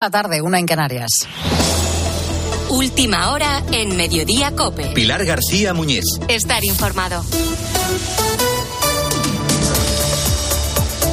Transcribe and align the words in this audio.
La 0.00 0.10
tarde, 0.10 0.40
una 0.40 0.60
en 0.60 0.66
Canarias. 0.66 1.10
Última 2.68 3.32
hora 3.32 3.64
en 3.72 3.96
Mediodía 3.96 4.54
Cope. 4.54 4.92
Pilar 4.94 5.24
García 5.24 5.74
Muñiz. 5.74 6.04
Estar 6.28 6.64
informado. 6.64 7.24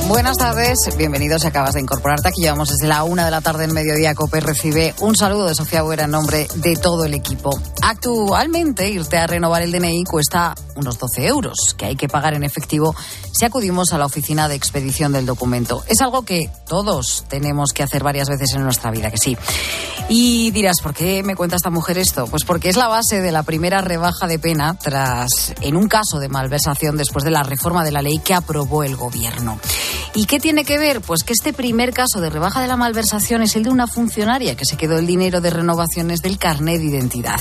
Buenas 0.08 0.38
tardes, 0.38 0.78
bienvenidos. 0.98 1.42
Si 1.42 1.48
acabas 1.48 1.74
de 1.74 1.82
incorporarte 1.82 2.28
aquí, 2.28 2.42
llevamos 2.42 2.70
desde 2.70 2.88
la 2.88 3.04
una 3.04 3.26
de 3.26 3.32
la 3.32 3.42
tarde 3.42 3.64
en 3.64 3.74
Mediodía 3.74 4.14
Cope. 4.14 4.40
Recibe 4.40 4.94
un 5.00 5.16
saludo 5.16 5.48
de 5.48 5.56
Sofía 5.56 5.82
Buera 5.82 6.04
en 6.04 6.12
nombre 6.12 6.48
de 6.56 6.76
todo 6.76 7.06
el 7.06 7.16
equipo. 7.16 7.50
Actualmente, 7.82 8.88
irte 8.88 9.18
a 9.18 9.26
renovar 9.26 9.64
el 9.64 9.72
DNI 9.72 10.04
cuesta 10.04 10.54
unos 10.76 11.00
12 11.00 11.26
euros, 11.26 11.58
que 11.76 11.86
hay 11.86 11.96
que 11.96 12.08
pagar 12.08 12.36
en 12.36 12.44
efectivo 12.44 12.96
si 13.32 13.46
acudimos 13.46 13.94
a 13.94 13.98
la 13.98 14.06
oficina 14.06 14.48
de 14.48 14.54
expedición 14.56 15.12
del 15.12 15.26
documento. 15.26 15.84
Es 15.88 16.02
algo 16.02 16.24
que 16.24 16.52
todos 16.68 17.26
tenemos 17.28 17.72
que 17.74 17.82
hacer 17.82 18.04
varias 18.04 18.30
veces 18.30 18.54
en 18.54 18.64
nuestra 18.64 18.92
vida, 18.92 19.10
que 19.10 19.18
sí. 19.18 19.36
Y 20.08 20.52
dirás, 20.52 20.82
¿por 20.84 20.94
qué 20.94 21.24
me 21.24 21.36
cuenta 21.36 21.56
esta 21.56 21.72
mujer 21.72 21.98
esto? 21.98 22.28
Pues 22.28 22.44
porque 22.44 22.70
es 22.70 22.78
la 22.78 22.88
base 22.88 23.22
de 23.22 23.32
la 23.32 23.42
primera 23.42 23.82
rebaja 23.82 24.28
de 24.28 24.38
pena 24.38 24.78
tras, 24.78 25.54
en 25.62 25.76
un 25.76 25.88
caso 25.88 26.20
de 26.20 26.30
malversación 26.30 26.96
después 26.96 27.26
de 27.26 27.32
la 27.32 27.42
reforma 27.42 27.84
de 27.84 27.92
la 27.92 28.04
ley 28.04 28.20
que 28.20 28.36
aprobó 28.36 28.84
el 28.84 28.96
gobierno. 28.96 29.60
¿Y 30.14 30.26
qué 30.26 30.40
tiene 30.40 30.64
que 30.64 30.78
ver? 30.78 31.02
Pues 31.02 31.24
que 31.24 31.34
este 31.34 31.52
primer 31.52 31.94
caso 31.94 32.22
de 32.22 32.30
rebaja 32.30 32.62
de 32.62 32.68
la 32.68 32.78
malversación 32.78 33.42
es 33.42 33.56
el 33.56 33.64
de 33.64 33.70
una 33.70 33.88
funcionaria 33.88 34.56
que 34.56 34.66
se 34.66 34.78
quedó 34.78 34.98
el 34.98 35.08
dinero 35.08 35.42
de 35.42 35.50
renovaciones 35.50 36.22
del 36.22 36.38
carnet 36.38 36.80
de 36.80 36.88
identidad. 36.88 37.40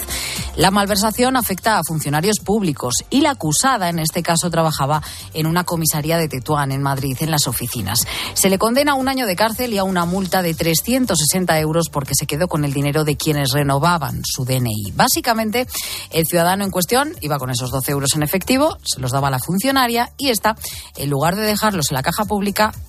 La 0.57 0.71
malversación 0.71 1.37
afecta 1.37 1.79
a 1.79 1.85
funcionarios 1.87 2.39
públicos 2.41 2.95
y 3.11 3.21
la 3.21 3.31
acusada, 3.31 3.89
en 3.89 3.99
este 3.99 4.23
caso, 4.23 4.51
trabajaba 4.51 5.03
en 5.33 5.47
una 5.47 5.65
comisaría 5.65 6.19
de 6.19 6.29
Tetuán, 6.29 6.73
en 6.73 6.83
Madrid, 6.83 7.17
en 7.21 7.31
las 7.31 7.47
oficinas. 7.47 8.07
Se 8.35 8.51
le 8.51 8.59
condena 8.59 8.93
a 8.93 8.95
un 8.97 9.09
año 9.09 9.27
de 9.27 9.37
cárcel 9.37 9.73
y 9.73 9.79
a 9.79 9.85
una 9.85 10.05
multa 10.05 10.43
de 10.43 10.55
360 10.55 11.59
euros 11.61 11.89
porque 11.91 12.15
se 12.15 12.27
quedó 12.27 12.49
con 12.49 12.65
el 12.65 12.73
dinero 12.73 13.05
de 13.05 13.17
quienes 13.17 13.53
renovaban 13.53 14.23
su 14.25 14.45
DNI. 14.45 14.93
Básicamente, 14.95 15.67
el 16.11 16.27
ciudadano 16.27 16.65
en 16.65 16.71
cuestión 16.71 17.15
iba 17.21 17.39
con 17.39 17.51
esos 17.51 17.71
12 17.71 17.93
euros 17.93 18.15
en 18.15 18.23
efectivo, 18.23 18.77
se 18.83 19.01
los 19.01 19.13
daba 19.13 19.29
a 19.29 19.31
la 19.31 19.39
funcionaria 19.39 20.13
y 20.17 20.31
esta, 20.31 20.57
en 20.97 21.11
lugar 21.11 21.37
de 21.37 21.43
dejarlos 21.43 21.91
en 21.91 21.97
la 21.97 22.03
caja 22.03 22.25
pública, 22.25 22.44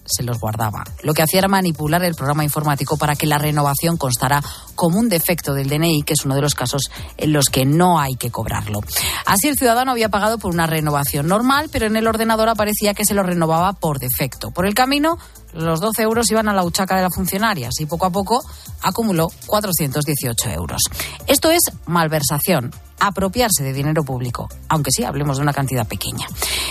se 0.05 0.23
los 0.23 0.39
guardaba. 0.39 0.83
Lo 1.03 1.13
que 1.13 1.23
hacía 1.23 1.39
era 1.39 1.47
manipular 1.47 2.03
el 2.03 2.15
programa 2.15 2.43
informático 2.43 2.97
para 2.97 3.15
que 3.15 3.27
la 3.27 3.37
renovación 3.37 3.97
constara 3.97 4.41
como 4.75 4.99
un 4.99 5.09
defecto 5.09 5.53
del 5.53 5.69
DNI, 5.69 6.03
que 6.03 6.13
es 6.13 6.25
uno 6.25 6.35
de 6.35 6.41
los 6.41 6.55
casos 6.55 6.91
en 7.17 7.33
los 7.33 7.45
que 7.49 7.65
no 7.65 7.99
hay 7.99 8.15
que 8.15 8.31
cobrarlo. 8.31 8.81
Así 9.25 9.47
el 9.47 9.57
ciudadano 9.57 9.91
había 9.91 10.09
pagado 10.09 10.37
por 10.37 10.53
una 10.53 10.67
renovación 10.67 11.27
normal, 11.27 11.69
pero 11.71 11.87
en 11.87 11.95
el 11.95 12.07
ordenador 12.07 12.49
aparecía 12.49 12.93
que 12.93 13.05
se 13.05 13.13
lo 13.13 13.23
renovaba 13.23 13.73
por 13.73 13.99
defecto. 13.99 14.51
Por 14.51 14.65
el 14.65 14.73
camino, 14.73 15.17
los 15.53 15.79
12 15.79 16.03
euros 16.03 16.29
iban 16.31 16.49
a 16.49 16.53
la 16.53 16.63
huchaca 16.63 16.95
de 16.95 17.03
la 17.03 17.09
funcionaria, 17.09 17.69
así 17.69 17.85
poco 17.85 18.05
a 18.05 18.11
poco 18.11 18.43
acumuló 18.81 19.29
418 19.47 20.49
euros. 20.49 20.81
Esto 21.27 21.49
es 21.49 21.61
malversación, 21.85 22.71
apropiarse 22.99 23.63
de 23.63 23.73
dinero 23.73 24.03
público, 24.03 24.49
aunque 24.69 24.91
sí 24.91 25.03
hablemos 25.03 25.37
de 25.37 25.43
una 25.43 25.53
cantidad 25.53 25.87
pequeña. 25.87 26.27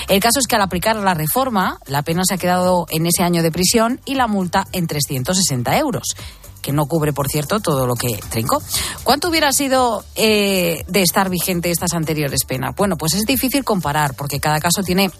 El 0.08 0.20
caso 0.20 0.38
es 0.38 0.46
que 0.46 0.56
al 0.56 0.62
aplicar 0.62 0.96
la 0.96 1.14
reforma, 1.14 1.78
la 1.86 2.02
pena 2.02 2.22
se 2.26 2.34
ha 2.34 2.38
quedado 2.38 2.86
en 2.90 3.06
ese 3.06 3.22
año 3.22 3.42
de 3.42 3.50
prisión 3.50 4.00
y 4.04 4.14
la 4.14 4.26
multa 4.26 4.66
en 4.72 4.86
360 4.86 5.78
euros 5.78 6.14
que 6.64 6.72
no 6.72 6.86
cubre, 6.86 7.12
por 7.12 7.28
cierto, 7.28 7.60
todo 7.60 7.86
lo 7.86 7.94
que 7.94 8.18
trincó. 8.30 8.62
¿Cuánto 9.02 9.28
hubiera 9.28 9.52
sido 9.52 10.02
eh, 10.14 10.82
de 10.88 11.02
estar 11.02 11.28
vigente 11.28 11.70
estas 11.70 11.92
anteriores 11.92 12.46
penas? 12.46 12.74
Bueno, 12.74 12.96
pues 12.96 13.12
es 13.12 13.26
difícil 13.26 13.64
comparar 13.64 14.14
porque 14.14 14.40
cada 14.40 14.60
caso 14.60 14.82
tiene 14.82 15.10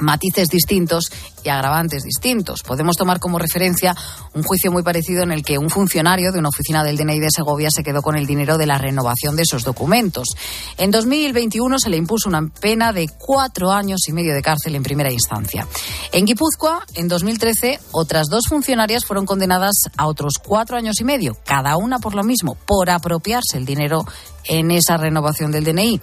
matices 0.00 0.48
distintos 0.48 1.10
y 1.44 1.48
agravantes 1.48 2.02
distintos. 2.02 2.62
Podemos 2.62 2.96
tomar 2.96 3.20
como 3.20 3.38
referencia 3.38 3.94
un 4.34 4.42
juicio 4.42 4.70
muy 4.70 4.82
parecido 4.82 5.22
en 5.22 5.32
el 5.32 5.44
que 5.44 5.58
un 5.58 5.70
funcionario 5.70 6.32
de 6.32 6.38
una 6.38 6.48
oficina 6.48 6.84
del 6.84 6.96
DNI 6.96 7.18
de 7.18 7.28
Segovia 7.34 7.70
se 7.70 7.82
quedó 7.82 8.02
con 8.02 8.16
el 8.16 8.26
dinero 8.26 8.58
de 8.58 8.66
la 8.66 8.78
renovación 8.78 9.36
de 9.36 9.42
esos 9.42 9.64
documentos. 9.64 10.28
En 10.76 10.90
2021 10.90 11.78
se 11.78 11.90
le 11.90 11.96
impuso 11.96 12.28
una 12.28 12.46
pena 12.60 12.92
de 12.92 13.08
cuatro 13.08 13.70
años 13.70 14.00
y 14.08 14.12
medio 14.12 14.34
de 14.34 14.42
cárcel 14.42 14.74
en 14.74 14.82
primera 14.82 15.10
instancia. 15.10 15.66
En 16.12 16.26
Guipúzcoa, 16.26 16.84
en 16.94 17.08
2013, 17.08 17.80
otras 17.92 18.28
dos 18.28 18.44
funcionarias 18.48 19.04
fueron 19.04 19.26
condenadas 19.26 19.84
a 19.96 20.06
otros 20.06 20.34
cuatro 20.42 20.76
años 20.76 21.00
y 21.00 21.04
medio, 21.04 21.36
cada 21.44 21.76
una 21.76 21.98
por 21.98 22.14
lo 22.14 22.22
mismo, 22.22 22.56
por 22.66 22.90
apropiarse 22.90 23.56
el 23.56 23.64
dinero 23.64 24.04
en 24.44 24.70
esa 24.70 24.96
renovación 24.96 25.50
del 25.50 25.64
DNI. 25.64 26.00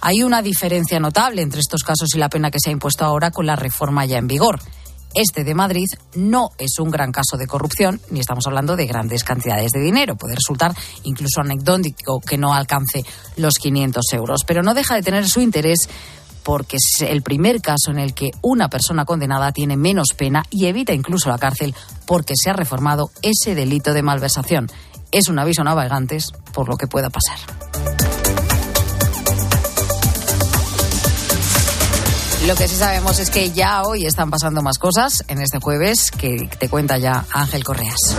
Hay 0.00 0.22
una 0.22 0.42
diferencia 0.42 1.00
notable 1.00 1.42
entre 1.42 1.60
estos 1.60 1.82
casos 1.82 2.08
y 2.14 2.18
la 2.18 2.28
pena 2.28 2.50
que 2.50 2.60
se 2.60 2.70
ha 2.70 2.72
impuesto 2.72 3.04
ahora 3.04 3.30
con 3.30 3.46
la 3.46 3.56
reforma 3.56 4.06
ya 4.06 4.18
en 4.18 4.28
vigor. 4.28 4.60
Este 5.14 5.42
de 5.42 5.54
Madrid 5.54 5.86
no 6.14 6.50
es 6.58 6.78
un 6.78 6.90
gran 6.90 7.10
caso 7.10 7.36
de 7.36 7.46
corrupción, 7.46 8.00
ni 8.10 8.20
estamos 8.20 8.46
hablando 8.46 8.76
de 8.76 8.86
grandes 8.86 9.24
cantidades 9.24 9.72
de 9.72 9.80
dinero. 9.80 10.16
Puede 10.16 10.36
resultar 10.36 10.74
incluso 11.02 11.40
anecdótico 11.40 12.20
que 12.20 12.38
no 12.38 12.54
alcance 12.54 13.02
los 13.36 13.54
500 13.54 14.04
euros, 14.12 14.42
pero 14.46 14.62
no 14.62 14.74
deja 14.74 14.94
de 14.94 15.02
tener 15.02 15.26
su 15.26 15.40
interés 15.40 15.88
porque 16.44 16.76
es 16.76 17.02
el 17.02 17.22
primer 17.22 17.60
caso 17.60 17.90
en 17.90 17.98
el 17.98 18.14
que 18.14 18.30
una 18.42 18.68
persona 18.68 19.04
condenada 19.04 19.52
tiene 19.52 19.76
menos 19.76 20.14
pena 20.16 20.44
y 20.50 20.66
evita 20.66 20.92
incluso 20.92 21.28
la 21.28 21.38
cárcel 21.38 21.74
porque 22.06 22.34
se 22.40 22.50
ha 22.50 22.52
reformado 22.52 23.10
ese 23.22 23.54
delito 23.54 23.92
de 23.92 24.02
malversación. 24.02 24.70
Es 25.10 25.28
un 25.28 25.38
aviso 25.38 25.62
a 25.62 25.88
por 26.52 26.68
lo 26.68 26.76
que 26.76 26.86
pueda 26.86 27.10
pasar. 27.10 28.17
Lo 32.48 32.54
que 32.54 32.66
sí 32.66 32.76
sabemos 32.76 33.18
es 33.18 33.28
que 33.28 33.50
ya 33.50 33.82
hoy 33.82 34.06
están 34.06 34.30
pasando 34.30 34.62
más 34.62 34.78
cosas 34.78 35.22
en 35.28 35.42
este 35.42 35.60
jueves 35.60 36.10
que 36.10 36.48
te 36.58 36.70
cuenta 36.70 36.96
ya 36.96 37.26
Ángel 37.30 37.62
Correas. 37.62 38.16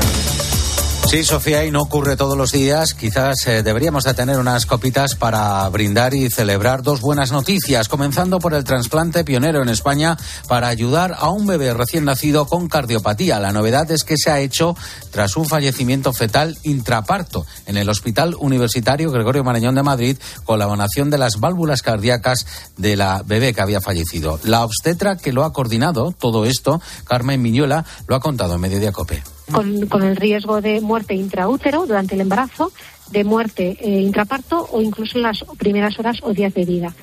Sí, 1.10 1.24
Sofía, 1.24 1.66
y 1.66 1.72
no 1.72 1.82
ocurre 1.82 2.16
todos 2.16 2.38
los 2.38 2.52
días. 2.52 2.94
Quizás 2.94 3.48
eh, 3.48 3.64
deberíamos 3.64 4.04
de 4.04 4.14
tener 4.14 4.38
unas 4.38 4.68
copitas 4.68 5.16
para 5.16 5.68
brindar 5.70 6.14
y 6.14 6.30
celebrar 6.30 6.84
dos 6.84 7.02
buenas 7.02 7.32
noticias, 7.32 7.90
comenzando 7.90 8.38
por 8.38 8.54
el 8.54 8.64
trasplante 8.64 9.24
pionero 9.24 9.64
en 9.64 9.70
España 9.70 10.20
para 10.48 10.68
ayudar 10.68 11.16
a 11.18 11.32
un 11.32 11.48
bebé 11.48 11.74
recién 11.74 12.06
nacido 12.06 12.46
con 12.46 12.68
cardiopatía. 12.68 13.40
La 13.40 13.52
novedad 13.52 13.90
es 13.90 14.04
que 14.04 14.18
se 14.18 14.30
ha 14.30 14.40
hecho 14.40 14.78
tras 15.10 15.36
un 15.36 15.48
fallecimiento 15.48 16.14
fetal 16.14 16.60
intraparto 16.62 17.44
en 17.66 17.78
el 17.78 17.90
Hospital 17.90 18.36
Universitario 18.40 19.10
Gregorio 19.10 19.44
Marañón 19.44 19.74
de 19.74 19.82
Madrid 19.82 20.18
con 20.44 20.60
la 20.60 20.66
donación 20.66 21.10
de 21.10 21.18
las 21.18 21.40
válvulas 21.40 21.82
cardíacas 21.82 22.46
de 22.78 22.96
la 22.96 23.24
bebé 23.26 23.56
que 23.56 23.62
había 23.62 23.82
fallecido. 23.82 24.40
La 24.44 24.64
obstetra 24.64 25.18
que 25.18 25.34
lo 25.34 25.44
ha 25.44 25.54
coordinado 25.54 26.14
todo 26.16 26.46
esto, 26.46 26.80
Carmen 27.06 27.42
Miñola, 27.42 27.84
lo 28.06 28.16
ha 28.16 28.20
contado 28.20 28.54
en 28.54 28.62
Mediodía 28.62 28.92
Cope 28.92 29.24
con, 29.52 29.88
con, 29.88 30.04
el 30.04 30.16
riesgo 30.16 30.62
de 30.62 30.82
muerte 30.82 31.14
intraútero 31.14 31.86
durante 31.86 32.16
el 32.16 32.22
embarazo, 32.22 32.72
de 33.12 33.24
muerte 33.24 33.78
eh, 33.80 34.02
intraparto 34.02 34.68
o 34.72 34.82
incluso 34.82 35.18
en 35.18 35.24
las 35.24 35.44
primeras 35.58 35.98
horas 36.00 36.20
o 36.22 36.34
días 36.34 36.54
de 36.54 36.66
vida. 36.66 36.94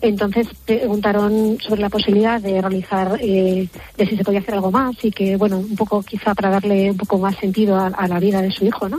Entonces 0.00 0.48
preguntaron 0.66 1.58
sobre 1.60 1.80
la 1.80 1.88
posibilidad 1.88 2.40
de 2.40 2.60
realizar, 2.60 3.18
eh, 3.20 3.68
de 3.96 4.06
si 4.06 4.16
se 4.16 4.24
podía 4.24 4.40
hacer 4.40 4.54
algo 4.54 4.72
más 4.72 4.96
y 5.02 5.12
que, 5.12 5.36
bueno, 5.36 5.58
un 5.58 5.76
poco 5.76 6.02
quizá 6.02 6.34
para 6.34 6.50
darle 6.50 6.90
un 6.90 6.96
poco 6.96 7.18
más 7.18 7.36
sentido 7.36 7.76
a, 7.76 7.86
a 7.86 8.08
la 8.08 8.18
vida 8.18 8.42
de 8.42 8.50
su 8.50 8.64
hijo, 8.64 8.88
¿no? 8.88 8.98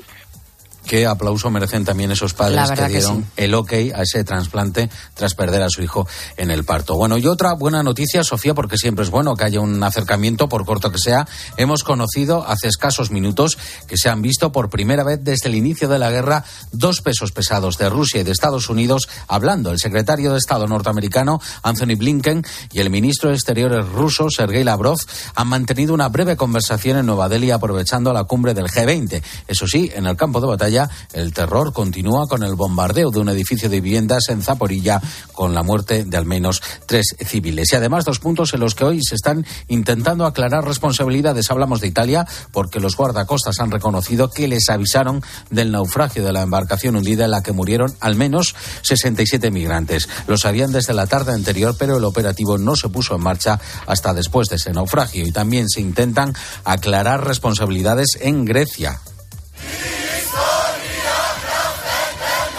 Qué 0.93 1.07
aplauso 1.07 1.49
merecen 1.49 1.83
también 1.83 2.11
esos 2.11 2.35
padres 2.35 2.69
que 2.69 2.87
dieron 2.87 3.25
el 3.35 3.55
ok 3.55 3.73
a 3.95 4.03
ese 4.03 4.23
trasplante 4.23 4.91
tras 5.15 5.33
perder 5.33 5.63
a 5.63 5.69
su 5.71 5.81
hijo 5.81 6.07
en 6.37 6.51
el 6.51 6.65
parto. 6.65 6.95
Bueno, 6.95 7.17
y 7.17 7.25
otra 7.25 7.53
buena 7.53 7.81
noticia, 7.81 8.23
Sofía, 8.23 8.53
porque 8.53 8.77
siempre 8.77 9.03
es 9.03 9.09
bueno 9.09 9.35
que 9.35 9.43
haya 9.43 9.59
un 9.59 9.81
acercamiento, 9.81 10.47
por 10.47 10.67
corto 10.67 10.91
que 10.91 10.99
sea. 10.99 11.27
Hemos 11.57 11.83
conocido 11.83 12.45
hace 12.47 12.67
escasos 12.67 13.09
minutos 13.09 13.57
que 13.87 13.97
se 13.97 14.07
han 14.07 14.21
visto 14.21 14.51
por 14.51 14.69
primera 14.69 15.03
vez 15.03 15.17
desde 15.23 15.49
el 15.49 15.55
inicio 15.55 15.89
de 15.89 15.97
la 15.97 16.11
guerra 16.11 16.45
dos 16.71 17.01
pesos 17.01 17.31
pesados 17.31 17.79
de 17.79 17.89
Rusia 17.89 18.21
y 18.21 18.23
de 18.23 18.31
Estados 18.31 18.69
Unidos 18.69 19.09
hablando. 19.27 19.71
El 19.71 19.79
secretario 19.79 20.33
de 20.33 20.37
Estado 20.37 20.67
norteamericano, 20.67 21.41
Anthony 21.63 21.95
Blinken, 21.97 22.45
y 22.71 22.81
el 22.81 22.91
ministro 22.91 23.29
de 23.29 23.35
Exteriores 23.35 23.89
ruso, 23.89 24.29
Sergei 24.29 24.63
Lavrov, 24.63 24.99
han 25.33 25.47
mantenido 25.47 25.95
una 25.95 26.09
breve 26.09 26.37
conversación 26.37 26.97
en 26.97 27.07
Nueva 27.07 27.29
Delhi 27.29 27.49
aprovechando 27.49 28.13
la 28.13 28.25
cumbre 28.25 28.53
del 28.53 28.67
G20. 28.67 29.23
Eso 29.47 29.65
sí, 29.65 29.91
en 29.95 30.05
el 30.05 30.15
campo 30.15 30.39
de 30.39 30.45
batalla 30.45 30.82
el 31.13 31.33
terror 31.33 31.73
continúa 31.73 32.27
con 32.27 32.43
el 32.43 32.55
bombardeo 32.55 33.11
de 33.11 33.19
un 33.19 33.29
edificio 33.29 33.69
de 33.69 33.81
viviendas 33.81 34.29
en 34.29 34.41
Zaporilla, 34.41 35.01
con 35.33 35.53
la 35.53 35.63
muerte 35.63 36.03
de 36.05 36.17
al 36.17 36.25
menos 36.25 36.61
tres 36.85 37.15
civiles. 37.19 37.71
Y 37.71 37.75
además, 37.75 38.05
dos 38.05 38.19
puntos 38.19 38.53
en 38.53 38.59
los 38.59 38.75
que 38.75 38.85
hoy 38.85 39.01
se 39.03 39.15
están 39.15 39.45
intentando 39.67 40.25
aclarar 40.25 40.65
responsabilidades. 40.65 41.49
Hablamos 41.51 41.81
de 41.81 41.87
Italia, 41.87 42.27
porque 42.51 42.79
los 42.79 42.95
guardacostas 42.95 43.59
han 43.59 43.71
reconocido 43.71 44.29
que 44.29 44.47
les 44.47 44.69
avisaron 44.69 45.21
del 45.49 45.71
naufragio 45.71 46.23
de 46.23 46.33
la 46.33 46.41
embarcación 46.41 46.95
hundida 46.95 47.25
en 47.25 47.31
la 47.31 47.43
que 47.43 47.51
murieron 47.51 47.93
al 47.99 48.15
menos 48.15 48.55
67 48.81 49.51
migrantes. 49.51 50.09
Lo 50.27 50.37
sabían 50.37 50.71
desde 50.71 50.93
la 50.93 51.07
tarde 51.07 51.33
anterior, 51.33 51.75
pero 51.77 51.97
el 51.97 52.03
operativo 52.03 52.57
no 52.57 52.75
se 52.75 52.89
puso 52.89 53.15
en 53.15 53.23
marcha 53.23 53.59
hasta 53.87 54.13
después 54.13 54.49
de 54.49 54.57
ese 54.57 54.71
naufragio. 54.71 55.25
Y 55.25 55.31
también 55.31 55.69
se 55.69 55.81
intentan 55.81 56.33
aclarar 56.63 57.25
responsabilidades 57.25 58.17
en 58.19 58.45
Grecia. 58.45 58.99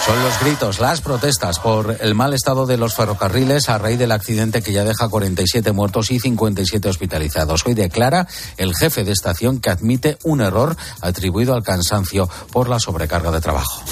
Son 0.05 0.23
los 0.23 0.39
gritos, 0.39 0.81
las 0.81 1.01
protestas 1.01 1.59
por 1.59 1.97
el 1.99 2.15
mal 2.15 2.35
estado 2.35 2.67
de 2.67 2.77
los 2.77 2.95
ferrocarriles 2.95 3.71
a 3.71 3.79
raíz 3.79 3.99
del 3.99 4.13
accidente 4.13 4.61
que 4.61 4.71
ya 4.71 4.85
deja 4.85 5.09
47 5.09 5.73
muertos 5.73 6.11
y 6.11 6.21
57 6.21 6.87
hospitalizados. 6.91 7.65
Hoy 7.65 7.73
declara 7.73 8.29
el 8.59 8.77
jefe 8.77 9.05
de 9.05 9.13
estación 9.13 9.61
que 9.61 9.71
admite 9.71 10.19
un 10.23 10.43
error 10.43 10.77
atribuido 11.01 11.55
al 11.55 11.63
cansancio 11.63 12.29
por 12.53 12.69
la 12.69 12.79
sobrecarga 12.81 13.31
de 13.31 13.41
trabajo. 13.41 13.83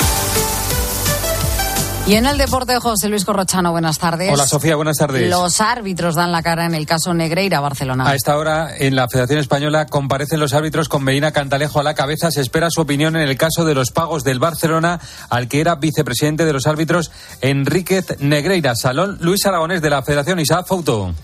Y 2.04 2.16
en 2.16 2.26
el 2.26 2.36
deporte, 2.36 2.76
José 2.80 3.08
Luis 3.08 3.24
Corrochano, 3.24 3.70
buenas 3.70 4.00
tardes. 4.00 4.32
Hola 4.32 4.44
Sofía, 4.44 4.74
buenas 4.74 4.96
tardes. 4.96 5.30
Los 5.30 5.60
árbitros 5.60 6.16
dan 6.16 6.32
la 6.32 6.42
cara 6.42 6.66
en 6.66 6.74
el 6.74 6.84
caso 6.84 7.14
Negreira, 7.14 7.60
Barcelona. 7.60 8.08
A 8.08 8.16
esta 8.16 8.36
hora, 8.36 8.76
en 8.76 8.96
la 8.96 9.06
Federación 9.08 9.38
Española, 9.38 9.86
comparecen 9.86 10.40
los 10.40 10.52
árbitros 10.52 10.88
con 10.88 11.04
Medina 11.04 11.30
Cantalejo 11.30 11.78
a 11.78 11.84
la 11.84 11.94
cabeza. 11.94 12.32
Se 12.32 12.40
espera 12.40 12.70
su 12.70 12.80
opinión 12.80 13.14
en 13.14 13.22
el 13.22 13.36
caso 13.36 13.64
de 13.64 13.74
los 13.74 13.92
pagos 13.92 14.24
del 14.24 14.40
Barcelona, 14.40 14.98
al 15.30 15.46
que 15.46 15.60
era 15.60 15.76
vicepresidente 15.76 16.44
de 16.44 16.52
los 16.52 16.66
árbitros, 16.66 17.12
Enríquez 17.40 18.18
Negreira. 18.18 18.74
Salón 18.74 19.18
Luis 19.20 19.46
Aragonés 19.46 19.80
de 19.80 19.90
la 19.90 20.02
Federación 20.02 20.40
Isaac 20.40 20.66
Fouto 20.66 21.14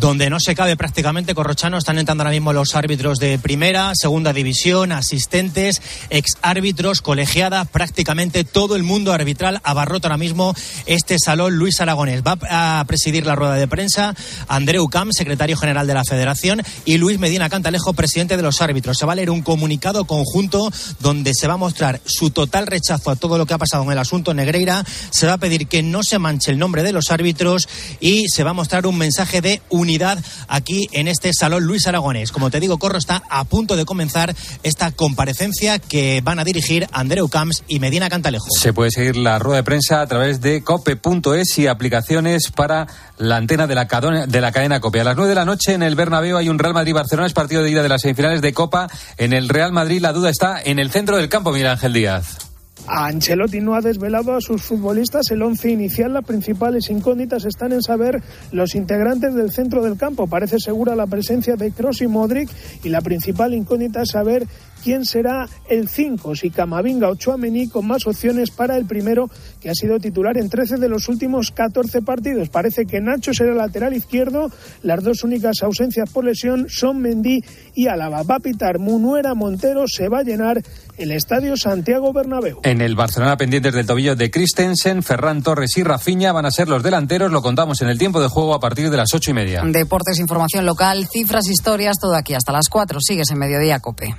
donde 0.00 0.30
no 0.30 0.40
se 0.40 0.54
cabe 0.54 0.76
prácticamente 0.76 1.34
Corrochano. 1.34 1.78
Están 1.78 1.98
entrando 1.98 2.22
ahora 2.22 2.32
mismo 2.32 2.52
los 2.52 2.74
árbitros 2.74 3.18
de 3.18 3.38
primera, 3.38 3.92
segunda 3.94 4.32
división, 4.32 4.92
asistentes, 4.92 5.82
ex 6.10 6.38
árbitros, 6.42 7.00
colegiadas, 7.00 7.68
prácticamente 7.68 8.44
todo 8.44 8.76
el 8.76 8.82
mundo 8.82 9.12
arbitral 9.12 9.60
abarrota 9.64 10.08
ahora 10.08 10.18
mismo 10.18 10.54
este 10.86 11.18
salón. 11.18 11.56
Luis 11.56 11.80
Aragonés 11.80 12.22
va 12.22 12.38
a 12.50 12.84
presidir 12.86 13.26
la 13.26 13.34
rueda 13.34 13.54
de 13.54 13.68
prensa, 13.68 14.14
Andreu 14.48 14.88
Cam, 14.88 15.10
secretario 15.12 15.56
general 15.56 15.86
de 15.86 15.94
la 15.94 16.04
Federación, 16.04 16.62
y 16.84 16.98
Luis 16.98 17.18
Medina 17.18 17.48
Cantalejo, 17.48 17.92
presidente 17.92 18.36
de 18.36 18.42
los 18.42 18.60
árbitros. 18.62 18.98
Se 18.98 19.06
va 19.06 19.12
a 19.12 19.16
leer 19.16 19.30
un 19.30 19.42
comunicado 19.42 20.04
conjunto 20.04 20.70
donde 21.00 21.32
se 21.34 21.46
va 21.46 21.54
a 21.54 21.58
mostrar 21.58 22.00
su 22.04 22.30
total 22.30 22.66
rechazo 22.66 23.10
a 23.10 23.16
todo 23.16 23.38
lo 23.38 23.46
que 23.46 23.54
ha 23.54 23.58
pasado 23.58 23.84
en 23.84 23.92
el 23.92 23.98
asunto 23.98 24.34
Negreira. 24.34 24.84
Se 25.10 25.26
va 25.26 25.34
a 25.34 25.38
pedir 25.38 25.66
que 25.66 25.82
no 25.82 26.02
se 26.02 26.18
manche 26.18 26.50
el 26.50 26.58
nombre 26.58 26.82
de 26.82 26.92
los 26.92 27.10
árbitros 27.10 27.68
y 28.00 28.28
se 28.28 28.44
va 28.44 28.50
a 28.50 28.54
mostrar 28.54 28.86
un 28.86 28.96
mensaje 28.96 29.40
de 29.40 29.60
unidad 29.82 30.18
aquí 30.48 30.88
en 30.92 31.08
este 31.08 31.32
Salón 31.38 31.64
Luis 31.64 31.86
Aragonés. 31.86 32.32
Como 32.32 32.50
te 32.50 32.60
digo, 32.60 32.78
Corro 32.78 32.98
está 32.98 33.22
a 33.28 33.44
punto 33.44 33.76
de 33.76 33.84
comenzar 33.84 34.34
esta 34.62 34.90
comparecencia 34.92 35.78
que 35.78 36.20
van 36.22 36.38
a 36.38 36.44
dirigir 36.44 36.88
Andreu 36.92 37.28
Camps 37.28 37.64
y 37.68 37.78
Medina 37.78 38.08
Cantalejo. 38.08 38.46
Se 38.58 38.72
puede 38.72 38.90
seguir 38.90 39.16
la 39.16 39.38
rueda 39.38 39.58
de 39.58 39.64
prensa 39.64 40.00
a 40.00 40.06
través 40.06 40.40
de 40.40 40.62
cope.es 40.62 41.58
y 41.58 41.66
aplicaciones 41.66 42.50
para 42.50 42.86
la 43.18 43.36
antena 43.36 43.66
de 43.66 43.74
la, 43.74 43.84
de 44.26 44.40
la 44.40 44.52
cadena 44.52 44.80
COPE. 44.80 45.00
A 45.00 45.04
las 45.04 45.16
9 45.16 45.28
de 45.28 45.34
la 45.34 45.44
noche 45.44 45.74
en 45.74 45.82
el 45.82 45.94
Bernabéu 45.94 46.36
hay 46.36 46.48
un 46.48 46.58
Real 46.58 46.74
Madrid-Barcelona, 46.74 47.26
es 47.26 47.32
partido 47.32 47.62
de 47.62 47.70
ida 47.70 47.82
de 47.82 47.88
las 47.88 48.02
semifinales 48.02 48.40
de 48.40 48.52
Copa. 48.52 48.88
En 49.16 49.32
el 49.32 49.48
Real 49.48 49.72
Madrid 49.72 50.00
la 50.00 50.12
duda 50.12 50.30
está 50.30 50.60
en 50.62 50.78
el 50.78 50.90
centro 50.90 51.16
del 51.16 51.28
campo, 51.28 51.52
Miguel 51.52 51.68
Ángel 51.68 51.92
Díaz. 51.92 52.51
Ancelotti 52.86 53.60
no 53.60 53.74
ha 53.74 53.80
desvelado 53.80 54.34
a 54.34 54.40
sus 54.40 54.62
futbolistas 54.62 55.30
el 55.30 55.42
once 55.42 55.70
inicial. 55.70 56.12
Las 56.12 56.24
principales 56.24 56.90
incógnitas 56.90 57.44
están 57.44 57.72
en 57.72 57.82
saber 57.82 58.22
los 58.50 58.74
integrantes 58.74 59.34
del 59.34 59.52
centro 59.52 59.82
del 59.82 59.96
campo. 59.96 60.26
Parece 60.26 60.58
segura 60.58 60.96
la 60.96 61.06
presencia 61.06 61.56
de 61.56 61.70
Kroos 61.70 62.02
y 62.02 62.06
Modric 62.06 62.50
y 62.82 62.88
la 62.88 63.00
principal 63.00 63.54
incógnita 63.54 64.02
es 64.02 64.10
saber 64.10 64.46
quién 64.82 65.04
será 65.04 65.48
el 65.68 65.88
5, 65.88 66.34
si 66.34 66.50
Camavinga 66.50 67.08
o 67.08 67.14
Chouameni, 67.14 67.68
con 67.68 67.86
más 67.86 68.06
opciones 68.06 68.50
para 68.50 68.76
el 68.76 68.86
primero, 68.86 69.30
que 69.60 69.70
ha 69.70 69.74
sido 69.74 69.98
titular 69.98 70.36
en 70.36 70.48
13 70.48 70.76
de 70.76 70.88
los 70.88 71.08
últimos 71.08 71.50
14 71.52 72.02
partidos. 72.02 72.48
Parece 72.48 72.86
que 72.86 73.00
Nacho 73.00 73.32
será 73.32 73.54
lateral 73.54 73.94
izquierdo. 73.94 74.50
Las 74.82 75.02
dos 75.02 75.24
únicas 75.24 75.62
ausencias 75.62 76.10
por 76.10 76.24
lesión 76.24 76.66
son 76.68 77.00
Mendy 77.00 77.42
y 77.74 77.86
Álava. 77.86 78.22
Va 78.22 78.36
a 78.36 78.40
pitar 78.40 78.78
Munuera 78.78 79.34
Montero, 79.34 79.84
se 79.86 80.08
va 80.08 80.18
a 80.18 80.22
llenar 80.22 80.62
el 80.98 81.10
estadio 81.12 81.56
Santiago 81.56 82.12
Bernabéu. 82.12 82.60
En 82.64 82.80
el 82.80 82.94
Barcelona 82.94 83.36
pendientes 83.36 83.72
del 83.72 83.86
tobillo 83.86 84.16
de 84.16 84.30
Christensen, 84.30 85.02
Ferran 85.02 85.42
Torres 85.42 85.76
y 85.76 85.82
Rafinha 85.82 86.32
van 86.32 86.46
a 86.46 86.50
ser 86.50 86.68
los 86.68 86.82
delanteros. 86.82 87.30
Lo 87.30 87.42
contamos 87.42 87.80
en 87.82 87.88
el 87.88 87.98
tiempo 87.98 88.20
de 88.20 88.28
juego 88.28 88.54
a 88.54 88.60
partir 88.60 88.90
de 88.90 88.96
las 88.96 89.14
ocho 89.14 89.30
y 89.30 89.34
media. 89.34 89.62
Deportes, 89.64 90.18
información 90.18 90.66
local, 90.66 91.06
cifras, 91.10 91.48
historias, 91.48 91.98
todo 91.98 92.14
aquí 92.14 92.34
hasta 92.34 92.52
las 92.52 92.68
4. 92.68 92.98
Sigues 93.00 93.30
en 93.30 93.38
Mediodía 93.38 93.80
Cope. 93.80 94.14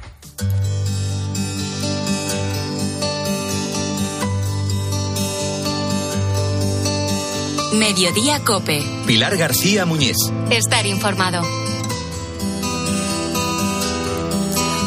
Mediodía 7.73 8.43
Cope. 8.45 8.81
Pilar 9.05 9.35
García 9.35 9.85
Muñiz. 9.85 10.15
Estar 10.49 10.85
informado. 10.85 11.41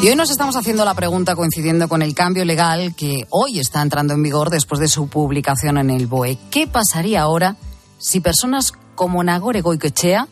Y 0.01 0.07
hoy 0.09 0.15
nos 0.15 0.29
estamos 0.29 0.55
haciendo 0.55 0.85
la 0.85 0.93
pregunta 0.93 1.35
coincidiendo 1.35 1.87
con 1.87 2.01
el 2.01 2.13
cambio 2.13 2.45
legal 2.45 2.95
que 2.95 3.25
hoy 3.29 3.59
está 3.59 3.81
entrando 3.81 4.13
en 4.13 4.23
vigor 4.23 4.49
después 4.49 4.79
de 4.79 4.87
su 4.87 5.07
publicación 5.07 5.77
en 5.77 5.89
el 5.89 6.07
BOE. 6.07 6.37
¿Qué 6.49 6.67
pasaría 6.67 7.21
ahora 7.21 7.55
si 7.97 8.19
personas 8.19 8.73
como 8.95 9.23
Nagore 9.23 9.61
Goicoechea, 9.61 10.27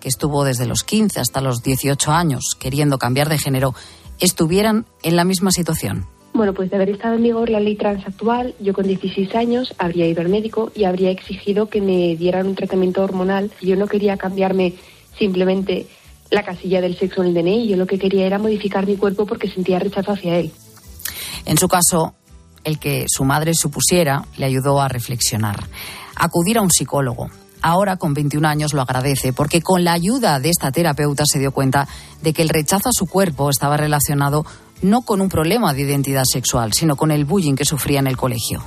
que 0.00 0.08
estuvo 0.08 0.42
desde 0.42 0.66
los 0.66 0.82
15 0.82 1.20
hasta 1.20 1.40
los 1.40 1.62
18 1.62 2.12
años 2.12 2.56
queriendo 2.58 2.98
cambiar 2.98 3.28
de 3.28 3.38
género, 3.38 3.74
estuvieran 4.20 4.86
en 5.02 5.16
la 5.16 5.24
misma 5.24 5.50
situación? 5.50 6.06
Bueno, 6.32 6.54
pues 6.54 6.70
de 6.70 6.76
haber 6.76 6.90
estado 6.90 7.16
en 7.16 7.22
vigor 7.22 7.50
la 7.50 7.60
ley 7.60 7.74
trans 7.76 8.06
actual, 8.06 8.54
yo 8.60 8.72
con 8.72 8.86
16 8.86 9.34
años 9.34 9.74
habría 9.78 10.06
ido 10.06 10.20
al 10.20 10.28
médico 10.28 10.70
y 10.74 10.84
habría 10.84 11.10
exigido 11.10 11.68
que 11.68 11.80
me 11.80 12.16
dieran 12.16 12.46
un 12.46 12.54
tratamiento 12.54 13.02
hormonal. 13.02 13.50
Yo 13.60 13.76
no 13.76 13.88
quería 13.88 14.16
cambiarme 14.16 14.74
simplemente 15.18 15.86
la 16.30 16.44
casilla 16.44 16.80
del 16.80 16.96
sexo 16.96 17.22
en 17.22 17.28
el 17.28 17.34
DNI, 17.34 17.68
yo 17.68 17.76
lo 17.76 17.86
que 17.86 17.98
quería 17.98 18.26
era 18.26 18.38
modificar 18.38 18.86
mi 18.86 18.96
cuerpo 18.96 19.26
porque 19.26 19.50
sentía 19.50 19.80
rechazo 19.80 20.12
hacia 20.12 20.36
él. 20.38 20.52
En 21.44 21.58
su 21.58 21.66
caso, 21.66 22.14
el 22.64 22.78
que 22.78 23.06
su 23.08 23.24
madre 23.24 23.54
supusiera 23.54 24.24
le 24.36 24.46
ayudó 24.46 24.80
a 24.80 24.88
reflexionar, 24.88 25.66
acudir 26.14 26.58
a 26.58 26.62
un 26.62 26.70
psicólogo. 26.70 27.30
Ahora, 27.62 27.96
con 27.96 28.14
21 28.14 28.46
años, 28.46 28.72
lo 28.72 28.82
agradece 28.82 29.32
porque 29.32 29.60
con 29.60 29.84
la 29.84 29.92
ayuda 29.92 30.40
de 30.40 30.50
esta 30.50 30.72
terapeuta 30.72 31.24
se 31.26 31.38
dio 31.38 31.52
cuenta 31.52 31.88
de 32.22 32.32
que 32.32 32.42
el 32.42 32.48
rechazo 32.48 32.88
a 32.88 32.92
su 32.92 33.06
cuerpo 33.06 33.50
estaba 33.50 33.76
relacionado 33.76 34.44
no 34.82 35.02
con 35.02 35.20
un 35.20 35.28
problema 35.28 35.74
de 35.74 35.82
identidad 35.82 36.24
sexual, 36.24 36.72
sino 36.72 36.96
con 36.96 37.10
el 37.10 37.24
bullying 37.24 37.54
que 37.54 37.64
sufría 37.64 38.00
en 38.00 38.06
el 38.06 38.16
colegio. 38.16 38.62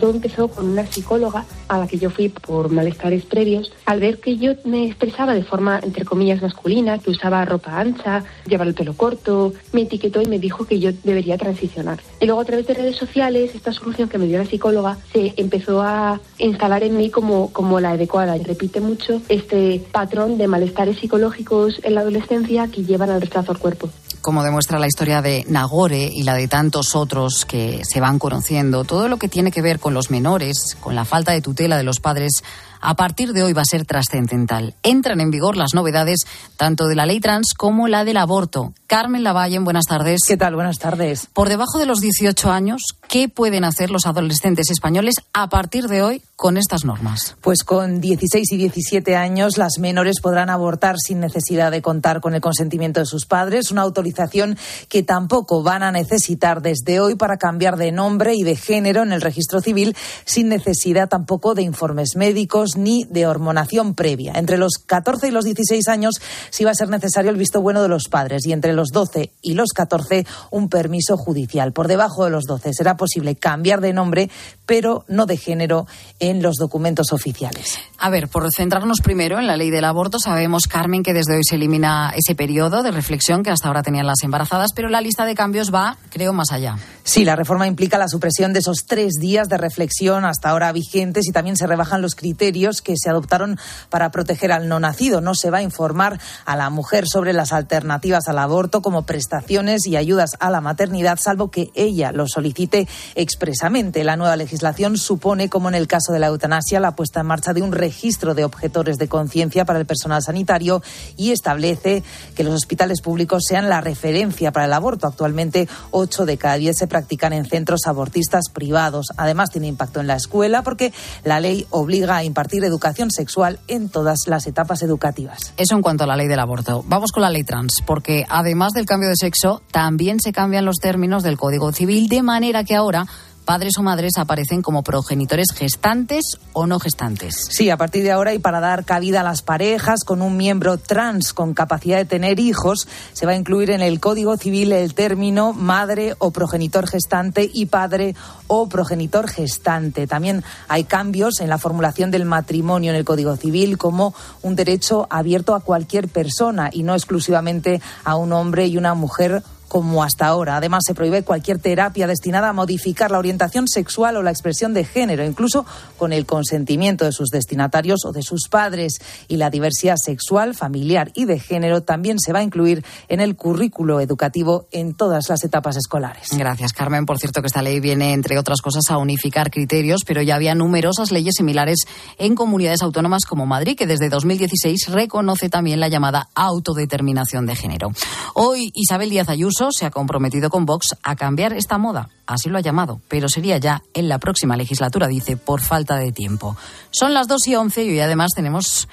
Todo 0.00 0.10
empezó 0.12 0.48
con 0.48 0.66
una 0.66 0.86
psicóloga 0.86 1.44
a 1.68 1.78
la 1.78 1.86
que 1.86 1.98
yo 1.98 2.08
fui 2.08 2.30
por 2.30 2.70
malestares 2.70 3.26
previos. 3.26 3.70
Al 3.84 4.00
ver 4.00 4.18
que 4.18 4.38
yo 4.38 4.54
me 4.64 4.86
expresaba 4.86 5.34
de 5.34 5.44
forma, 5.44 5.78
entre 5.82 6.06
comillas, 6.06 6.40
masculina, 6.40 6.98
que 6.98 7.10
usaba 7.10 7.44
ropa 7.44 7.78
ancha, 7.78 8.24
llevaba 8.46 8.70
el 8.70 8.74
pelo 8.74 8.94
corto, 8.94 9.52
me 9.72 9.82
etiquetó 9.82 10.22
y 10.22 10.26
me 10.26 10.38
dijo 10.38 10.64
que 10.64 10.80
yo 10.80 10.90
debería 11.04 11.36
transicionar. 11.36 12.00
Y 12.18 12.24
luego 12.24 12.40
a 12.40 12.44
través 12.46 12.66
de 12.66 12.74
redes 12.74 12.96
sociales, 12.96 13.54
esta 13.54 13.72
solución 13.72 14.08
que 14.08 14.16
me 14.16 14.26
dio 14.26 14.38
la 14.38 14.46
psicóloga 14.46 14.96
se 15.12 15.34
empezó 15.36 15.82
a 15.82 16.18
instalar 16.38 16.82
en 16.82 16.96
mí 16.96 17.10
como, 17.10 17.52
como 17.52 17.78
la 17.78 17.90
adecuada. 17.90 18.38
Y 18.38 18.42
repite 18.42 18.80
mucho 18.80 19.20
este 19.28 19.84
patrón 19.92 20.38
de 20.38 20.48
malestares 20.48 20.98
psicológicos 20.98 21.78
en 21.84 21.94
la 21.94 22.00
adolescencia 22.00 22.68
que 22.68 22.84
llevan 22.84 23.10
al 23.10 23.20
rechazo 23.20 23.52
al 23.52 23.58
cuerpo 23.58 23.90
como 24.20 24.42
demuestra 24.42 24.78
la 24.78 24.86
historia 24.86 25.22
de 25.22 25.44
Nagore 25.48 26.10
y 26.12 26.22
la 26.22 26.34
de 26.34 26.48
tantos 26.48 26.94
otros 26.94 27.44
que 27.44 27.82
se 27.84 28.00
van 28.00 28.18
conociendo, 28.18 28.84
todo 28.84 29.08
lo 29.08 29.16
que 29.16 29.28
tiene 29.28 29.50
que 29.50 29.62
ver 29.62 29.80
con 29.80 29.94
los 29.94 30.10
menores, 30.10 30.76
con 30.80 30.94
la 30.94 31.04
falta 31.04 31.32
de 31.32 31.40
tutela 31.40 31.76
de 31.76 31.82
los 31.82 32.00
padres, 32.00 32.42
a 32.80 32.94
partir 32.94 33.32
de 33.32 33.42
hoy 33.42 33.52
va 33.52 33.62
a 33.62 33.64
ser 33.64 33.84
trascendental. 33.84 34.74
Entran 34.82 35.20
en 35.20 35.30
vigor 35.30 35.56
las 35.56 35.74
novedades 35.74 36.20
tanto 36.56 36.86
de 36.86 36.94
la 36.94 37.06
ley 37.06 37.20
trans 37.20 37.54
como 37.56 37.88
la 37.88 38.04
del 38.04 38.16
aborto. 38.16 38.72
Carmen 38.86 39.22
Lavallen, 39.22 39.64
buenas 39.64 39.84
tardes. 39.86 40.20
¿Qué 40.26 40.36
tal? 40.36 40.54
Buenas 40.54 40.78
tardes. 40.78 41.28
Por 41.32 41.48
debajo 41.48 41.78
de 41.78 41.86
los 41.86 42.00
18 42.00 42.50
años, 42.50 42.82
¿qué 43.08 43.28
pueden 43.28 43.64
hacer 43.64 43.90
los 43.90 44.06
adolescentes 44.06 44.70
españoles 44.70 45.14
a 45.32 45.48
partir 45.48 45.86
de 45.86 46.02
hoy 46.02 46.22
con 46.34 46.56
estas 46.56 46.84
normas? 46.84 47.36
Pues 47.40 47.62
con 47.62 48.00
16 48.00 48.50
y 48.52 48.56
17 48.56 49.14
años 49.14 49.58
las 49.58 49.78
menores 49.78 50.20
podrán 50.20 50.50
abortar 50.50 50.96
sin 50.98 51.20
necesidad 51.20 51.70
de 51.70 51.82
contar 51.82 52.20
con 52.20 52.34
el 52.34 52.40
consentimiento 52.40 53.00
de 53.00 53.06
sus 53.06 53.26
padres, 53.26 53.70
una 53.70 53.82
autorización 53.82 54.58
que 54.88 55.02
tampoco 55.02 55.62
van 55.62 55.82
a 55.82 55.92
necesitar 55.92 56.62
desde 56.62 57.00
hoy 57.00 57.14
para 57.14 57.36
cambiar 57.36 57.76
de 57.76 57.92
nombre 57.92 58.34
y 58.34 58.42
de 58.42 58.56
género 58.56 59.02
en 59.02 59.12
el 59.12 59.20
registro 59.20 59.60
civil 59.60 59.96
sin 60.24 60.48
necesidad 60.48 61.08
tampoco 61.08 61.54
de 61.54 61.62
informes 61.62 62.16
médicos 62.16 62.69
ni 62.76 63.04
de 63.04 63.26
hormonación 63.26 63.94
previa. 63.94 64.34
Entre 64.36 64.58
los 64.58 64.74
14 64.84 65.28
y 65.28 65.30
los 65.30 65.44
16 65.44 65.88
años 65.88 66.14
sí 66.50 66.64
va 66.64 66.70
a 66.70 66.74
ser 66.74 66.88
necesario 66.88 67.30
el 67.30 67.36
visto 67.36 67.60
bueno 67.60 67.82
de 67.82 67.88
los 67.88 68.08
padres 68.08 68.46
y 68.46 68.52
entre 68.52 68.72
los 68.72 68.88
12 68.88 69.32
y 69.42 69.54
los 69.54 69.70
14 69.70 70.26
un 70.50 70.68
permiso 70.68 71.16
judicial. 71.16 71.72
Por 71.72 71.88
debajo 71.88 72.24
de 72.24 72.30
los 72.30 72.44
12 72.44 72.72
será 72.72 72.96
posible 72.96 73.36
cambiar 73.36 73.80
de 73.80 73.92
nombre, 73.92 74.30
pero 74.66 75.04
no 75.08 75.26
de 75.26 75.36
género 75.36 75.86
en 76.18 76.42
los 76.42 76.56
documentos 76.56 77.12
oficiales. 77.12 77.78
A 77.98 78.10
ver, 78.10 78.28
por 78.28 78.50
centrarnos 78.52 79.00
primero 79.00 79.38
en 79.38 79.46
la 79.46 79.56
ley 79.56 79.70
del 79.70 79.84
aborto, 79.84 80.18
sabemos, 80.18 80.66
Carmen, 80.66 81.02
que 81.02 81.12
desde 81.12 81.36
hoy 81.36 81.44
se 81.44 81.56
elimina 81.56 82.12
ese 82.16 82.34
periodo 82.34 82.82
de 82.82 82.90
reflexión 82.90 83.42
que 83.42 83.50
hasta 83.50 83.68
ahora 83.68 83.82
tenían 83.82 84.06
las 84.06 84.22
embarazadas, 84.22 84.72
pero 84.74 84.88
la 84.88 85.00
lista 85.00 85.24
de 85.24 85.34
cambios 85.34 85.72
va, 85.72 85.98
creo, 86.10 86.32
más 86.32 86.50
allá. 86.52 86.76
Sí, 87.02 87.24
la 87.24 87.36
reforma 87.36 87.66
implica 87.66 87.98
la 87.98 88.08
supresión 88.08 88.52
de 88.52 88.60
esos 88.60 88.84
tres 88.86 89.14
días 89.20 89.48
de 89.48 89.58
reflexión 89.58 90.24
hasta 90.24 90.50
ahora 90.50 90.72
vigentes 90.72 91.26
y 91.26 91.32
también 91.32 91.56
se 91.56 91.66
rebajan 91.66 92.02
los 92.02 92.14
criterios 92.14 92.59
criterios 92.60 92.82
que 92.82 92.94
se 92.96 93.08
adoptaron 93.08 93.58
para 93.88 94.10
proteger 94.10 94.52
al 94.52 94.68
no 94.68 94.80
nacido. 94.80 95.20
No 95.20 95.34
se 95.34 95.50
va 95.50 95.58
a 95.58 95.62
informar 95.62 96.20
a 96.44 96.56
la 96.56 96.70
mujer 96.70 97.06
sobre 97.06 97.32
las 97.32 97.52
alternativas 97.52 98.28
al 98.28 98.38
aborto 98.38 98.82
como 98.82 99.02
prestaciones 99.02 99.86
y 99.86 99.96
ayudas 99.96 100.32
a 100.40 100.50
la 100.50 100.60
maternidad, 100.60 101.18
salvo 101.18 101.50
que 101.50 101.70
ella 101.74 102.12
lo 102.12 102.26
solicite 102.26 102.86
expresamente. 103.14 104.04
La 104.04 104.16
nueva 104.16 104.36
legislación 104.36 104.96
supone, 104.96 105.48
como 105.48 105.68
en 105.68 105.74
el 105.74 105.86
caso 105.86 106.12
de 106.12 106.18
la 106.18 106.26
eutanasia, 106.26 106.80
la 106.80 106.94
puesta 106.94 107.20
en 107.20 107.26
marcha 107.26 107.52
de 107.52 107.62
un 107.62 107.72
registro 107.72 108.34
de 108.34 108.44
objetores 108.44 108.98
de 108.98 109.08
conciencia 109.08 109.64
para 109.64 109.78
el 109.78 109.86
personal 109.86 110.22
sanitario 110.22 110.82
y 111.16 111.30
establece 111.30 112.02
que 112.34 112.44
los 112.44 112.54
hospitales 112.54 113.00
públicos 113.00 113.44
sean 113.48 113.68
la 113.68 113.80
referencia 113.80 114.52
para 114.52 114.66
el 114.66 114.72
aborto. 114.72 115.06
Actualmente, 115.06 115.68
ocho 115.90 116.26
de 116.26 116.36
cada 116.36 116.56
diez 116.56 116.76
se 116.76 116.86
practican 116.86 117.32
en 117.32 117.46
centros 117.46 117.86
abortistas 117.86 118.50
privados. 118.52 119.06
Además, 119.16 119.50
tiene 119.50 119.66
impacto 119.66 120.00
en 120.00 120.06
la 120.06 120.16
escuela 120.16 120.62
porque 120.62 120.92
la 121.24 121.40
ley 121.40 121.66
obliga 121.70 122.16
a 122.16 122.24
impartir 122.24 122.49
educación 122.58 123.10
sexual 123.10 123.58
en 123.68 123.88
todas 123.88 124.20
las 124.26 124.46
etapas 124.46 124.82
educativas. 124.82 125.52
Eso 125.56 125.74
en 125.74 125.82
cuanto 125.82 126.04
a 126.04 126.06
la 126.06 126.16
ley 126.16 126.28
del 126.28 126.38
aborto. 126.38 126.84
Vamos 126.86 127.12
con 127.12 127.22
la 127.22 127.30
ley 127.30 127.44
trans, 127.44 127.82
porque 127.86 128.26
además 128.28 128.72
del 128.72 128.86
cambio 128.86 129.08
de 129.08 129.16
sexo, 129.16 129.62
también 129.70 130.18
se 130.20 130.32
cambian 130.32 130.64
los 130.64 130.76
términos 130.76 131.22
del 131.22 131.38
Código 131.38 131.72
Civil 131.72 132.08
de 132.08 132.22
manera 132.22 132.64
que 132.64 132.76
ahora 132.76 133.06
padres 133.50 133.78
o 133.78 133.82
madres 133.82 134.12
aparecen 134.16 134.62
como 134.62 134.84
progenitores 134.84 135.48
gestantes 135.52 136.38
o 136.52 136.68
no 136.68 136.78
gestantes. 136.78 137.48
Sí, 137.50 137.68
a 137.68 137.76
partir 137.76 138.04
de 138.04 138.12
ahora 138.12 138.32
y 138.32 138.38
para 138.38 138.60
dar 138.60 138.84
cabida 138.84 139.22
a 139.22 139.24
las 139.24 139.42
parejas 139.42 140.04
con 140.04 140.22
un 140.22 140.36
miembro 140.36 140.78
trans 140.78 141.32
con 141.32 141.52
capacidad 141.52 141.96
de 141.96 142.04
tener 142.04 142.38
hijos, 142.38 142.86
se 143.12 143.26
va 143.26 143.32
a 143.32 143.34
incluir 143.34 143.72
en 143.72 143.80
el 143.80 143.98
Código 143.98 144.36
Civil 144.36 144.70
el 144.70 144.94
término 144.94 145.52
madre 145.52 146.14
o 146.20 146.30
progenitor 146.30 146.88
gestante 146.88 147.50
y 147.52 147.66
padre 147.66 148.14
o 148.46 148.68
progenitor 148.68 149.28
gestante. 149.28 150.06
También 150.06 150.44
hay 150.68 150.84
cambios 150.84 151.40
en 151.40 151.48
la 151.48 151.58
formulación 151.58 152.12
del 152.12 152.26
matrimonio 152.26 152.92
en 152.92 152.98
el 152.98 153.04
Código 153.04 153.34
Civil 153.34 153.78
como 153.78 154.14
un 154.42 154.54
derecho 154.54 155.08
abierto 155.10 155.56
a 155.56 155.60
cualquier 155.60 156.06
persona 156.06 156.70
y 156.72 156.84
no 156.84 156.94
exclusivamente 156.94 157.82
a 158.04 158.14
un 158.14 158.32
hombre 158.32 158.68
y 158.68 158.76
una 158.76 158.94
mujer 158.94 159.42
como 159.70 160.02
hasta 160.02 160.26
ahora. 160.26 160.56
Además, 160.56 160.82
se 160.84 160.94
prohíbe 160.94 161.22
cualquier 161.22 161.60
terapia 161.60 162.08
destinada 162.08 162.48
a 162.48 162.52
modificar 162.52 163.12
la 163.12 163.20
orientación 163.20 163.68
sexual 163.68 164.16
o 164.16 164.22
la 164.22 164.32
expresión 164.32 164.74
de 164.74 164.84
género, 164.84 165.24
incluso 165.24 165.64
con 165.96 166.12
el 166.12 166.26
consentimiento 166.26 167.04
de 167.04 167.12
sus 167.12 167.28
destinatarios 167.28 168.04
o 168.04 168.10
de 168.10 168.22
sus 168.22 168.48
padres. 168.48 168.94
Y 169.28 169.36
la 169.36 169.48
diversidad 169.48 169.94
sexual, 169.96 170.56
familiar 170.56 171.12
y 171.14 171.24
de 171.24 171.38
género 171.38 171.82
también 171.82 172.18
se 172.18 172.32
va 172.32 172.40
a 172.40 172.42
incluir 172.42 172.84
en 173.06 173.20
el 173.20 173.36
currículo 173.36 174.00
educativo 174.00 174.66
en 174.72 174.94
todas 174.94 175.28
las 175.28 175.44
etapas 175.44 175.76
escolares. 175.76 176.30
Gracias, 176.36 176.72
Carmen. 176.72 177.06
Por 177.06 177.20
cierto, 177.20 177.40
que 177.40 177.46
esta 177.46 177.62
ley 177.62 177.78
viene, 177.78 178.12
entre 178.12 178.38
otras 178.38 178.62
cosas, 178.62 178.90
a 178.90 178.98
unificar 178.98 179.52
criterios, 179.52 180.00
pero 180.04 180.20
ya 180.20 180.34
había 180.34 180.56
numerosas 180.56 181.12
leyes 181.12 181.34
similares 181.36 181.86
en 182.18 182.34
comunidades 182.34 182.82
autónomas 182.82 183.24
como 183.24 183.46
Madrid, 183.46 183.76
que 183.78 183.86
desde 183.86 184.08
2016 184.08 184.88
reconoce 184.88 185.48
también 185.48 185.78
la 185.78 185.86
llamada 185.86 186.28
autodeterminación 186.34 187.46
de 187.46 187.54
género. 187.54 187.92
Hoy, 188.34 188.72
Isabel 188.74 189.10
Díaz 189.10 189.28
Ayuso 189.28 189.59
se 189.70 189.86
ha 189.86 189.90
comprometido 189.90 190.50
con 190.50 190.66
Vox 190.66 190.96
a 191.02 191.16
cambiar 191.16 191.52
esta 191.52 191.78
moda, 191.78 192.08
así 192.26 192.48
lo 192.48 192.58
ha 192.58 192.62
llamado, 192.62 193.00
pero 193.08 193.28
sería 193.28 193.58
ya 193.58 193.82
en 193.94 194.08
la 194.08 194.18
próxima 194.18 194.56
legislatura, 194.56 195.06
dice, 195.06 195.36
por 195.36 195.60
falta 195.60 195.96
de 195.96 196.12
tiempo. 196.12 196.56
Son 196.90 197.14
las 197.14 197.28
2 197.28 197.48
y 197.48 197.54
11 197.54 197.84
y 197.84 197.90
hoy 197.90 198.00
además 198.00 198.30
tenemos 198.34 198.88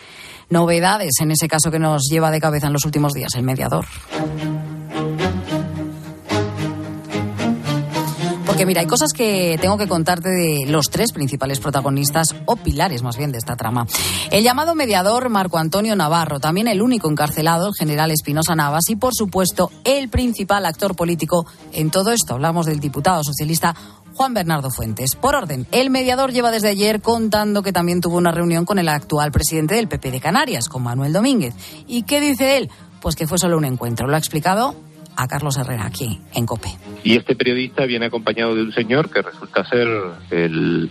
novedades 0.49 1.13
en 1.21 1.31
ese 1.31 1.47
caso 1.47 1.71
que 1.71 1.79
nos 1.79 2.03
lleva 2.09 2.31
de 2.31 2.41
cabeza 2.41 2.67
en 2.67 2.73
los 2.73 2.85
últimos 2.85 3.13
días, 3.13 3.35
el 3.35 3.43
mediador. 3.43 3.85
Porque 8.57 8.65
mira, 8.65 8.81
hay 8.81 8.87
cosas 8.87 9.13
que 9.13 9.55
tengo 9.61 9.77
que 9.77 9.87
contarte 9.87 10.29
de 10.29 10.65
los 10.65 10.89
tres 10.89 11.11
principales 11.11 11.59
protagonistas, 11.59 12.33
o 12.47 12.55
pilares 12.55 13.03
más 13.03 13.15
bien, 13.15 13.31
de 13.31 13.37
esta 13.37 13.55
trama. 13.55 13.85
El 14.31 14.43
llamado 14.43 14.73
mediador 14.73 15.29
Marco 15.29 15.59
Antonio 15.59 15.95
Navarro, 15.95 16.39
también 16.39 16.67
el 16.67 16.81
único 16.81 17.07
encarcelado, 17.07 17.67
el 17.67 17.75
general 17.75 18.09
Espinosa 18.09 18.55
Navas, 18.55 18.89
y 18.89 18.95
por 18.95 19.13
supuesto 19.13 19.69
el 19.83 20.09
principal 20.09 20.65
actor 20.65 20.95
político 20.95 21.45
en 21.71 21.91
todo 21.91 22.11
esto. 22.11 22.33
Hablamos 22.33 22.65
del 22.65 22.79
diputado 22.79 23.23
socialista 23.23 23.75
Juan 24.15 24.33
Bernardo 24.33 24.71
Fuentes. 24.71 25.13
Por 25.13 25.35
orden, 25.35 25.67
el 25.71 25.91
mediador 25.91 26.31
lleva 26.31 26.49
desde 26.49 26.69
ayer 26.69 26.99
contando 26.99 27.61
que 27.61 27.71
también 27.71 28.01
tuvo 28.01 28.17
una 28.17 28.31
reunión 28.31 28.65
con 28.65 28.79
el 28.79 28.89
actual 28.89 29.31
presidente 29.31 29.75
del 29.75 29.87
PP 29.87 30.09
de 30.09 30.19
Canarias, 30.19 30.67
con 30.67 30.81
Manuel 30.81 31.13
Domínguez. 31.13 31.53
¿Y 31.85 32.01
qué 32.03 32.19
dice 32.19 32.57
él? 32.57 32.71
Pues 33.01 33.15
que 33.15 33.27
fue 33.27 33.37
solo 33.37 33.55
un 33.55 33.65
encuentro. 33.65 34.07
Lo 34.07 34.15
ha 34.15 34.19
explicado 34.19 34.73
a 35.17 35.27
Carlos 35.27 35.57
Herrera 35.57 35.87
aquí 35.87 36.21
en 36.33 36.45
COPE. 36.45 36.69
Y 37.03 37.17
este 37.17 37.35
periodista 37.35 37.85
viene 37.85 38.05
acompañado 38.05 38.55
de 38.55 38.61
un 38.61 38.71
señor 38.71 39.09
que 39.09 39.21
resulta 39.21 39.65
ser 39.65 39.87
el, 40.29 40.89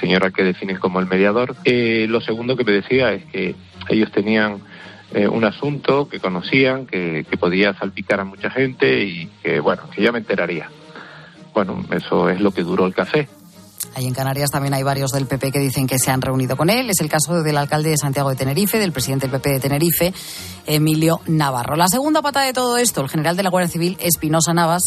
señor 0.00 0.24
al 0.24 0.32
que 0.32 0.44
definen 0.44 0.78
como 0.78 1.00
el 1.00 1.06
mediador. 1.06 1.56
Eh, 1.64 2.06
lo 2.08 2.20
segundo 2.20 2.56
que 2.56 2.64
me 2.64 2.72
decía 2.72 3.12
es 3.12 3.24
que 3.26 3.56
ellos 3.88 4.10
tenían 4.12 4.60
eh, 5.12 5.26
un 5.26 5.44
asunto 5.44 6.08
que 6.08 6.20
conocían, 6.20 6.86
que, 6.86 7.26
que 7.28 7.36
podía 7.36 7.74
salpicar 7.74 8.20
a 8.20 8.24
mucha 8.24 8.50
gente 8.50 9.04
y 9.04 9.26
que, 9.42 9.58
bueno, 9.58 9.82
que 9.90 10.02
ya 10.02 10.12
me 10.12 10.18
enteraría. 10.18 10.70
Bueno, 11.52 11.84
eso 11.90 12.28
es 12.28 12.40
lo 12.40 12.52
que 12.52 12.62
duró 12.62 12.86
el 12.86 12.94
café. 12.94 13.28
Ahí 13.94 14.06
en 14.06 14.14
Canarias 14.14 14.50
también 14.50 14.74
hay 14.74 14.82
varios 14.82 15.10
del 15.10 15.26
PP 15.26 15.52
que 15.52 15.58
dicen 15.58 15.86
que 15.86 15.98
se 15.98 16.10
han 16.10 16.22
reunido 16.22 16.56
con 16.56 16.70
él. 16.70 16.90
Es 16.90 17.00
el 17.00 17.08
caso 17.08 17.42
del 17.42 17.56
alcalde 17.56 17.90
de 17.90 17.96
Santiago 17.96 18.30
de 18.30 18.36
Tenerife, 18.36 18.78
del 18.78 18.92
presidente 18.92 19.26
del 19.26 19.40
PP 19.40 19.50
de 19.50 19.60
Tenerife, 19.60 20.14
Emilio 20.66 21.20
Navarro. 21.26 21.76
La 21.76 21.88
segunda 21.88 22.22
pata 22.22 22.42
de 22.42 22.52
todo 22.52 22.76
esto, 22.76 23.00
el 23.00 23.08
general 23.08 23.36
de 23.36 23.42
la 23.42 23.50
Guardia 23.50 23.70
Civil, 23.70 23.96
Espinosa 24.00 24.54
Navas, 24.54 24.84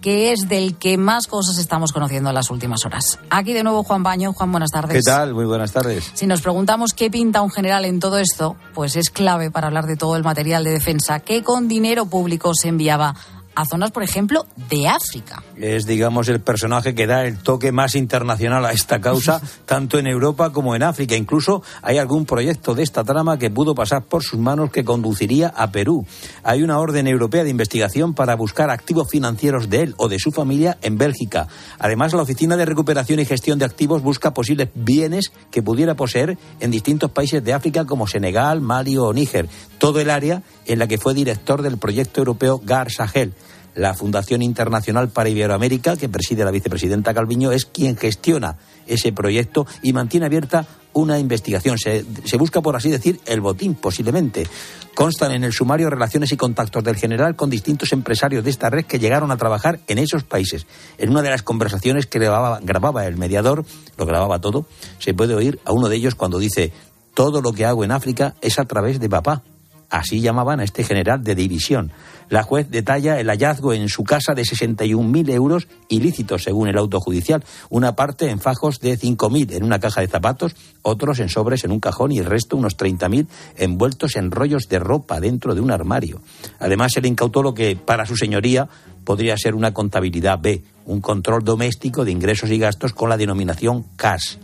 que 0.00 0.32
es 0.32 0.48
del 0.48 0.76
que 0.76 0.96
más 0.96 1.26
cosas 1.26 1.58
estamos 1.58 1.92
conociendo 1.92 2.30
en 2.30 2.34
las 2.34 2.50
últimas 2.50 2.84
horas. 2.84 3.18
Aquí 3.28 3.52
de 3.52 3.62
nuevo 3.62 3.82
Juan 3.84 4.02
Baño. 4.02 4.32
Juan, 4.32 4.50
buenas 4.50 4.70
tardes. 4.70 4.96
¿Qué 4.96 5.02
tal? 5.02 5.34
Muy 5.34 5.44
buenas 5.44 5.72
tardes. 5.72 6.10
Si 6.14 6.26
nos 6.26 6.40
preguntamos 6.40 6.92
qué 6.94 7.10
pinta 7.10 7.42
un 7.42 7.50
general 7.50 7.84
en 7.84 8.00
todo 8.00 8.18
esto, 8.18 8.56
pues 8.74 8.96
es 8.96 9.10
clave 9.10 9.50
para 9.50 9.66
hablar 9.66 9.86
de 9.86 9.96
todo 9.96 10.16
el 10.16 10.24
material 10.24 10.64
de 10.64 10.70
defensa 10.70 11.20
que 11.20 11.42
con 11.42 11.68
dinero 11.68 12.06
público 12.06 12.52
se 12.54 12.68
enviaba 12.68 13.14
a 13.54 13.64
zonas, 13.64 13.90
por 13.90 14.02
ejemplo, 14.02 14.46
de 14.68 14.88
África. 14.88 15.42
Es, 15.56 15.86
digamos, 15.86 16.28
el 16.28 16.40
personaje 16.40 16.94
que 16.94 17.06
da 17.06 17.24
el 17.24 17.38
toque 17.38 17.72
más 17.72 17.94
internacional 17.94 18.64
a 18.64 18.72
esta 18.72 19.00
causa, 19.00 19.40
tanto 19.66 19.98
en 19.98 20.06
Europa 20.06 20.50
como 20.52 20.74
en 20.74 20.82
África. 20.82 21.16
Incluso 21.16 21.62
hay 21.82 21.98
algún 21.98 22.26
proyecto 22.26 22.74
de 22.74 22.82
esta 22.82 23.04
trama 23.04 23.38
que 23.38 23.50
pudo 23.50 23.74
pasar 23.74 24.04
por 24.04 24.22
sus 24.22 24.38
manos 24.38 24.70
que 24.70 24.84
conduciría 24.84 25.48
a 25.48 25.70
Perú. 25.70 26.06
Hay 26.42 26.62
una 26.62 26.78
orden 26.78 27.06
europea 27.06 27.44
de 27.44 27.50
investigación 27.50 28.14
para 28.14 28.36
buscar 28.36 28.70
activos 28.70 29.08
financieros 29.10 29.68
de 29.68 29.82
él 29.82 29.94
o 29.96 30.08
de 30.08 30.18
su 30.18 30.30
familia 30.30 30.78
en 30.82 30.98
Bélgica. 30.98 31.48
Además, 31.78 32.12
la 32.12 32.22
Oficina 32.22 32.56
de 32.56 32.64
Recuperación 32.64 33.20
y 33.20 33.24
Gestión 33.24 33.58
de 33.58 33.64
Activos 33.64 34.02
busca 34.02 34.32
posibles 34.32 34.70
bienes 34.74 35.32
que 35.50 35.62
pudiera 35.62 35.94
poseer 35.94 36.38
en 36.60 36.70
distintos 36.70 37.10
países 37.10 37.44
de 37.44 37.52
África 37.52 37.84
como 37.84 38.06
Senegal, 38.06 38.60
Mali 38.60 38.96
o 38.96 39.12
Níger. 39.12 39.48
Todo 39.80 39.98
el 39.98 40.10
área 40.10 40.42
en 40.66 40.78
la 40.78 40.86
que 40.86 40.98
fue 40.98 41.14
director 41.14 41.62
del 41.62 41.78
proyecto 41.78 42.20
europeo 42.20 42.60
GAR 42.62 42.92
Sahel. 42.92 43.32
La 43.74 43.94
Fundación 43.94 44.42
Internacional 44.42 45.08
para 45.08 45.30
Iberoamérica, 45.30 45.96
que 45.96 46.10
preside 46.10 46.44
la 46.44 46.50
vicepresidenta 46.50 47.14
Calviño, 47.14 47.50
es 47.50 47.64
quien 47.64 47.96
gestiona 47.96 48.58
ese 48.86 49.10
proyecto 49.12 49.66
y 49.82 49.94
mantiene 49.94 50.26
abierta 50.26 50.66
una 50.92 51.18
investigación. 51.18 51.78
Se, 51.78 52.04
busca, 52.36 52.60
por 52.60 52.76
así 52.76 52.90
decir, 52.90 53.20
el 53.24 53.40
botín, 53.40 53.74
posiblemente. 53.74 54.46
Constan 54.94 55.32
en 55.32 55.44
el 55.44 55.54
sumario 55.54 55.88
relaciones 55.88 56.30
y 56.32 56.36
contactos 56.36 56.84
del 56.84 56.96
general 56.96 57.34
con 57.34 57.48
distintos 57.48 57.92
empresarios 57.94 58.44
de 58.44 58.50
esta 58.50 58.68
red 58.68 58.84
que 58.84 58.98
llegaron 58.98 59.30
a 59.30 59.38
trabajar 59.38 59.80
en 59.86 59.96
esos 59.96 60.24
países. 60.24 60.66
En 60.98 61.08
una 61.08 61.22
de 61.22 61.30
las 61.30 61.42
conversaciones 61.42 62.06
que 62.06 62.18
grababa, 62.18 62.60
grababa 62.62 63.06
el 63.06 63.16
mediador, 63.16 63.64
lo 63.96 64.04
grababa 64.04 64.42
todo, 64.42 64.66
se 64.98 65.14
puede 65.14 65.34
oír 65.34 65.58
a 65.64 65.72
uno 65.72 65.88
de 65.88 65.96
ellos 65.96 66.16
cuando 66.16 66.38
dice, 66.38 66.70
todo 67.14 67.40
lo 67.40 67.52
que 67.54 67.64
hago 67.64 67.82
en 67.82 67.92
África 67.92 68.34
es 68.42 68.58
a 68.58 68.64
través 68.66 69.00
de 69.00 69.08
papá. 69.08 69.42
Así 69.90 70.20
llamaban 70.20 70.60
a 70.60 70.64
este 70.64 70.84
general 70.84 71.24
de 71.24 71.34
división. 71.34 71.92
La 72.28 72.44
juez 72.44 72.70
detalla 72.70 73.18
el 73.18 73.26
hallazgo 73.26 73.72
en 73.72 73.88
su 73.88 74.04
casa 74.04 74.34
de 74.34 74.42
61.000 74.42 75.30
euros 75.30 75.66
ilícitos, 75.88 76.44
según 76.44 76.68
el 76.68 76.78
auto 76.78 77.00
judicial. 77.00 77.42
Una 77.70 77.96
parte 77.96 78.30
en 78.30 78.38
fajos 78.38 78.78
de 78.78 78.96
5.000 78.96 79.56
en 79.56 79.64
una 79.64 79.80
caja 79.80 80.00
de 80.00 80.06
zapatos, 80.06 80.54
otros 80.82 81.18
en 81.18 81.28
sobres 81.28 81.64
en 81.64 81.72
un 81.72 81.80
cajón 81.80 82.12
y 82.12 82.18
el 82.18 82.26
resto, 82.26 82.56
unos 82.56 82.78
30.000, 82.78 83.26
envueltos 83.56 84.14
en 84.14 84.30
rollos 84.30 84.68
de 84.68 84.78
ropa 84.78 85.18
dentro 85.18 85.56
de 85.56 85.60
un 85.60 85.72
armario. 85.72 86.22
Además, 86.60 86.92
se 86.92 87.00
le 87.00 87.08
incautó 87.08 87.42
lo 87.42 87.52
que, 87.52 87.74
para 87.74 88.06
su 88.06 88.16
señoría, 88.16 88.68
podría 89.04 89.36
ser 89.36 89.56
una 89.56 89.74
contabilidad 89.74 90.38
B, 90.38 90.62
un 90.86 91.00
control 91.00 91.42
doméstico 91.42 92.04
de 92.04 92.12
ingresos 92.12 92.50
y 92.50 92.58
gastos 92.58 92.92
con 92.92 93.08
la 93.08 93.16
denominación 93.16 93.84
CAS. 93.96 94.38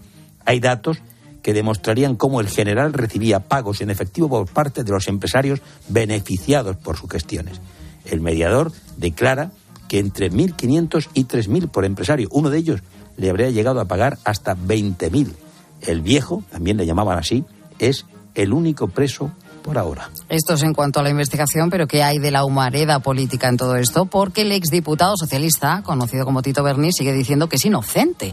Hay 0.45 0.59
datos 0.59 0.99
que 1.47 1.55
demostrarían 1.55 2.17
cómo 2.17 2.41
el 2.41 2.49
general 2.49 2.93
recibía 2.93 3.39
pagos 3.39 3.81
en 3.81 3.89
efectivo 3.89 4.29
por 4.29 4.49
parte 4.49 4.83
de 4.83 4.91
los 4.91 5.07
empresarios 5.07 5.61
beneficiados 5.87 6.75
por 6.75 6.97
sus 6.97 7.09
gestiones. 7.09 7.61
El 8.05 8.21
mediador 8.21 8.73
declara 8.97 9.53
que 9.87 10.01
entre 10.01 10.29
1.500 10.29 11.09
y 11.15 11.27
3.000 11.27 11.69
por 11.69 11.85
empresario, 11.85 12.29
uno 12.33 12.51
de 12.51 12.59
ellos 12.59 12.81
le 13.17 13.31
habría 13.31 13.51
llegado 13.51 13.79
a 13.79 13.85
pagar 13.85 14.19
hasta 14.25 14.57
20.000. 14.57 15.35
El 15.83 16.01
viejo, 16.01 16.43
también 16.51 16.79
le 16.79 16.85
llamaban 16.85 17.17
así, 17.17 17.45
es 17.79 18.07
el 18.35 18.53
único 18.53 18.89
preso 18.89 19.31
por 19.67 19.79
ahora. 19.79 20.11
Esto 20.29 20.55
es 20.55 20.63
en 20.63 20.73
cuanto 20.73 21.01
a 21.01 21.03
la 21.03 21.11
investigación, 21.11 21.71
pero 21.71 21.89
¿qué 21.89 22.05
hay 22.05 22.19
de 22.19 22.31
la 22.31 22.45
humareda 22.45 23.01
política 23.01 23.49
en 23.49 23.57
todo 23.57 23.75
esto? 23.77 24.07
Porque 24.07 24.43
el 24.43 24.53
exdiputado 24.53 25.15
socialista, 25.17 25.83
conocido 25.83 26.25
como 26.25 26.41
Tito 26.41 26.63
Berni, 26.63 26.93
sigue 26.93 27.13
diciendo 27.13 27.49
que 27.49 27.57
es 27.57 27.65
inocente 27.65 28.33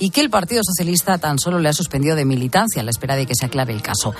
y 0.00 0.10
que 0.10 0.20
el 0.20 0.28
Partido 0.28 0.62
Socialista 0.64 1.18
tan 1.18 1.38
solo 1.38 1.60
le 1.60 1.68
ha 1.68 1.72
suspendido 1.72 2.16
de 2.16 2.24
militancia 2.24 2.82
a 2.82 2.84
la 2.84 2.90
espera 2.90 3.14
de 3.14 3.26
que 3.26 3.36
se 3.36 3.46
aclare 3.46 3.72
el 3.72 3.80
caso. 3.80 4.12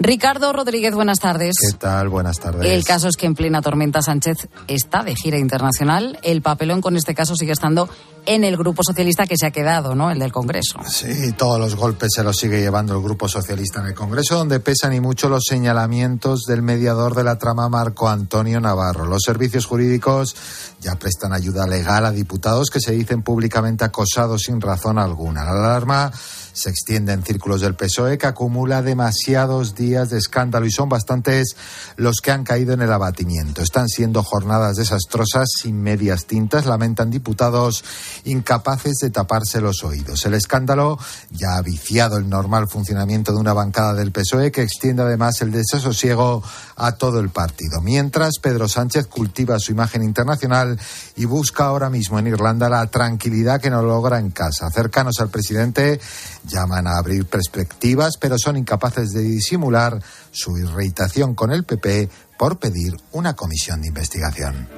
Ricardo 0.00 0.52
Rodríguez, 0.54 0.94
buenas 0.94 1.18
tardes. 1.18 1.54
¿Qué 1.60 1.76
tal? 1.76 2.08
Buenas 2.08 2.40
tardes. 2.40 2.64
El 2.64 2.84
caso 2.84 3.08
es 3.08 3.16
que 3.16 3.26
en 3.26 3.34
plena 3.34 3.60
tormenta 3.60 4.00
Sánchez 4.00 4.48
está 4.68 5.02
de 5.02 5.14
gira 5.14 5.38
internacional. 5.38 6.18
El 6.22 6.40
papelón 6.40 6.80
con 6.80 6.96
este 6.96 7.14
caso 7.14 7.36
sigue 7.36 7.52
estando 7.52 7.90
en 8.26 8.44
el 8.44 8.56
Grupo 8.56 8.82
Socialista 8.82 9.26
que 9.26 9.36
se 9.36 9.46
ha 9.46 9.50
quedado, 9.50 9.94
¿no? 9.94 10.10
El 10.10 10.18
del 10.18 10.32
Congreso. 10.32 10.78
Sí, 10.88 11.32
todos 11.32 11.58
los 11.58 11.76
golpes 11.76 12.10
se 12.14 12.22
los 12.22 12.36
sigue 12.36 12.60
llevando 12.60 12.94
el 12.94 13.02
Grupo 13.02 13.28
Socialista 13.28 13.80
en 13.80 13.86
el 13.86 13.94
Congreso, 13.94 14.36
donde 14.36 14.60
pesan 14.60 14.92
y 14.94 15.00
mucho 15.00 15.28
los 15.28 15.44
señalamientos 15.48 16.42
del 16.46 16.62
mediador 16.62 17.14
de 17.14 17.24
la 17.24 17.38
trama 17.38 17.68
Marco 17.68 18.08
Antonio 18.08 18.60
Navarro. 18.60 19.06
Los 19.06 19.22
servicios 19.24 19.66
jurídicos 19.66 20.36
ya 20.80 20.96
prestan 20.96 21.32
ayuda 21.32 21.66
legal 21.66 22.04
a 22.04 22.10
diputados 22.10 22.70
que 22.70 22.80
se 22.80 22.92
dicen 22.92 23.22
públicamente 23.22 23.84
acosados 23.84 24.42
sin 24.42 24.60
razón 24.60 24.98
alguna. 24.98 25.44
La 25.44 25.52
alarma 25.52 26.12
se 26.56 26.70
extiende 26.70 27.12
en 27.12 27.22
círculos 27.22 27.60
del 27.60 27.74
PSOE 27.74 28.16
que 28.16 28.26
acumula 28.26 28.80
demasiados 28.80 29.74
días 29.74 30.08
de 30.08 30.16
escándalo 30.16 30.64
y 30.64 30.70
son 30.70 30.88
bastantes 30.88 31.54
los 31.96 32.20
que 32.22 32.30
han 32.30 32.44
caído 32.44 32.72
en 32.72 32.80
el 32.80 32.90
abatimiento. 32.90 33.60
Están 33.60 33.88
siendo 33.88 34.22
jornadas 34.22 34.76
desastrosas 34.76 35.50
sin 35.60 35.82
medias 35.82 36.24
tintas, 36.24 36.64
lamentan 36.64 37.10
diputados 37.10 37.84
incapaces 38.24 38.94
de 39.02 39.10
taparse 39.10 39.60
los 39.60 39.84
oídos. 39.84 40.24
El 40.24 40.32
escándalo 40.32 40.98
ya 41.30 41.56
ha 41.56 41.62
viciado 41.62 42.16
el 42.16 42.28
normal 42.28 42.68
funcionamiento 42.68 43.32
de 43.32 43.38
una 43.38 43.52
bancada 43.52 43.92
del 43.92 44.12
PSOE 44.12 44.50
que 44.50 44.62
extiende 44.62 45.02
además 45.02 45.42
el 45.42 45.52
desasosiego 45.52 46.42
a 46.76 46.92
todo 46.92 47.20
el 47.20 47.28
partido. 47.28 47.82
Mientras, 47.82 48.38
Pedro 48.40 48.66
Sánchez 48.66 49.08
cultiva 49.08 49.58
su 49.58 49.72
imagen 49.72 50.02
internacional 50.02 50.80
y 51.16 51.26
busca 51.26 51.66
ahora 51.66 51.90
mismo 51.90 52.18
en 52.18 52.28
Irlanda 52.28 52.70
la 52.70 52.86
tranquilidad 52.86 53.60
que 53.60 53.68
no 53.68 53.82
logra 53.82 54.18
en 54.18 54.30
casa. 54.30 54.70
Cercanos 54.70 55.20
al 55.20 55.28
presidente 55.28 56.00
llaman 56.46 56.86
a 56.86 56.98
abrir 56.98 57.26
perspectivas, 57.26 58.16
pero 58.18 58.38
son 58.38 58.56
incapaces 58.56 59.10
de 59.10 59.22
disimular 59.22 60.00
su 60.30 60.56
irritación 60.56 61.34
con 61.34 61.52
el 61.52 61.64
PP 61.64 62.08
por 62.38 62.58
pedir 62.58 62.94
una 63.12 63.34
comisión 63.34 63.82
de 63.82 63.88
investigación. 63.88 64.68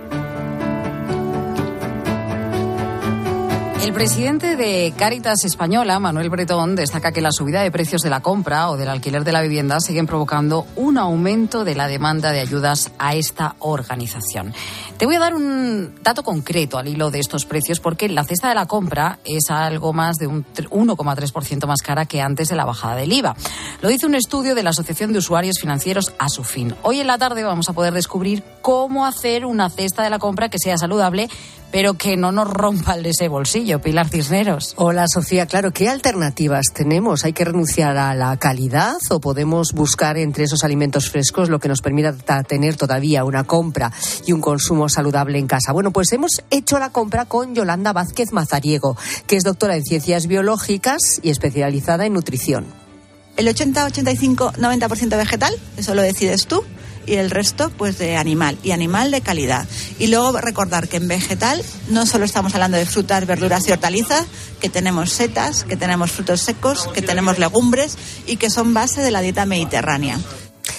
El 3.81 3.93
presidente 3.93 4.57
de 4.57 4.93
Cáritas 4.99 5.45
Española, 5.45 6.01
Manuel 6.01 6.31
Bretón, 6.31 6.75
destaca 6.75 7.13
que 7.13 7.21
la 7.21 7.31
subida 7.31 7.63
de 7.63 7.71
precios 7.71 8.03
de 8.03 8.11
la 8.11 8.21
compra 8.21 8.71
o 8.71 8.77
del 8.77 8.89
alquiler 8.89 9.23
de 9.23 9.31
la 9.31 9.41
vivienda 9.41 9.81
siguen 9.81 10.07
provocando 10.07 10.67
un 10.75 10.99
aumento 10.99 11.65
de 11.65 11.77
la 11.77 11.87
demanda 11.87 12.33
de 12.33 12.41
ayudas 12.41 12.91
a 12.99 13.15
esta 13.15 13.55
organización. 13.61 14.53
Te 14.99 15.07
voy 15.07 15.15
a 15.15 15.21
dar 15.21 15.35
un 15.35 15.95
dato 16.03 16.25
concreto 16.25 16.77
al 16.77 16.89
hilo 16.89 17.13
de 17.13 17.21
estos 17.21 17.45
precios 17.47 17.79
porque 17.79 18.09
la 18.09 18.25
cesta 18.25 18.49
de 18.49 18.57
la 18.57 18.67
compra 18.67 19.21
es 19.25 19.45
algo 19.49 19.93
más 19.93 20.17
de 20.17 20.27
un 20.27 20.45
1,3% 20.45 21.67
más 21.67 21.81
cara 21.81 22.05
que 22.05 22.21
antes 22.21 22.49
de 22.49 22.57
la 22.57 22.65
bajada 22.65 22.97
del 22.97 23.13
IVA. 23.13 23.37
Lo 23.81 23.89
dice 23.89 24.07
un 24.07 24.17
estudio 24.17 24.57
de 24.57 24.65
la 24.65 24.71
Asociación 24.71 25.13
de 25.13 25.21
Usuarios 25.21 25.61
Financieros 25.61 26.13
a 26.19 26.29
su 26.29 26.43
fin. 26.43 26.75
Hoy 26.83 26.99
en 26.99 27.07
la 27.07 27.17
tarde 27.17 27.45
vamos 27.45 27.69
a 27.69 27.75
poder 27.75 27.95
descubrir 27.95 28.43
cómo 28.61 29.07
hacer 29.07 29.47
una 29.47 29.71
cesta 29.71 30.03
de 30.03 30.11
la 30.11 30.19
compra 30.19 30.49
que 30.49 30.59
sea 30.59 30.77
saludable 30.77 31.29
pero 31.71 31.95
que 31.95 32.17
no 32.17 32.33
nos 32.33 32.49
rompa 32.49 32.95
el 32.95 33.07
ese 33.07 33.29
bolsillo. 33.29 33.81
Pilar 33.81 34.09
Cisneros. 34.09 34.75
Hola, 34.77 35.07
Sofía. 35.09 35.47
Claro, 35.47 35.73
¿qué 35.73 35.89
alternativas 35.89 36.67
tenemos? 36.75 37.25
¿Hay 37.25 37.33
que 37.33 37.45
renunciar 37.45 37.97
a 37.97 38.15
la 38.15 38.37
calidad 38.37 38.97
o 39.11 39.21
podemos 39.21 39.73
buscar 39.73 40.17
entre 40.19 40.45
esos 40.45 40.65
alimentos 40.65 41.11
frescos 41.11 41.49
lo 41.49 41.59
que 41.59 41.69
nos 41.69 41.81
permita 41.81 42.43
tener 42.43 42.77
todavía 42.77 43.25
una 43.25 43.45
compra 43.45 43.93
y 44.27 44.33
un 44.33 44.41
consumo 44.41 44.89
saludable 44.89 45.39
en 45.39 45.47
casa? 45.47 45.73
Bueno, 45.73 45.93
pues 45.93 46.13
hemos 46.13 46.43
hecho 46.51 46.79
la 46.79 46.91
compra 46.91 47.27
con 47.27 47.55
Yolanda 47.55 47.93
Vázquez 47.93 48.33
Mazariego, 48.33 48.97
que 49.27 49.37
es 49.37 49.45
doctora 49.45 49.77
en 49.77 49.85
ciencias 49.85 50.27
biológicas 50.27 51.21
y 51.23 51.31
especializada 51.31 52.07
en 52.07 52.15
nutrición. 52.15 52.67
El 53.37 53.47
80, 53.47 53.85
85, 53.85 54.53
90% 54.55 55.17
vegetal, 55.17 55.55
eso 55.77 55.95
lo 55.95 56.03
decides 56.03 56.47
tú 56.47 56.65
y 57.09 57.17
el 57.17 57.31
resto 57.31 57.71
pues 57.71 57.99
de 57.99 58.17
animal 58.17 58.59
y 58.63 58.73
animal 58.73 59.11
de 59.11 59.21
calidad. 59.21 59.67
Y 59.99 60.09
luego 60.09 60.39
recordar 60.39 60.89
que 60.89 60.99
en 60.99 61.09
vegetal 61.09 61.65
no 61.89 62.07
solo 62.07 62.25
estamos 62.25 62.55
hablando 62.55 62.77
de 62.77 62.87
frutas, 62.87 63.27
verduras 63.27 63.67
y 63.69 63.73
hortalizas, 63.73 64.27
que 64.61 64.69
tenemos 64.69 65.11
setas, 65.11 65.65
que 65.65 65.77
tenemos 65.77 66.11
frutos 66.11 66.41
secos, 66.41 66.89
que 66.89 67.03
tenemos 67.03 67.39
legumbres 67.39 67.97
y 68.27 68.37
que 68.37 68.51
son 68.51 68.75
base 68.75 69.01
de 69.01 69.11
la 69.11 69.21
dieta 69.21 69.47
mediterránea. 69.47 70.19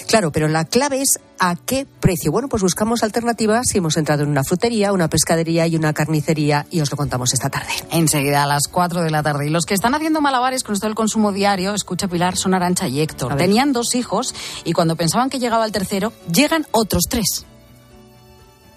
Claro, 0.08 0.32
pero 0.32 0.48
la 0.48 0.64
clave 0.64 1.00
es 1.02 1.18
a 1.38 1.56
qué 1.56 1.86
precio. 2.00 2.30
Bueno, 2.30 2.48
pues 2.48 2.62
buscamos 2.62 3.02
alternativas 3.02 3.74
y 3.74 3.78
hemos 3.78 3.96
entrado 3.96 4.22
en 4.22 4.28
una 4.28 4.44
frutería, 4.44 4.92
una 4.92 5.08
pescadería 5.08 5.66
y 5.66 5.76
una 5.76 5.92
carnicería 5.92 6.66
y 6.70 6.80
os 6.80 6.90
lo 6.90 6.96
contamos 6.96 7.32
esta 7.32 7.48
tarde. 7.48 7.72
Enseguida 7.90 8.42
a 8.42 8.46
las 8.46 8.68
4 8.70 9.02
de 9.02 9.10
la 9.10 9.22
tarde. 9.22 9.46
Y 9.46 9.50
los 9.50 9.66
que 9.66 9.74
están 9.74 9.94
haciendo 9.94 10.20
malabares 10.20 10.62
con 10.62 10.74
esto 10.74 10.86
del 10.86 10.94
consumo 10.94 11.32
diario, 11.32 11.74
escucha 11.74 12.08
Pilar, 12.08 12.36
son 12.36 12.54
Arancha 12.54 12.88
y 12.88 13.00
Héctor. 13.00 13.36
Tenían 13.36 13.72
dos 13.72 13.94
hijos 13.94 14.34
y 14.64 14.72
cuando 14.72 14.96
pensaban 14.96 15.30
que 15.30 15.38
llegaba 15.38 15.64
el 15.64 15.72
tercero, 15.72 16.12
llegan 16.30 16.66
otros 16.72 17.04
tres. 17.08 17.46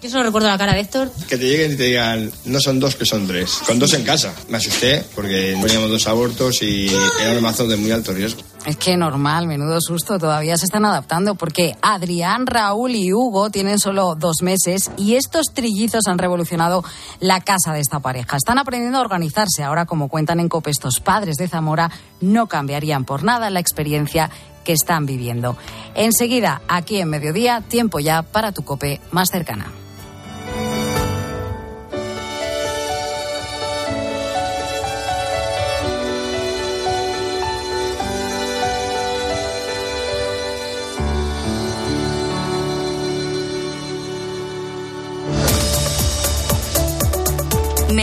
Yo 0.04 0.10
solo 0.10 0.24
recuerdo 0.24 0.48
la 0.48 0.58
cara 0.58 0.74
de 0.74 0.80
Héctor. 0.80 1.10
Que 1.30 1.38
te 1.38 1.48
lleguen 1.48 1.72
y 1.72 1.76
te 1.76 1.84
digan, 1.84 2.30
no 2.44 2.60
son 2.60 2.78
dos, 2.78 2.94
que 2.94 3.06
son 3.06 3.26
tres. 3.26 3.60
Con 3.66 3.78
dos 3.78 3.94
en 3.94 4.04
casa. 4.04 4.34
Me 4.50 4.58
asusté 4.58 5.02
porque 5.14 5.56
teníamos 5.62 5.88
dos 5.88 6.06
abortos 6.06 6.62
y 6.62 6.88
era 7.22 7.32
un 7.34 7.42
mazo 7.42 7.66
de 7.66 7.76
muy 7.76 7.90
alto 7.90 8.12
riesgo. 8.12 8.42
Es 8.64 8.78
que 8.78 8.96
normal, 8.96 9.46
menudo 9.46 9.78
susto, 9.78 10.18
todavía 10.18 10.56
se 10.56 10.64
están 10.64 10.86
adaptando 10.86 11.34
porque 11.34 11.76
Adrián, 11.82 12.46
Raúl 12.46 12.92
y 12.92 13.12
Hugo 13.12 13.50
tienen 13.50 13.78
solo 13.78 14.14
dos 14.14 14.36
meses 14.40 14.90
y 14.96 15.16
estos 15.16 15.48
trillizos 15.52 16.06
han 16.06 16.16
revolucionado 16.16 16.82
la 17.20 17.40
casa 17.40 17.74
de 17.74 17.80
esta 17.80 18.00
pareja. 18.00 18.38
Están 18.38 18.58
aprendiendo 18.58 18.96
a 18.96 19.02
organizarse. 19.02 19.62
Ahora, 19.62 19.84
como 19.84 20.08
cuentan 20.08 20.40
en 20.40 20.48
COPE 20.48 20.70
estos 20.70 21.00
padres 21.00 21.36
de 21.36 21.46
Zamora, 21.46 21.90
no 22.22 22.46
cambiarían 22.46 23.04
por 23.04 23.22
nada 23.22 23.50
la 23.50 23.60
experiencia 23.60 24.30
que 24.64 24.72
están 24.72 25.04
viviendo. 25.04 25.58
Enseguida, 25.94 26.62
aquí 26.66 26.98
en 26.98 27.10
Mediodía, 27.10 27.60
tiempo 27.60 28.00
ya 28.00 28.22
para 28.22 28.52
tu 28.52 28.64
COPE 28.64 28.98
más 29.10 29.28
cercana. 29.28 29.83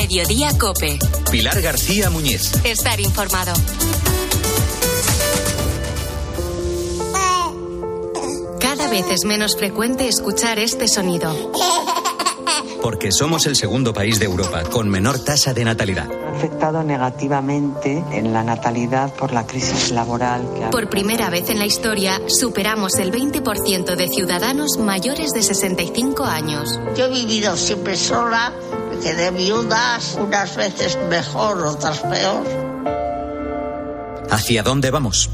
Mediodía 0.01 0.49
Cope. 0.57 0.97
Pilar 1.29 1.61
García 1.61 2.09
Muñiz. 2.09 2.53
Estar 2.63 2.99
informado. 2.99 3.53
Cada 8.59 8.89
vez 8.89 9.05
es 9.11 9.25
menos 9.25 9.55
frecuente 9.55 10.07
escuchar 10.07 10.57
este 10.57 10.87
sonido. 10.87 11.51
Porque 12.81 13.11
somos 13.11 13.45
el 13.45 13.55
segundo 13.55 13.93
país 13.93 14.17
de 14.17 14.25
Europa 14.25 14.63
con 14.63 14.89
menor 14.89 15.19
tasa 15.19 15.53
de 15.53 15.65
natalidad. 15.65 16.09
Afectado 16.35 16.81
negativamente 16.81 18.03
en 18.11 18.33
la 18.33 18.43
natalidad 18.43 19.13
por 19.13 19.31
la 19.31 19.45
crisis 19.45 19.91
laboral. 19.91 20.41
Que 20.55 20.65
Por 20.71 20.89
primera 20.89 21.29
vez 21.29 21.47
en 21.51 21.59
la 21.59 21.67
historia 21.67 22.19
superamos 22.27 22.95
el 22.95 23.11
20% 23.11 23.95
de 23.95 24.07
ciudadanos 24.07 24.77
mayores 24.79 25.29
de 25.29 25.43
65 25.43 26.23
años. 26.25 26.79
Yo 26.97 27.05
he 27.05 27.09
vivido 27.09 27.55
siempre 27.55 27.95
sola 27.95 28.51
quedé 29.01 29.31
viudas, 29.31 30.17
unas 30.19 30.55
veces 30.55 30.97
mejor, 31.09 31.65
otras 31.65 31.99
peor. 31.99 32.45
¿Hacia 34.29 34.63
dónde 34.63 34.91
vamos? 34.91 35.29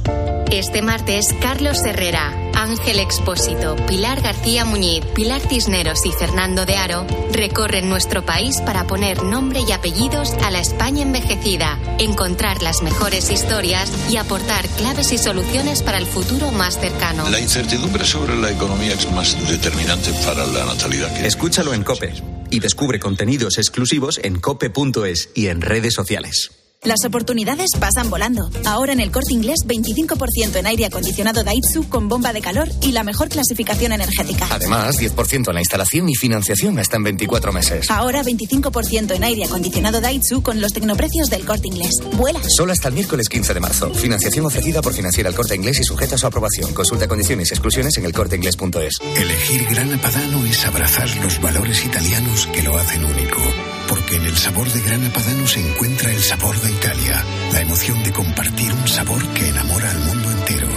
Este 0.49 0.81
martes, 0.81 1.35
Carlos 1.41 1.83
Herrera, 1.83 2.33
Ángel 2.55 2.99
Expósito, 2.99 3.75
Pilar 3.85 4.21
García 4.21 4.63
Muñiz, 4.63 5.05
Pilar 5.13 5.41
Cisneros 5.41 6.05
y 6.05 6.11
Fernando 6.11 6.65
de 6.65 6.77
Aro 6.77 7.05
recorren 7.33 7.89
nuestro 7.89 8.25
país 8.25 8.61
para 8.61 8.87
poner 8.87 9.21
nombre 9.23 9.59
y 9.67 9.71
apellidos 9.73 10.33
a 10.43 10.49
la 10.49 10.59
España 10.59 11.03
envejecida, 11.03 11.77
encontrar 11.99 12.63
las 12.63 12.81
mejores 12.81 13.29
historias 13.29 13.91
y 14.09 14.17
aportar 14.17 14.65
claves 14.69 15.11
y 15.11 15.17
soluciones 15.17 15.83
para 15.83 15.97
el 15.97 16.07
futuro 16.07 16.51
más 16.51 16.79
cercano. 16.79 17.29
La 17.29 17.39
incertidumbre 17.39 18.05
sobre 18.05 18.35
la 18.37 18.49
economía 18.49 18.93
es 18.93 19.11
más 19.11 19.37
determinante 19.49 20.11
para 20.25 20.45
la 20.45 20.65
natalidad. 20.65 21.13
Que 21.13 21.27
Escúchalo 21.27 21.73
en 21.73 21.83
COPE 21.83 22.36
y 22.49 22.59
descubre 22.59 22.99
contenidos 22.99 23.57
exclusivos 23.57 24.19
en 24.23 24.39
cope.es 24.39 25.29
y 25.35 25.47
en 25.47 25.61
redes 25.61 25.93
sociales. 25.93 26.66
Las 26.83 27.03
oportunidades 27.05 27.71
pasan 27.79 28.09
volando. 28.09 28.49
Ahora 28.65 28.93
en 28.93 28.99
el 28.99 29.11
corte 29.11 29.33
inglés, 29.33 29.59
25% 29.65 30.55
en 30.55 30.67
aire 30.67 30.85
acondicionado 30.85 31.43
Daitsu 31.43 31.89
con 31.89 32.07
bomba 32.07 32.31
de 32.33 32.41
calor 32.41 32.69
y 32.81 32.91
la 32.91 33.03
mejor 33.03 33.29
clasificación 33.29 33.91
energética. 33.91 34.47
Además, 34.51 34.97
10% 34.97 35.49
en 35.49 35.53
la 35.53 35.59
instalación 35.59 36.07
y 36.07 36.15
financiación 36.15 36.79
hasta 36.79 36.97
en 36.97 37.03
24 37.03 37.51
meses. 37.51 37.89
Ahora 37.89 38.23
25% 38.23 39.15
en 39.15 39.23
aire 39.23 39.45
acondicionado 39.45 39.99
Daitsu 39.99 40.41
con 40.41 40.61
los 40.61 40.71
tecnoprecios 40.71 41.29
del 41.29 41.45
corte 41.45 41.67
inglés. 41.67 41.91
Vuela. 42.13 42.39
Solo 42.55 42.71
hasta 42.71 42.87
el 42.87 42.93
miércoles 42.93 43.27
15 43.27 43.53
de 43.53 43.59
marzo. 43.59 43.93
Financiación 43.93 44.45
ofrecida 44.45 44.81
por 44.81 44.93
Financiera 44.93 45.29
el 45.29 45.35
Corte 45.35 45.55
Inglés 45.55 45.79
y 45.79 45.83
sujeta 45.83 46.15
a 46.15 46.17
su 46.17 46.27
aprobación. 46.27 46.73
Consulta 46.73 47.07
condiciones 47.07 47.49
y 47.49 47.53
exclusiones 47.53 47.97
en 47.97 48.05
elcorteinglés.es. 48.05 48.99
Elegir 49.15 49.65
Grana 49.69 50.01
Padano 50.01 50.45
es 50.45 50.65
abrazar 50.65 51.09
los 51.17 51.41
valores 51.41 51.83
italianos 51.83 52.47
que 52.53 52.63
lo 52.63 52.77
hacen 52.77 53.03
único. 53.03 53.41
Porque 53.87 54.15
en 54.17 54.25
el 54.25 54.37
sabor 54.37 54.69
de 54.71 54.81
Grana 54.81 55.11
Padano 55.13 55.47
se 55.47 55.59
encuentra 55.59 56.11
el 56.11 56.21
sabor 56.21 56.59
de 56.59 56.71
Italia, 56.71 57.23
la 57.53 57.61
emoción 57.61 58.03
de 58.03 58.11
compartir 58.11 58.71
un 58.73 58.87
sabor 58.87 59.25
que 59.29 59.49
enamora 59.49 59.91
al 59.91 59.99
mundo 59.99 60.31
entero. 60.31 60.67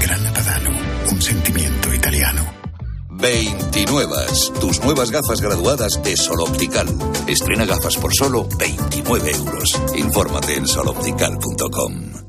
Grana 0.00 0.32
Padano, 0.32 0.70
un 1.10 1.22
sentimiento 1.22 1.94
italiano. 1.94 2.60
29. 3.20 4.14
Tus 4.60 4.82
nuevas 4.82 5.10
gafas 5.10 5.40
graduadas 5.40 6.02
de 6.02 6.16
Sol 6.16 6.40
Optical. 6.40 6.88
Estrena 7.26 7.66
gafas 7.66 7.96
por 7.96 8.14
solo 8.14 8.48
29 8.58 9.30
euros. 9.32 9.80
Infórmate 9.96 10.54
en 10.54 10.66
soloptical.com. 10.66 12.20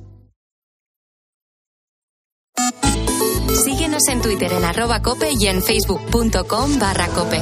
Síguenos 3.63 4.08
en 4.08 4.22
Twitter 4.22 4.52
en 4.54 4.65
arroba 4.65 5.02
cope 5.02 5.32
y 5.32 5.48
en 5.48 5.62
facebook.com 5.62 6.80
barra 6.80 7.08
cope. 7.08 7.41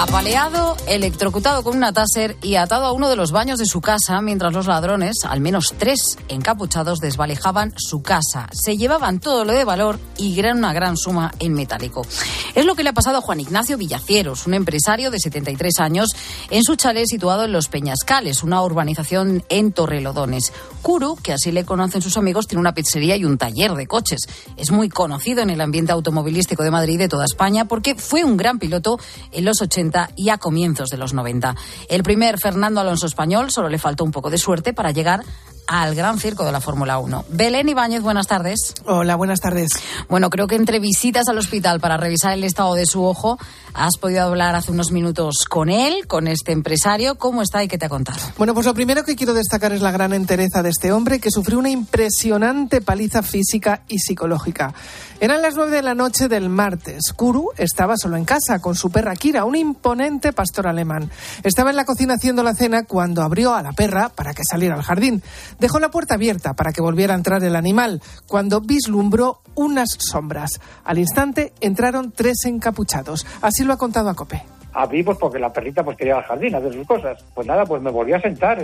Apaleado, 0.00 0.76
electrocutado 0.86 1.64
con 1.64 1.76
una 1.76 1.92
taser 1.92 2.36
y 2.40 2.54
atado 2.54 2.84
a 2.84 2.92
uno 2.92 3.08
de 3.08 3.16
los 3.16 3.32
baños 3.32 3.58
de 3.58 3.66
su 3.66 3.80
casa 3.80 4.22
mientras 4.22 4.52
los 4.52 4.68
ladrones, 4.68 5.24
al 5.24 5.40
menos 5.40 5.74
tres 5.76 6.16
encapuchados, 6.28 7.00
desvalijaban 7.00 7.74
su 7.76 8.00
casa. 8.00 8.48
Se 8.52 8.76
llevaban 8.76 9.18
todo 9.18 9.44
lo 9.44 9.52
de 9.52 9.64
valor 9.64 9.98
y 10.16 10.36
gran 10.36 10.58
una 10.58 10.72
gran 10.72 10.96
suma 10.96 11.32
en 11.40 11.52
metálico. 11.52 12.06
Es 12.54 12.64
lo 12.64 12.76
que 12.76 12.84
le 12.84 12.90
ha 12.90 12.92
pasado 12.92 13.18
a 13.18 13.22
Juan 13.22 13.40
Ignacio 13.40 13.76
Villacieros, 13.76 14.46
un 14.46 14.54
empresario 14.54 15.10
de 15.10 15.18
73 15.18 15.80
años, 15.80 16.10
en 16.50 16.62
su 16.62 16.76
chalet 16.76 17.06
situado 17.08 17.44
en 17.44 17.50
Los 17.50 17.66
Peñascales, 17.66 18.44
una 18.44 18.62
urbanización 18.62 19.42
en 19.48 19.72
Torrelodones. 19.72 20.52
Curu, 20.80 21.16
que 21.16 21.32
así 21.32 21.50
le 21.50 21.64
conocen 21.64 22.02
sus 22.02 22.16
amigos, 22.16 22.46
tiene 22.46 22.60
una 22.60 22.72
pizzería 22.72 23.16
y 23.16 23.24
un 23.24 23.36
taller 23.36 23.74
de 23.74 23.88
coches. 23.88 24.20
Es 24.56 24.70
muy 24.70 24.90
conocido 24.90 25.42
en 25.42 25.50
el 25.50 25.60
ambiente 25.60 25.90
automovilístico 25.90 26.62
de 26.62 26.70
Madrid 26.70 26.94
y 26.94 26.98
de 26.98 27.08
toda 27.08 27.24
España 27.24 27.64
porque 27.64 27.96
fue 27.96 28.22
un 28.22 28.36
gran 28.36 28.60
piloto 28.60 29.00
en 29.32 29.44
los 29.44 29.60
80 29.60 29.87
y 30.16 30.28
a 30.30 30.38
comienzos 30.38 30.90
de 30.90 30.96
los 30.96 31.14
90. 31.14 31.54
El 31.88 32.02
primer 32.02 32.38
Fernando 32.38 32.80
Alonso 32.80 33.06
español 33.06 33.50
solo 33.50 33.68
le 33.68 33.78
faltó 33.78 34.04
un 34.04 34.10
poco 34.10 34.30
de 34.30 34.38
suerte 34.38 34.72
para 34.72 34.90
llegar 34.90 35.24
al 35.68 35.94
gran 35.94 36.18
circo 36.18 36.44
de 36.44 36.50
la 36.50 36.60
Fórmula 36.60 36.98
1. 36.98 37.26
Belén 37.28 37.68
Ibáñez, 37.68 38.00
buenas 38.00 38.26
tardes. 38.26 38.74
Hola, 38.86 39.16
buenas 39.16 39.40
tardes. 39.40 39.70
Bueno, 40.08 40.30
creo 40.30 40.46
que 40.46 40.56
entre 40.56 40.80
visitas 40.80 41.28
al 41.28 41.36
hospital 41.36 41.78
para 41.78 41.98
revisar 41.98 42.32
el 42.32 42.42
estado 42.42 42.74
de 42.74 42.86
su 42.86 43.04
ojo, 43.04 43.38
has 43.74 43.98
podido 43.98 44.22
hablar 44.22 44.54
hace 44.54 44.72
unos 44.72 44.90
minutos 44.90 45.44
con 45.46 45.68
él, 45.68 46.06
con 46.06 46.26
este 46.26 46.52
empresario. 46.52 47.16
¿Cómo 47.16 47.42
está 47.42 47.62
y 47.62 47.68
qué 47.68 47.76
te 47.76 47.84
ha 47.84 47.90
contado? 47.90 48.18
Bueno, 48.38 48.54
pues 48.54 48.64
lo 48.64 48.72
primero 48.72 49.04
que 49.04 49.14
quiero 49.14 49.34
destacar 49.34 49.72
es 49.72 49.82
la 49.82 49.90
gran 49.90 50.14
entereza 50.14 50.62
de 50.62 50.70
este 50.70 50.90
hombre 50.90 51.20
que 51.20 51.30
sufrió 51.30 51.58
una 51.58 51.70
impresionante 51.70 52.80
paliza 52.80 53.22
física 53.22 53.82
y 53.88 53.98
psicológica. 53.98 54.72
Eran 55.20 55.42
las 55.42 55.56
nueve 55.56 55.72
de 55.72 55.82
la 55.82 55.94
noche 55.94 56.28
del 56.28 56.48
martes. 56.48 57.12
Kuru 57.14 57.50
estaba 57.58 57.96
solo 57.96 58.16
en 58.16 58.24
casa 58.24 58.60
con 58.60 58.76
su 58.76 58.90
perra 58.90 59.16
Kira, 59.16 59.44
un 59.44 59.56
imponente 59.56 60.32
pastor 60.32 60.68
alemán. 60.68 61.10
Estaba 61.42 61.70
en 61.70 61.76
la 61.76 61.84
cocina 61.84 62.14
haciendo 62.14 62.42
la 62.44 62.54
cena 62.54 62.84
cuando 62.84 63.22
abrió 63.22 63.52
a 63.54 63.62
la 63.62 63.72
perra 63.72 64.10
para 64.10 64.32
que 64.32 64.44
saliera 64.48 64.76
al 64.76 64.82
jardín. 64.82 65.22
Dejó 65.58 65.78
la 65.80 65.90
puerta 65.90 66.14
abierta 66.14 66.54
para 66.54 66.72
que 66.72 66.80
volviera 66.80 67.14
a 67.14 67.16
entrar 67.16 67.42
el 67.42 67.56
animal 67.56 68.00
cuando 68.26 68.60
vislumbró 68.60 69.40
unas 69.54 69.96
sombras. 69.98 70.60
Al 70.84 70.98
instante 70.98 71.52
entraron 71.60 72.12
tres 72.12 72.44
encapuchados. 72.44 73.26
Así 73.42 73.64
lo 73.64 73.72
ha 73.72 73.78
contado 73.78 74.08
a 74.08 74.14
Cope 74.14 74.42
abrí 74.78 75.02
pues 75.02 75.18
porque 75.18 75.38
la 75.38 75.52
perrita 75.52 75.82
pues 75.82 75.96
quería 75.96 76.16
al 76.16 76.24
jardín 76.24 76.54
a 76.54 76.58
hacer 76.58 76.72
sus 76.72 76.86
cosas. 76.86 77.24
Pues 77.34 77.46
nada, 77.46 77.64
pues 77.64 77.82
me 77.82 77.90
volví 77.90 78.12
a 78.12 78.20
sentar, 78.20 78.62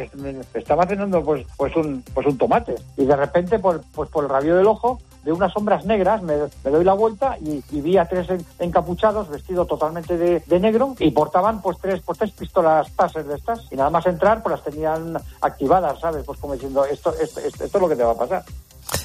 estaba 0.55 0.87
cenando 0.87 1.25
pues 1.25 1.45
pues 1.57 1.75
un 1.77 2.05
pues 2.15 2.27
un 2.27 2.39
tomate 2.39 2.75
y 2.97 3.05
de 3.05 3.17
repente 3.17 3.59
pues 3.59 3.81
por 3.93 4.25
el 4.25 4.31
rabio 4.31 4.57
del 4.57 4.67
ojo 4.67 5.01
de 5.25 5.33
unas 5.33 5.53
sombras 5.53 5.85
negras 5.85 6.23
me, 6.23 6.35
doy 6.65 6.85
la 6.85 6.93
vuelta 6.93 7.37
y, 7.41 7.63
vi 7.81 7.97
a 7.97 8.07
tres 8.07 8.29
encapuchados 8.59 9.29
vestidos 9.29 9.67
totalmente 9.67 10.17
de, 10.17 10.61
negro 10.61 10.95
y 10.99 11.11
portaban 11.11 11.61
pues 11.61 11.79
tres 11.79 12.01
pues 12.05 12.19
tres 12.19 12.31
pistolas 12.31 12.91
taser 12.93 13.25
de 13.25 13.35
estas 13.35 13.67
y 13.71 13.77
nada 13.77 13.91
más 13.91 14.07
entrar 14.07 14.43
pues 14.43 14.55
las 14.55 14.65
tenían 14.65 15.17
activadas, 15.41 16.01
¿sabes? 16.01 16.25
Pues 16.25 16.39
como 16.39 16.55
diciendo 16.55 16.85
esto, 16.85 17.13
esto, 17.21 17.41
esto 17.41 17.65
es 17.65 17.75
lo 17.75 17.89
que 17.89 17.97
te 17.97 18.05
va 18.05 18.13
a 18.13 18.19
pasar. 18.19 18.45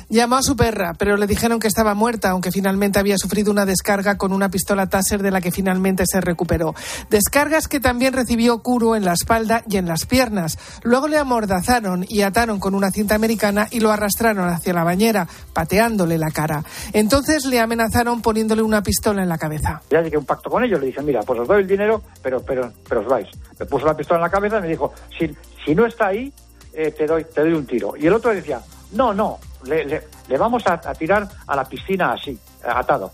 Llamó 0.09 0.37
a 0.37 0.41
su 0.41 0.55
perra, 0.55 0.93
pero 0.97 1.17
le 1.17 1.27
dijeron 1.27 1.59
que 1.59 1.67
estaba 1.67 1.93
muerta, 1.93 2.31
aunque 2.31 2.51
finalmente 2.51 2.99
había 2.99 3.17
sufrido 3.17 3.51
una 3.51 3.65
descarga 3.65 4.17
con 4.17 4.33
una 4.33 4.49
pistola 4.49 4.87
Taser 4.87 5.21
de 5.21 5.31
la 5.31 5.41
que 5.41 5.51
finalmente 5.51 6.03
se 6.07 6.19
recuperó. 6.19 6.73
Descargas 7.09 7.67
que 7.67 7.79
también 7.79 8.13
recibió 8.13 8.59
Kuro 8.59 8.95
en 8.95 9.05
la 9.05 9.13
espalda 9.13 9.63
y 9.69 9.77
en 9.77 9.87
las 9.87 10.05
piernas. 10.05 10.57
Luego 10.83 11.07
le 11.07 11.17
amordazaron 11.17 12.05
y 12.07 12.21
ataron 12.21 12.59
con 12.59 12.73
una 12.73 12.91
cinta 12.91 13.15
americana 13.15 13.67
y 13.69 13.79
lo 13.79 13.91
arrastraron 13.91 14.49
hacia 14.49 14.73
la 14.73 14.83
bañera, 14.83 15.27
pateándole 15.53 16.17
la 16.17 16.31
cara. 16.31 16.63
Entonces 16.93 17.45
le 17.45 17.59
amenazaron 17.59 18.21
poniéndole 18.21 18.61
una 18.63 18.81
pistola 18.81 19.21
en 19.21 19.29
la 19.29 19.37
cabeza. 19.37 19.81
Ya 19.89 20.01
llegué 20.01 20.15
a 20.15 20.19
un 20.19 20.25
pacto 20.25 20.49
con 20.49 20.63
ellos, 20.63 20.79
le 20.79 20.87
dije, 20.87 21.01
mira, 21.01 21.21
pues 21.21 21.39
os 21.39 21.47
doy 21.47 21.61
el 21.61 21.67
dinero, 21.67 22.01
pero, 22.21 22.41
pero, 22.41 22.71
pero 22.87 23.01
os 23.01 23.07
vais. 23.07 23.27
Me 23.59 23.65
puso 23.65 23.85
la 23.85 23.95
pistola 23.95 24.19
en 24.19 24.23
la 24.23 24.29
cabeza 24.29 24.57
y 24.57 24.61
me 24.61 24.67
dijo, 24.69 24.93
si, 25.17 25.29
si 25.65 25.75
no 25.75 25.85
está 25.85 26.07
ahí, 26.07 26.33
eh, 26.73 26.91
te, 26.91 27.05
doy, 27.05 27.25
te 27.25 27.41
doy 27.41 27.53
un 27.53 27.65
tiro. 27.65 27.93
Y 27.97 28.07
el 28.07 28.13
otro 28.13 28.33
decía, 28.33 28.61
no, 28.91 29.13
no, 29.13 29.39
le, 29.63 30.38
vamos 30.38 30.63
a, 30.65 30.80
tirar 30.93 31.28
a 31.48 31.56
la 31.56 31.65
piscina 31.65 32.13
así, 32.13 32.38
atado. 32.63 33.12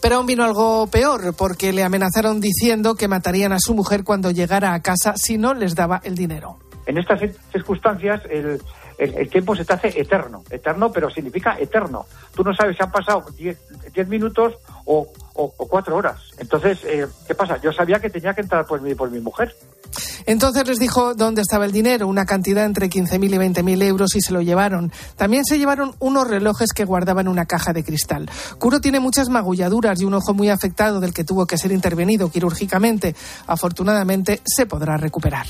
Pero 0.00 0.16
aún 0.16 0.26
vino 0.26 0.44
algo 0.44 0.86
peor, 0.86 1.34
porque 1.34 1.72
le 1.72 1.82
amenazaron 1.82 2.40
diciendo 2.40 2.94
que 2.94 3.08
matarían 3.08 3.52
a 3.52 3.58
su 3.58 3.74
mujer 3.74 4.04
cuando 4.04 4.30
llegara 4.30 4.74
a 4.74 4.80
casa 4.80 5.14
si 5.16 5.38
no 5.38 5.54
les 5.54 5.74
daba 5.74 6.00
el 6.04 6.14
dinero. 6.14 6.58
En 6.86 6.98
estas 6.98 7.20
circunstancias, 7.50 8.20
el, 8.28 8.60
el, 8.98 9.28
tiempo 9.28 9.56
se 9.56 9.64
te 9.64 9.72
hace 9.72 10.00
eterno. 10.00 10.42
Eterno, 10.50 10.92
pero 10.92 11.10
significa 11.10 11.56
eterno. 11.58 12.06
Tú 12.34 12.44
no 12.44 12.54
sabes 12.54 12.76
si 12.76 12.82
han 12.82 12.92
pasado 12.92 13.24
10 13.36 14.08
minutos 14.08 14.54
o, 14.84 15.06
cuatro 15.56 15.96
horas. 15.96 16.20
Entonces, 16.38 16.84
eh, 16.84 17.06
¿qué 17.26 17.34
pasa? 17.34 17.60
Yo 17.60 17.72
sabía 17.72 17.98
que 17.98 18.10
tenía 18.10 18.34
que 18.34 18.42
entrar 18.42 18.66
por 18.66 18.80
mi, 18.80 18.94
por 18.94 19.10
mi 19.10 19.20
mujer. 19.20 19.54
Entonces 20.26 20.66
les 20.66 20.78
dijo 20.78 21.14
dónde 21.14 21.42
estaba 21.42 21.66
el 21.66 21.72
dinero, 21.72 22.08
una 22.08 22.24
cantidad 22.24 22.64
entre 22.64 22.88
15.000 22.88 23.34
y 23.34 23.38
20.000 23.38 23.82
euros 23.82 24.16
y 24.16 24.22
se 24.22 24.32
lo 24.32 24.40
llevaron. 24.40 24.90
También 25.16 25.44
se 25.44 25.58
llevaron 25.58 25.94
unos 25.98 26.26
relojes 26.26 26.70
que 26.74 26.84
guardaban 26.84 27.28
una 27.28 27.44
caja 27.44 27.72
de 27.72 27.84
cristal. 27.84 28.30
Curo 28.58 28.80
tiene 28.80 29.00
muchas 29.00 29.28
magulladuras 29.28 30.00
y 30.00 30.04
un 30.04 30.14
ojo 30.14 30.32
muy 30.32 30.48
afectado 30.48 31.00
del 31.00 31.12
que 31.12 31.24
tuvo 31.24 31.46
que 31.46 31.58
ser 31.58 31.72
intervenido 31.72 32.30
quirúrgicamente. 32.30 33.14
Afortunadamente 33.46 34.40
se 34.44 34.66
podrá 34.66 34.96
recuperar. 34.96 35.46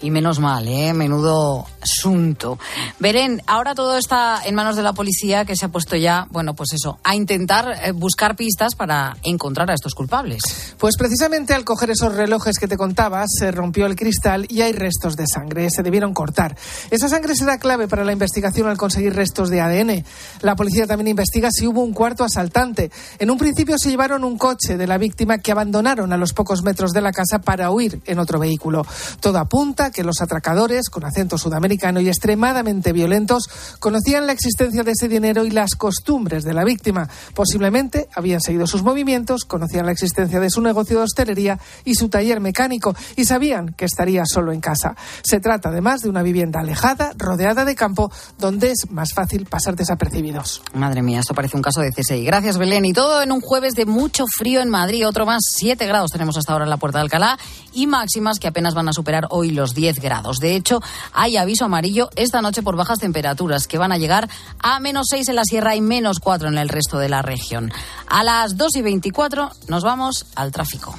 Y 0.00 0.10
menos 0.10 0.40
mal, 0.40 0.66
¿eh? 0.68 0.92
Menudo 0.92 1.66
asunto. 1.80 2.58
Verén, 2.98 3.42
ahora 3.46 3.74
todo 3.74 3.96
está 3.96 4.40
en 4.44 4.54
manos 4.54 4.76
de 4.76 4.82
la 4.82 4.92
policía 4.92 5.44
que 5.44 5.54
se 5.56 5.66
ha 5.66 5.68
puesto 5.68 5.96
ya, 5.96 6.26
bueno, 6.30 6.54
pues 6.54 6.72
eso, 6.72 6.98
a 7.04 7.14
intentar 7.14 7.78
eh, 7.82 7.92
buscar 7.92 8.36
pistas 8.36 8.74
para 8.74 9.16
encontrar 9.22 9.70
a 9.70 9.74
estos 9.74 9.94
culpables. 9.94 10.74
Pues 10.78 10.96
precisamente 10.96 11.54
al 11.54 11.64
coger 11.64 11.90
esos 11.90 12.14
relojes 12.14 12.58
que 12.58 12.68
te 12.68 12.76
contabas, 12.76 13.28
se 13.38 13.50
rompió 13.50 13.86
el 13.86 13.96
cristal 13.96 14.13
y 14.48 14.62
hay 14.62 14.72
restos 14.72 15.16
de 15.16 15.26
sangre. 15.26 15.68
Se 15.70 15.82
debieron 15.82 16.14
cortar. 16.14 16.56
Esa 16.90 17.08
sangre 17.08 17.34
será 17.34 17.58
clave 17.58 17.88
para 17.88 18.04
la 18.04 18.12
investigación 18.12 18.68
al 18.68 18.76
conseguir 18.76 19.14
restos 19.14 19.50
de 19.50 19.60
ADN. 19.60 20.04
La 20.42 20.54
policía 20.54 20.86
también 20.86 21.08
investiga 21.08 21.48
si 21.50 21.66
hubo 21.66 21.82
un 21.82 21.92
cuarto 21.92 22.24
asaltante. 22.24 22.90
En 23.18 23.30
un 23.30 23.38
principio 23.38 23.78
se 23.78 23.90
llevaron 23.90 24.22
un 24.24 24.38
coche 24.38 24.76
de 24.76 24.86
la 24.86 24.98
víctima 24.98 25.38
que 25.38 25.50
abandonaron 25.50 26.12
a 26.12 26.16
los 26.16 26.32
pocos 26.32 26.62
metros 26.62 26.92
de 26.92 27.00
la 27.00 27.12
casa 27.12 27.40
para 27.40 27.70
huir 27.70 28.00
en 28.06 28.18
otro 28.18 28.38
vehículo. 28.38 28.86
Todo 29.20 29.38
apunta 29.38 29.90
que 29.90 30.04
los 30.04 30.20
atracadores, 30.20 30.88
con 30.88 31.04
acento 31.04 31.36
sudamericano, 31.36 31.64
americano 31.64 32.00
y 32.02 32.08
extremadamente 32.08 32.92
violentos 32.92 33.48
conocían 33.80 34.26
la 34.26 34.32
existencia 34.32 34.82
de 34.82 34.92
ese 34.92 35.08
dinero 35.08 35.46
y 35.46 35.50
las 35.50 35.74
costumbres 35.76 36.44
de 36.44 36.52
la 36.52 36.62
víctima. 36.62 37.08
Posiblemente 37.34 38.06
habían 38.14 38.42
seguido 38.42 38.66
sus 38.66 38.82
movimientos, 38.82 39.46
conocían 39.46 39.86
la 39.86 39.92
existencia 39.92 40.40
de 40.40 40.50
su 40.50 40.60
negocio 40.60 40.98
de 40.98 41.04
hostelería 41.04 41.58
y 41.86 41.94
su 41.94 42.10
taller 42.10 42.40
mecánico 42.40 42.94
y 43.16 43.24
sabían 43.24 43.72
que 43.72 43.86
estaría 43.86 44.03
solo 44.24 44.52
en 44.52 44.60
casa. 44.60 44.96
Se 45.22 45.40
trata 45.40 45.70
además 45.70 46.02
de 46.02 46.08
una 46.08 46.22
vivienda 46.22 46.60
alejada, 46.60 47.12
rodeada 47.16 47.64
de 47.64 47.74
campo, 47.74 48.12
donde 48.38 48.72
es 48.72 48.90
más 48.90 49.12
fácil 49.14 49.46
pasar 49.46 49.76
desapercibidos. 49.76 50.62
Madre 50.74 51.02
mía, 51.02 51.20
esto 51.20 51.34
parece 51.34 51.56
un 51.56 51.62
caso 51.62 51.80
de 51.80 51.90
CSI. 51.90 52.24
Gracias, 52.24 52.58
Belén. 52.58 52.84
Y 52.84 52.92
todo 52.92 53.22
en 53.22 53.32
un 53.32 53.40
jueves 53.40 53.74
de 53.74 53.86
mucho 53.86 54.24
frío 54.26 54.60
en 54.60 54.70
Madrid. 54.70 55.06
Otro 55.06 55.26
más, 55.26 55.42
7 55.48 55.86
grados 55.86 56.10
tenemos 56.10 56.36
hasta 56.36 56.52
ahora 56.52 56.64
en 56.64 56.70
la 56.70 56.76
Puerta 56.76 56.98
de 56.98 57.02
Alcalá 57.02 57.38
y 57.72 57.86
máximas 57.86 58.38
que 58.38 58.48
apenas 58.48 58.74
van 58.74 58.88
a 58.88 58.92
superar 58.92 59.26
hoy 59.30 59.50
los 59.50 59.74
10 59.74 60.00
grados. 60.00 60.38
De 60.38 60.56
hecho, 60.56 60.80
hay 61.12 61.36
aviso 61.36 61.64
amarillo 61.64 62.10
esta 62.16 62.42
noche 62.42 62.62
por 62.62 62.76
bajas 62.76 62.98
temperaturas 62.98 63.66
que 63.66 63.78
van 63.78 63.92
a 63.92 63.98
llegar 63.98 64.28
a 64.58 64.80
menos 64.80 65.06
6 65.10 65.28
en 65.28 65.36
la 65.36 65.44
sierra 65.44 65.74
y 65.76 65.80
menos 65.80 66.20
4 66.20 66.48
en 66.48 66.58
el 66.58 66.68
resto 66.68 66.98
de 66.98 67.08
la 67.08 67.22
región. 67.22 67.72
A 68.08 68.22
las 68.24 68.56
2 68.56 68.76
y 68.76 68.82
24 68.82 69.50
nos 69.68 69.82
vamos 69.82 70.26
al 70.34 70.52
tráfico. 70.52 70.94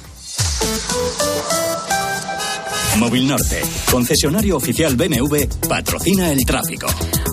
Móvil 2.98 3.28
Norte, 3.28 3.62
concesionario 3.90 4.56
oficial 4.56 4.96
BMW, 4.96 5.44
patrocina 5.68 6.32
el 6.32 6.44
tráfico. 6.46 6.86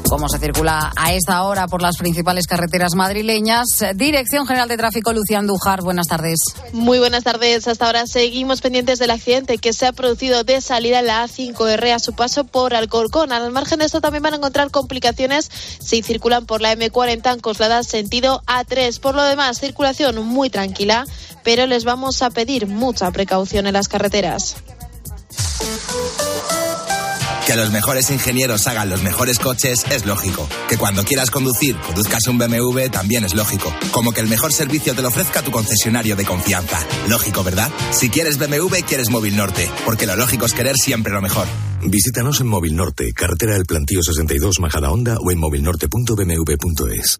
Cómo 0.09 0.27
se 0.27 0.37
circula 0.37 0.91
a 0.95 1.13
esta 1.13 1.41
hora 1.43 1.67
por 1.67 1.81
las 1.81 1.95
principales 1.95 2.47
carreteras 2.47 2.95
madrileñas. 2.95 3.65
Dirección 3.95 4.45
General 4.45 4.67
de 4.67 4.77
Tráfico, 4.77 5.13
Lucía 5.13 5.39
Andújar, 5.39 5.81
buenas 5.81 6.07
tardes. 6.07 6.39
Muy 6.73 6.99
buenas 6.99 7.23
tardes. 7.23 7.67
Hasta 7.67 7.85
ahora 7.85 8.05
seguimos 8.07 8.61
pendientes 8.61 8.99
del 8.99 9.11
accidente 9.11 9.57
que 9.57 9.71
se 9.71 9.87
ha 9.87 9.93
producido 9.93 10.43
de 10.43 10.59
salida 10.59 10.99
en 10.99 11.07
la 11.07 11.25
A5R 11.25 11.93
a 11.93 11.99
su 11.99 12.13
paso 12.13 12.43
por 12.43 12.75
Alcorcón. 12.75 13.31
Al 13.31 13.51
margen 13.51 13.79
de 13.79 13.85
esto 13.85 14.01
también 14.01 14.21
van 14.21 14.33
a 14.33 14.37
encontrar 14.37 14.69
complicaciones 14.69 15.49
si 15.79 16.03
circulan 16.03 16.45
por 16.45 16.61
la 16.61 16.75
M40 16.75 17.33
en 17.33 17.39
Coslada 17.39 17.83
sentido 17.83 18.43
A3. 18.47 18.99
Por 18.99 19.15
lo 19.15 19.23
demás, 19.23 19.59
circulación 19.59 20.23
muy 20.25 20.49
tranquila, 20.49 21.05
pero 21.43 21.65
les 21.67 21.85
vamos 21.85 22.21
a 22.21 22.29
pedir 22.29 22.67
mucha 22.67 23.09
precaución 23.11 23.65
en 23.65 23.73
las 23.73 23.87
carreteras. 23.87 24.57
Que 27.45 27.57
los 27.57 27.71
mejores 27.71 28.09
ingenieros 28.09 28.67
hagan 28.67 28.89
los 28.89 29.03
mejores 29.03 29.37
coches 29.37 29.85
es 29.91 30.05
lógico. 30.05 30.47
Que 30.69 30.77
cuando 30.77 31.03
quieras 31.03 31.29
conducir, 31.29 31.75
conduzcas 31.77 32.27
un 32.27 32.37
BMW 32.37 32.87
también 32.89 33.25
es 33.25 33.35
lógico. 33.35 33.73
Como 33.91 34.13
que 34.13 34.21
el 34.21 34.27
mejor 34.27 34.53
servicio 34.53 34.95
te 34.95 35.01
lo 35.01 35.09
ofrezca 35.09 35.41
tu 35.41 35.51
concesionario 35.51 36.15
de 36.15 36.23
confianza. 36.23 36.79
Lógico, 37.09 37.43
¿verdad? 37.43 37.69
Si 37.91 38.09
quieres 38.09 38.37
BMW, 38.37 38.77
quieres 38.87 39.09
Móvil 39.09 39.35
Norte. 39.35 39.69
Porque 39.83 40.05
lo 40.05 40.15
lógico 40.15 40.45
es 40.45 40.53
querer 40.53 40.77
siempre 40.77 41.11
lo 41.11 41.21
mejor. 41.21 41.47
Visítanos 41.85 42.39
en 42.39 42.47
Móvil 42.47 42.77
Norte, 42.77 43.11
carretera 43.13 43.55
del 43.55 43.65
Plantío 43.65 44.01
62 44.01 44.59
Majada 44.61 44.89
Honda 44.89 45.17
o 45.19 45.29
en 45.29 45.39
móvilnorte.bmw.es. 45.39 47.19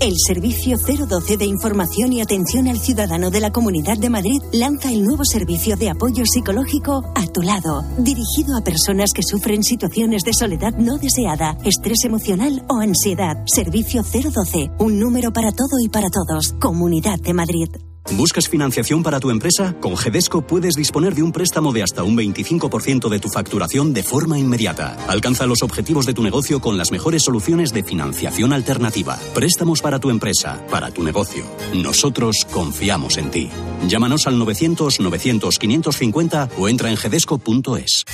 El 0.00 0.14
Servicio 0.18 0.76
012 0.76 1.36
de 1.36 1.46
Información 1.46 2.12
y 2.12 2.20
Atención 2.20 2.68
al 2.68 2.78
Ciudadano 2.78 3.30
de 3.30 3.40
la 3.40 3.52
Comunidad 3.52 3.96
de 3.96 4.10
Madrid 4.10 4.40
lanza 4.52 4.90
el 4.90 5.02
nuevo 5.02 5.24
servicio 5.24 5.76
de 5.76 5.90
apoyo 5.90 6.24
psicológico 6.26 7.02
A 7.14 7.26
tu 7.26 7.42
lado, 7.42 7.84
dirigido 7.98 8.56
a 8.56 8.64
personas 8.64 9.12
que 9.14 9.22
sufren 9.22 9.62
situaciones 9.62 10.22
de 10.22 10.32
soledad 10.32 10.74
no 10.76 10.98
deseada, 10.98 11.56
estrés 11.64 12.04
emocional 12.04 12.64
o 12.68 12.80
ansiedad. 12.80 13.36
Servicio 13.46 14.02
012, 14.02 14.70
un 14.78 14.98
número 14.98 15.32
para 15.32 15.52
todo 15.52 15.78
y 15.82 15.88
para 15.88 16.08
todos. 16.10 16.54
Comunidad 16.60 17.18
de 17.20 17.34
Madrid. 17.34 17.93
¿Buscas 18.12 18.48
financiación 18.48 19.02
para 19.02 19.18
tu 19.18 19.30
empresa? 19.30 19.74
Con 19.80 19.96
Gedesco 19.96 20.42
puedes 20.42 20.74
disponer 20.74 21.14
de 21.14 21.22
un 21.22 21.32
préstamo 21.32 21.72
de 21.72 21.82
hasta 21.82 22.02
un 22.02 22.16
25% 22.16 23.08
de 23.08 23.18
tu 23.18 23.28
facturación 23.28 23.92
de 23.92 24.02
forma 24.02 24.38
inmediata. 24.38 24.96
Alcanza 25.08 25.46
los 25.46 25.62
objetivos 25.62 26.06
de 26.06 26.14
tu 26.14 26.22
negocio 26.22 26.60
con 26.60 26.76
las 26.76 26.92
mejores 26.92 27.22
soluciones 27.22 27.72
de 27.72 27.82
financiación 27.82 28.52
alternativa. 28.52 29.18
Préstamos 29.34 29.80
para 29.80 29.98
tu 29.98 30.10
empresa, 30.10 30.64
para 30.70 30.90
tu 30.90 31.02
negocio. 31.02 31.44
Nosotros 31.74 32.46
confiamos 32.52 33.16
en 33.16 33.30
ti. 33.30 33.48
Llámanos 33.88 34.26
al 34.26 34.38
900 34.38 35.00
900 35.00 35.58
550 35.58 36.50
o 36.58 36.68
entra 36.68 36.90
en 36.90 36.96
gedesco.es. 36.96 38.04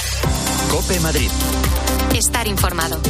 Cope 0.70 1.00
Madrid. 1.00 1.30
Estar 2.14 2.46
informado. 2.46 3.00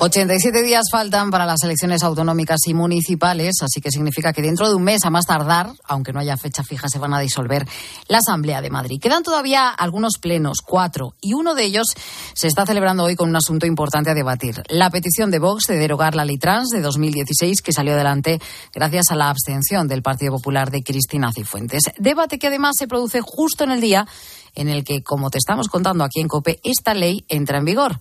87 0.00 0.62
días 0.62 0.84
faltan 0.90 1.30
para 1.30 1.46
las 1.46 1.62
elecciones 1.62 2.02
autonómicas 2.02 2.60
y 2.66 2.74
municipales, 2.74 3.54
así 3.62 3.80
que 3.80 3.90
significa 3.90 4.32
que 4.32 4.42
dentro 4.42 4.68
de 4.68 4.74
un 4.74 4.82
mes, 4.82 5.04
a 5.04 5.10
más 5.10 5.24
tardar, 5.24 5.72
aunque 5.84 6.12
no 6.12 6.20
haya 6.20 6.36
fecha 6.36 6.62
fija, 6.62 6.88
se 6.88 6.98
van 6.98 7.14
a 7.14 7.20
disolver 7.20 7.66
la 8.08 8.18
Asamblea 8.18 8.60
de 8.60 8.70
Madrid. 8.70 9.00
Quedan 9.00 9.22
todavía 9.22 9.70
algunos 9.70 10.18
plenos, 10.20 10.58
cuatro, 10.64 11.14
y 11.20 11.32
uno 11.32 11.54
de 11.54 11.64
ellos 11.64 11.86
se 12.34 12.48
está 12.48 12.66
celebrando 12.66 13.04
hoy 13.04 13.16
con 13.16 13.30
un 13.30 13.36
asunto 13.36 13.66
importante 13.66 14.10
a 14.10 14.14
debatir. 14.14 14.62
La 14.68 14.90
petición 14.90 15.30
de 15.30 15.38
Vox 15.38 15.66
de 15.68 15.78
derogar 15.78 16.14
la 16.14 16.24
ley 16.24 16.38
trans 16.38 16.68
de 16.68 16.82
2016, 16.82 17.62
que 17.62 17.72
salió 17.72 17.94
adelante 17.94 18.40
gracias 18.74 19.06
a 19.10 19.16
la 19.16 19.30
abstención 19.30 19.88
del 19.88 20.02
Partido 20.02 20.32
Popular 20.32 20.70
de 20.70 20.82
Cristina 20.82 21.30
Cifuentes. 21.32 21.84
Debate 21.98 22.38
que 22.38 22.48
además 22.48 22.74
se 22.78 22.88
produce 22.88 23.20
justo 23.22 23.64
en 23.64 23.70
el 23.70 23.80
día 23.80 24.06
en 24.54 24.68
el 24.68 24.84
que, 24.84 25.02
como 25.02 25.30
te 25.30 25.38
estamos 25.38 25.68
contando 25.68 26.04
aquí 26.04 26.20
en 26.20 26.28
COPE, 26.28 26.60
esta 26.62 26.94
ley 26.94 27.24
entra 27.28 27.58
en 27.58 27.64
vigor. 27.64 27.98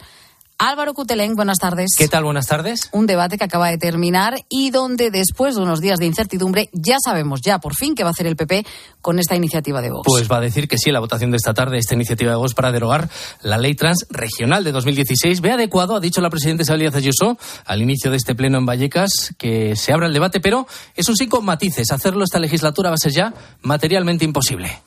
Álvaro 0.65 0.93
Cutelén, 0.93 1.35
buenas 1.35 1.57
tardes. 1.57 1.89
¿Qué 1.97 2.07
tal? 2.07 2.23
Buenas 2.23 2.47
tardes. 2.47 2.87
Un 2.93 3.05
debate 3.05 3.37
que 3.37 3.43
acaba 3.43 3.69
de 3.69 3.77
terminar 3.77 4.35
y 4.47 4.71
donde 4.71 5.11
después 5.11 5.55
de 5.55 5.61
unos 5.61 5.81
días 5.81 5.99
de 5.99 6.05
incertidumbre 6.05 6.69
ya 6.71 6.95
sabemos 7.03 7.41
ya 7.41 7.59
por 7.59 7.75
fin 7.75 7.95
qué 7.95 8.03
va 8.03 8.11
a 8.11 8.11
hacer 8.11 8.27
el 8.27 8.37
PP 8.37 8.65
con 9.01 9.19
esta 9.19 9.35
iniciativa 9.35 9.81
de 9.81 9.89
Vox. 9.89 10.03
Pues 10.05 10.31
va 10.31 10.37
a 10.37 10.39
decir 10.39 10.69
que 10.69 10.77
sí, 10.77 10.89
la 10.91 11.01
votación 11.01 11.31
de 11.31 11.37
esta 11.37 11.53
tarde, 11.53 11.79
esta 11.79 11.95
iniciativa 11.95 12.31
de 12.31 12.37
Vox 12.37 12.53
para 12.53 12.71
derogar 12.71 13.09
la 13.41 13.57
ley 13.57 13.75
trans 13.75 14.05
regional 14.09 14.63
de 14.63 14.71
2016 14.71 15.41
ve 15.41 15.51
adecuado, 15.51 15.97
ha 15.97 15.99
dicho 15.99 16.21
la 16.21 16.29
presidenta 16.29 16.63
Isabel 16.63 16.79
Díaz 16.79 16.95
Ayuso 16.95 17.37
al 17.65 17.81
inicio 17.81 18.09
de 18.09 18.15
este 18.15 18.33
pleno 18.33 18.57
en 18.57 18.65
Vallecas, 18.65 19.35
que 19.37 19.75
se 19.75 19.91
abra 19.91 20.07
el 20.07 20.13
debate, 20.13 20.39
pero 20.39 20.65
eso 20.95 21.13
sí 21.13 21.27
con 21.27 21.43
matices. 21.43 21.91
Hacerlo 21.91 22.23
esta 22.23 22.39
legislatura 22.39 22.87
va 22.89 22.95
a 22.95 22.99
ser 22.99 23.11
ya 23.11 23.33
materialmente 23.63 24.23
imposible 24.23 24.81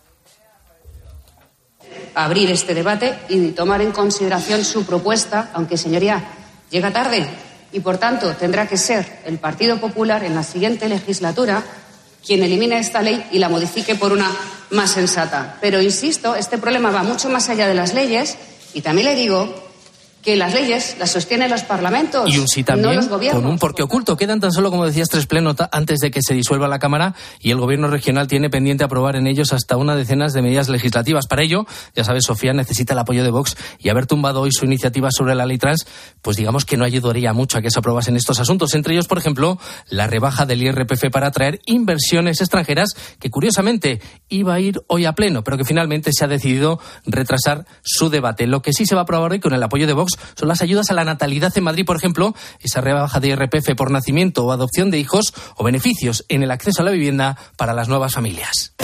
abrir 2.16 2.50
este 2.50 2.74
debate 2.74 3.14
y 3.28 3.50
tomar 3.50 3.82
en 3.82 3.92
consideración 3.92 4.64
su 4.64 4.86
propuesta, 4.86 5.50
aunque, 5.52 5.76
señoría, 5.76 6.24
llega 6.70 6.90
tarde 6.90 7.26
y, 7.72 7.80
por 7.80 7.98
tanto, 7.98 8.34
tendrá 8.34 8.66
que 8.66 8.78
ser 8.78 9.20
el 9.26 9.38
Partido 9.38 9.78
Popular 9.78 10.24
en 10.24 10.34
la 10.34 10.42
siguiente 10.42 10.88
legislatura 10.88 11.62
quien 12.24 12.42
elimine 12.42 12.78
esta 12.78 13.02
ley 13.02 13.24
y 13.30 13.38
la 13.38 13.48
modifique 13.48 13.94
por 13.94 14.12
una 14.12 14.28
más 14.70 14.90
sensata. 14.90 15.58
Pero, 15.60 15.80
insisto, 15.80 16.34
este 16.34 16.58
problema 16.58 16.90
va 16.90 17.02
mucho 17.02 17.28
más 17.28 17.50
allá 17.50 17.68
de 17.68 17.74
las 17.74 17.92
leyes 17.92 18.36
y 18.72 18.80
también 18.80 19.08
le 19.08 19.14
digo 19.14 19.65
que 20.26 20.34
las 20.34 20.52
leyes 20.52 20.96
las 20.98 21.12
sostienen 21.12 21.48
los 21.48 21.62
parlamentos, 21.62 22.28
y 22.28 22.38
un 22.38 22.48
sí 22.48 22.64
también, 22.64 22.88
no 22.88 22.94
los 22.94 23.08
gobiernos. 23.08 23.44
Con 23.44 23.52
un 23.52 23.58
porque 23.60 23.84
oculto. 23.84 24.16
Quedan 24.16 24.40
tan 24.40 24.50
solo, 24.50 24.72
como 24.72 24.84
decías, 24.84 25.06
tres 25.08 25.24
plenos 25.24 25.54
antes 25.70 26.00
de 26.00 26.10
que 26.10 26.18
se 26.20 26.34
disuelva 26.34 26.66
la 26.66 26.80
Cámara 26.80 27.14
y 27.38 27.52
el 27.52 27.60
Gobierno 27.60 27.86
regional 27.86 28.26
tiene 28.26 28.50
pendiente 28.50 28.82
aprobar 28.82 29.14
en 29.14 29.28
ellos 29.28 29.52
hasta 29.52 29.76
una 29.76 29.94
decena 29.94 30.26
de 30.26 30.42
medidas 30.42 30.68
legislativas. 30.68 31.28
Para 31.28 31.44
ello, 31.44 31.64
ya 31.94 32.02
sabes, 32.02 32.24
Sofía 32.24 32.52
necesita 32.52 32.94
el 32.94 32.98
apoyo 32.98 33.22
de 33.22 33.30
Vox 33.30 33.56
y 33.78 33.88
haber 33.88 34.06
tumbado 34.06 34.40
hoy 34.40 34.50
su 34.50 34.64
iniciativa 34.64 35.10
sobre 35.12 35.36
la 35.36 35.46
ley 35.46 35.58
trans, 35.58 35.86
pues 36.22 36.36
digamos 36.36 36.64
que 36.64 36.76
no 36.76 36.84
ayudaría 36.84 37.32
mucho 37.32 37.58
a 37.58 37.62
que 37.62 37.70
se 37.70 37.78
aprobasen 37.78 38.16
estos 38.16 38.40
asuntos. 38.40 38.74
Entre 38.74 38.94
ellos, 38.94 39.06
por 39.06 39.18
ejemplo, 39.18 39.60
la 39.90 40.08
rebaja 40.08 40.44
del 40.44 40.60
IRPF 40.60 41.08
para 41.12 41.28
atraer 41.28 41.60
inversiones 41.66 42.40
extranjeras, 42.40 42.96
que 43.20 43.30
curiosamente 43.30 44.00
iba 44.28 44.54
a 44.54 44.58
ir 44.58 44.80
hoy 44.88 45.04
a 45.04 45.12
pleno, 45.12 45.44
pero 45.44 45.56
que 45.56 45.64
finalmente 45.64 46.10
se 46.12 46.24
ha 46.24 46.28
decidido 46.28 46.80
retrasar 47.04 47.64
su 47.84 48.10
debate. 48.10 48.48
Lo 48.48 48.60
que 48.60 48.72
sí 48.72 48.86
se 48.86 48.96
va 48.96 49.02
a 49.02 49.04
aprobar 49.04 49.30
hoy 49.30 49.38
con 49.38 49.54
el 49.54 49.62
apoyo 49.62 49.86
de 49.86 49.92
Vox 49.92 50.15
son 50.34 50.48
las 50.48 50.62
ayudas 50.62 50.90
a 50.90 50.94
la 50.94 51.04
natalidad 51.04 51.52
en 51.56 51.64
Madrid, 51.64 51.84
por 51.84 51.96
ejemplo, 51.96 52.34
esa 52.60 52.80
rebaja 52.80 53.20
de 53.20 53.28
IRPF 53.28 53.74
por 53.76 53.90
nacimiento 53.90 54.44
o 54.44 54.52
adopción 54.52 54.90
de 54.90 54.98
hijos 54.98 55.34
o 55.56 55.64
beneficios 55.64 56.24
en 56.28 56.42
el 56.42 56.50
acceso 56.50 56.82
a 56.82 56.84
la 56.84 56.90
vivienda 56.90 57.36
para 57.56 57.74
las 57.74 57.88
nuevas 57.88 58.14
familias. 58.14 58.74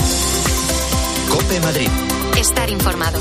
Cope 1.29 1.61
Madrid. 1.61 1.88
Estar 2.37 2.68
informado. 2.71 3.21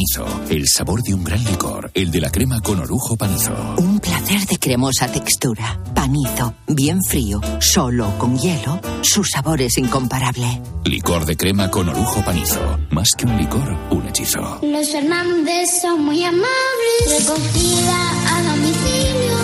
Panizo, 0.00 0.24
el 0.48 0.66
sabor 0.66 1.02
de 1.02 1.12
un 1.12 1.22
gran 1.22 1.44
licor, 1.44 1.90
el 1.92 2.10
de 2.10 2.22
la 2.22 2.30
crema 2.30 2.58
con 2.60 2.78
orujo 2.78 3.18
panizo. 3.18 3.52
Un 3.76 3.98
placer 3.98 4.46
de 4.46 4.56
cremosa 4.58 5.12
textura. 5.12 5.78
Panizo, 5.94 6.54
bien 6.68 7.02
frío, 7.06 7.38
solo 7.60 8.10
con 8.16 8.38
hielo, 8.38 8.80
su 9.02 9.22
sabor 9.24 9.60
es 9.60 9.76
incomparable. 9.76 10.62
Licor 10.86 11.26
de 11.26 11.36
crema 11.36 11.70
con 11.70 11.90
orujo 11.90 12.24
panizo. 12.24 12.78
Más 12.88 13.10
que 13.10 13.26
un 13.26 13.36
licor, 13.36 13.76
un 13.90 14.08
hechizo. 14.08 14.60
Los 14.62 14.88
Fernández 14.88 15.68
son 15.82 16.02
muy 16.02 16.24
amables. 16.24 16.48
Recogida 17.18 18.10
a 18.26 18.42
domicilio 18.42 19.36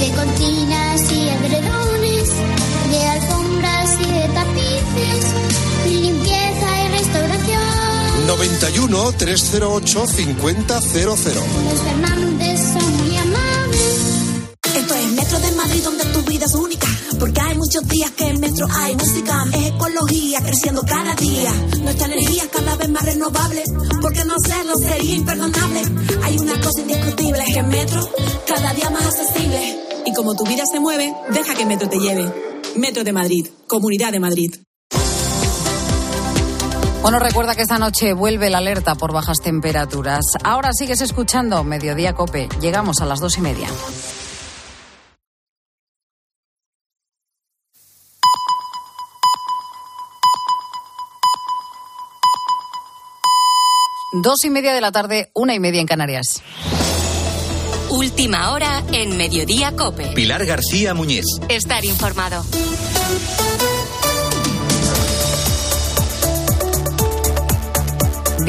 de 0.00 0.10
cortinas 0.14 1.12
y 1.12 1.28
edredones, 1.30 1.87
91 8.28 9.12
308 9.12 10.06
5000. 10.06 10.66
Los 10.68 11.20
Fernández 11.24 12.60
son 12.74 12.96
muy 12.98 13.16
amables. 13.16 13.80
Esto 14.62 14.94
es 14.94 15.12
Metro 15.12 15.38
de 15.38 15.52
Madrid 15.52 15.80
donde 15.82 16.04
tu 16.04 16.20
vida 16.30 16.44
es 16.44 16.54
única. 16.54 16.86
Porque 17.18 17.40
hay 17.40 17.56
muchos 17.56 17.88
días 17.88 18.10
que 18.10 18.26
en 18.26 18.38
Metro 18.38 18.66
hay 18.70 18.94
música. 18.96 19.46
Es 19.54 19.68
ecología 19.68 20.42
creciendo 20.42 20.82
cada 20.82 21.14
día. 21.14 21.50
Nuestra 21.80 22.04
energía 22.04 22.42
es 22.42 22.48
cada 22.50 22.76
vez 22.76 22.90
más 22.90 23.02
renovable. 23.06 23.62
Porque 24.02 24.22
no 24.26 24.34
hacerlo 24.34 24.74
sería 24.76 25.14
imperdonable. 25.14 25.80
Hay 26.22 26.36
una 26.36 26.60
cosa 26.60 26.82
indiscutible: 26.82 27.42
es 27.46 27.54
que 27.54 27.62
Metro 27.62 28.10
cada 28.46 28.74
día 28.74 28.90
más 28.90 29.06
accesible. 29.06 29.78
Y 30.04 30.12
como 30.12 30.34
tu 30.34 30.44
vida 30.44 30.64
se 30.70 30.80
mueve, 30.80 31.14
deja 31.32 31.54
que 31.54 31.64
Metro 31.64 31.88
te 31.88 31.98
lleve. 31.98 32.30
Metro 32.76 33.04
de 33.04 33.12
Madrid, 33.14 33.46
Comunidad 33.66 34.12
de 34.12 34.20
Madrid. 34.20 34.54
Bueno, 37.02 37.20
recuerda 37.20 37.54
que 37.54 37.62
esta 37.62 37.78
noche 37.78 38.12
vuelve 38.12 38.50
la 38.50 38.58
alerta 38.58 38.94
por 38.94 39.12
bajas 39.12 39.38
temperaturas. 39.38 40.24
Ahora 40.42 40.70
sigues 40.72 41.00
escuchando 41.00 41.62
Mediodía 41.64 42.12
Cope. 42.12 42.48
Llegamos 42.60 43.00
a 43.00 43.06
las 43.06 43.20
dos 43.20 43.38
y 43.38 43.40
media. 43.40 43.68
Dos 54.12 54.36
y 54.44 54.50
media 54.50 54.72
de 54.72 54.80
la 54.80 54.90
tarde, 54.90 55.30
una 55.34 55.54
y 55.54 55.60
media 55.60 55.80
en 55.80 55.86
Canarias. 55.86 56.42
Última 57.90 58.52
hora 58.52 58.82
en 58.92 59.16
Mediodía 59.16 59.76
Cope. 59.76 60.08
Pilar 60.14 60.44
García 60.44 60.94
Muñiz. 60.94 61.24
Estar 61.48 61.84
informado. 61.84 62.44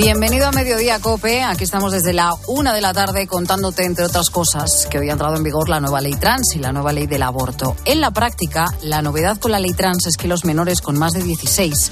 Bienvenido 0.01 0.47
a 0.47 0.53
Mediodía 0.53 0.97
Cope. 0.99 1.43
Aquí 1.43 1.65
estamos 1.65 1.91
desde 1.91 2.13
la 2.13 2.33
una 2.47 2.73
de 2.73 2.79
la 2.79 2.93
tarde 2.93 3.27
contándote, 3.27 3.83
entre 3.83 4.05
otras 4.05 4.29
cosas, 4.29 4.87
que 4.89 4.97
hoy 4.97 5.09
ha 5.09 5.11
entrado 5.11 5.35
en 5.35 5.43
vigor 5.43 5.67
la 5.67 5.81
nueva 5.81 5.99
ley 5.99 6.13
trans 6.13 6.55
y 6.55 6.59
la 6.59 6.71
nueva 6.71 6.93
ley 6.93 7.05
del 7.05 7.21
aborto. 7.21 7.75
En 7.83 7.99
la 7.99 8.11
práctica, 8.11 8.73
la 8.81 9.01
novedad 9.01 9.37
con 9.39 9.51
la 9.51 9.59
ley 9.59 9.73
trans 9.73 10.07
es 10.07 10.15
que 10.15 10.29
los 10.29 10.45
menores 10.45 10.79
con 10.79 10.97
más 10.97 11.11
de 11.11 11.21
16 11.21 11.91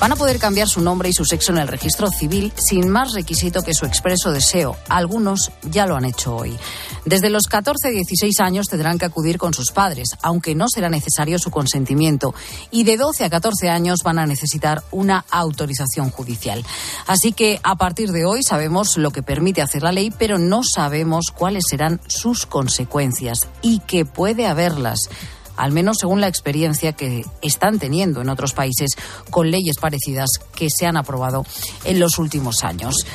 van 0.00 0.12
a 0.12 0.16
poder 0.16 0.38
cambiar 0.38 0.68
su 0.68 0.80
nombre 0.80 1.08
y 1.08 1.12
su 1.12 1.24
sexo 1.24 1.52
en 1.52 1.58
el 1.58 1.68
registro 1.68 2.08
civil 2.10 2.52
sin 2.56 2.88
más 2.88 3.12
requisito 3.12 3.62
que 3.62 3.74
su 3.74 3.86
expreso 3.86 4.32
deseo. 4.32 4.76
Algunos 4.88 5.52
ya 5.62 5.86
lo 5.86 5.96
han 5.96 6.04
hecho 6.04 6.36
hoy. 6.36 6.56
Desde 7.04 7.30
los 7.30 7.44
14 7.44 7.88
a 7.88 7.90
16 7.90 8.40
años 8.40 8.68
tendrán 8.68 8.98
que 8.98 9.04
acudir 9.04 9.38
con 9.38 9.52
sus 9.54 9.70
padres, 9.72 10.10
aunque 10.22 10.54
no 10.54 10.68
será 10.68 10.88
necesario 10.88 11.38
su 11.38 11.50
consentimiento. 11.50 12.34
Y 12.70 12.84
de 12.84 12.96
12 12.96 13.24
a 13.24 13.30
14 13.30 13.68
años 13.68 14.00
van 14.02 14.18
a 14.18 14.26
necesitar 14.26 14.82
una 14.90 15.24
autorización 15.30 16.10
judicial. 16.10 16.64
Así 17.06 17.32
que 17.32 17.60
a 17.62 17.76
partir 17.76 18.12
de 18.12 18.24
hoy 18.24 18.42
sabemos 18.42 18.96
lo 18.96 19.10
que 19.10 19.22
permite 19.22 19.62
hacer 19.62 19.82
la 19.82 19.92
ley, 19.92 20.12
pero 20.18 20.38
no 20.38 20.62
sabemos 20.62 21.26
cuáles 21.34 21.64
serán 21.68 22.00
sus 22.06 22.46
consecuencias 22.46 23.40
y 23.62 23.80
que 23.80 24.04
puede 24.04 24.46
haberlas 24.46 25.08
al 25.56 25.72
menos 25.72 25.98
según 26.00 26.20
la 26.20 26.28
experiencia 26.28 26.92
que 26.92 27.24
están 27.42 27.78
teniendo 27.78 28.20
en 28.20 28.28
otros 28.28 28.52
países 28.52 28.90
con 29.30 29.50
leyes 29.50 29.76
parecidas 29.78 30.30
que 30.54 30.68
se 30.70 30.86
han 30.86 30.96
aprobado 30.96 31.44
en 31.84 32.00
los 32.00 32.18
últimos 32.18 32.64
años. 32.64 33.06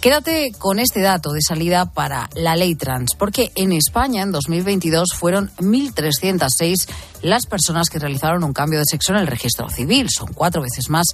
Quédate 0.00 0.52
con 0.56 0.78
este 0.78 1.00
dato 1.00 1.32
de 1.32 1.40
salida 1.42 1.86
para 1.92 2.30
la 2.34 2.54
ley 2.54 2.76
trans, 2.76 3.16
porque 3.18 3.50
en 3.56 3.72
España 3.72 4.22
en 4.22 4.30
2022 4.30 5.08
fueron 5.12 5.50
1.306 5.56 6.88
las 7.22 7.46
personas 7.46 7.88
que 7.90 7.98
realizaron 7.98 8.44
un 8.44 8.52
cambio 8.52 8.78
de 8.78 8.84
sexo 8.88 9.12
en 9.12 9.18
el 9.18 9.26
registro 9.26 9.68
civil. 9.68 10.06
Son 10.08 10.32
cuatro 10.32 10.62
veces 10.62 10.88
más 10.88 11.06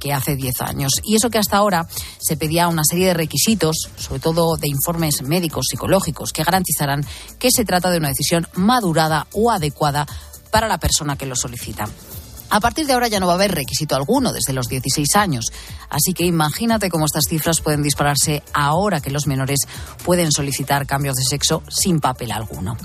que 0.00 0.12
hace 0.12 0.34
10 0.34 0.60
años. 0.62 0.90
Y 1.04 1.14
eso 1.14 1.30
que 1.30 1.38
hasta 1.38 1.56
ahora 1.56 1.86
se 2.18 2.36
pedía 2.36 2.66
una 2.66 2.82
serie 2.82 3.06
de 3.06 3.14
requisitos, 3.14 3.76
sobre 3.96 4.18
todo 4.18 4.56
de 4.56 4.66
informes 4.66 5.22
médicos, 5.22 5.66
psicológicos, 5.70 6.32
que 6.32 6.42
garantizarán 6.42 7.06
que 7.38 7.50
se 7.52 7.64
trata 7.64 7.90
de 7.90 7.98
una 7.98 8.08
decisión 8.08 8.48
madurada 8.54 9.28
o 9.32 9.52
adecuada 9.52 10.08
para 10.52 10.68
la 10.68 10.78
persona 10.78 11.16
que 11.16 11.26
lo 11.26 11.34
solicita. 11.34 11.88
A 12.50 12.60
partir 12.60 12.86
de 12.86 12.92
ahora 12.92 13.08
ya 13.08 13.18
no 13.18 13.26
va 13.26 13.32
a 13.32 13.36
haber 13.36 13.54
requisito 13.54 13.96
alguno 13.96 14.30
desde 14.30 14.52
los 14.52 14.68
16 14.68 15.16
años. 15.16 15.46
Así 15.88 16.12
que 16.12 16.24
imagínate 16.24 16.90
cómo 16.90 17.06
estas 17.06 17.24
cifras 17.26 17.62
pueden 17.62 17.82
dispararse 17.82 18.42
ahora 18.52 19.00
que 19.00 19.10
los 19.10 19.26
menores 19.26 19.60
pueden 20.04 20.30
solicitar 20.30 20.86
cambios 20.86 21.16
de 21.16 21.22
sexo 21.24 21.62
sin 21.70 21.98
papel 21.98 22.30
alguno. 22.30 22.76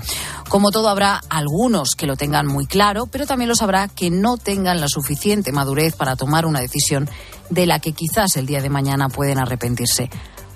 Como 0.48 0.70
todo, 0.70 0.88
habrá 0.88 1.20
algunos 1.28 1.90
que 1.90 2.06
lo 2.06 2.16
tengan 2.16 2.46
muy 2.46 2.66
claro, 2.66 3.08
pero 3.08 3.26
también 3.26 3.50
los 3.50 3.60
habrá 3.60 3.88
que 3.88 4.08
no 4.08 4.38
tengan 4.38 4.80
la 4.80 4.88
suficiente 4.88 5.52
madurez 5.52 5.94
para 5.96 6.16
tomar 6.16 6.46
una 6.46 6.60
decisión 6.60 7.06
de 7.50 7.66
la 7.66 7.78
que 7.78 7.92
quizás 7.92 8.36
el 8.36 8.46
día 8.46 8.62
de 8.62 8.70
mañana 8.70 9.10
pueden 9.10 9.38
arrepentirse. 9.38 10.08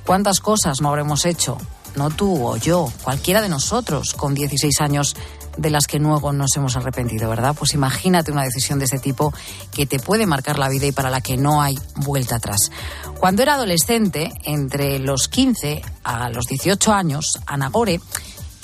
¿Cuántas 0.06 0.40
cosas 0.40 0.80
no 0.80 0.88
habremos 0.88 1.26
hecho? 1.26 1.58
No 1.96 2.08
tú 2.08 2.46
o 2.46 2.56
yo, 2.56 2.90
cualquiera 3.02 3.42
de 3.42 3.50
nosotros 3.50 4.14
con 4.14 4.32
16 4.32 4.80
años 4.80 5.14
de 5.56 5.70
las 5.70 5.86
que 5.86 5.98
luego 5.98 6.32
nos 6.32 6.56
hemos 6.56 6.76
arrepentido, 6.76 7.28
¿verdad? 7.28 7.54
Pues 7.58 7.74
imagínate 7.74 8.32
una 8.32 8.44
decisión 8.44 8.78
de 8.78 8.86
este 8.86 8.98
tipo 8.98 9.32
que 9.72 9.86
te 9.86 9.98
puede 9.98 10.26
marcar 10.26 10.58
la 10.58 10.68
vida 10.68 10.86
y 10.86 10.92
para 10.92 11.10
la 11.10 11.20
que 11.20 11.36
no 11.36 11.62
hay 11.62 11.78
vuelta 11.96 12.36
atrás. 12.36 12.70
Cuando 13.18 13.42
era 13.42 13.54
adolescente, 13.54 14.32
entre 14.44 14.98
los 14.98 15.28
15 15.28 15.82
a 16.04 16.30
los 16.30 16.46
18 16.46 16.92
años, 16.92 17.38
Ana 17.46 17.68
Gore 17.68 18.00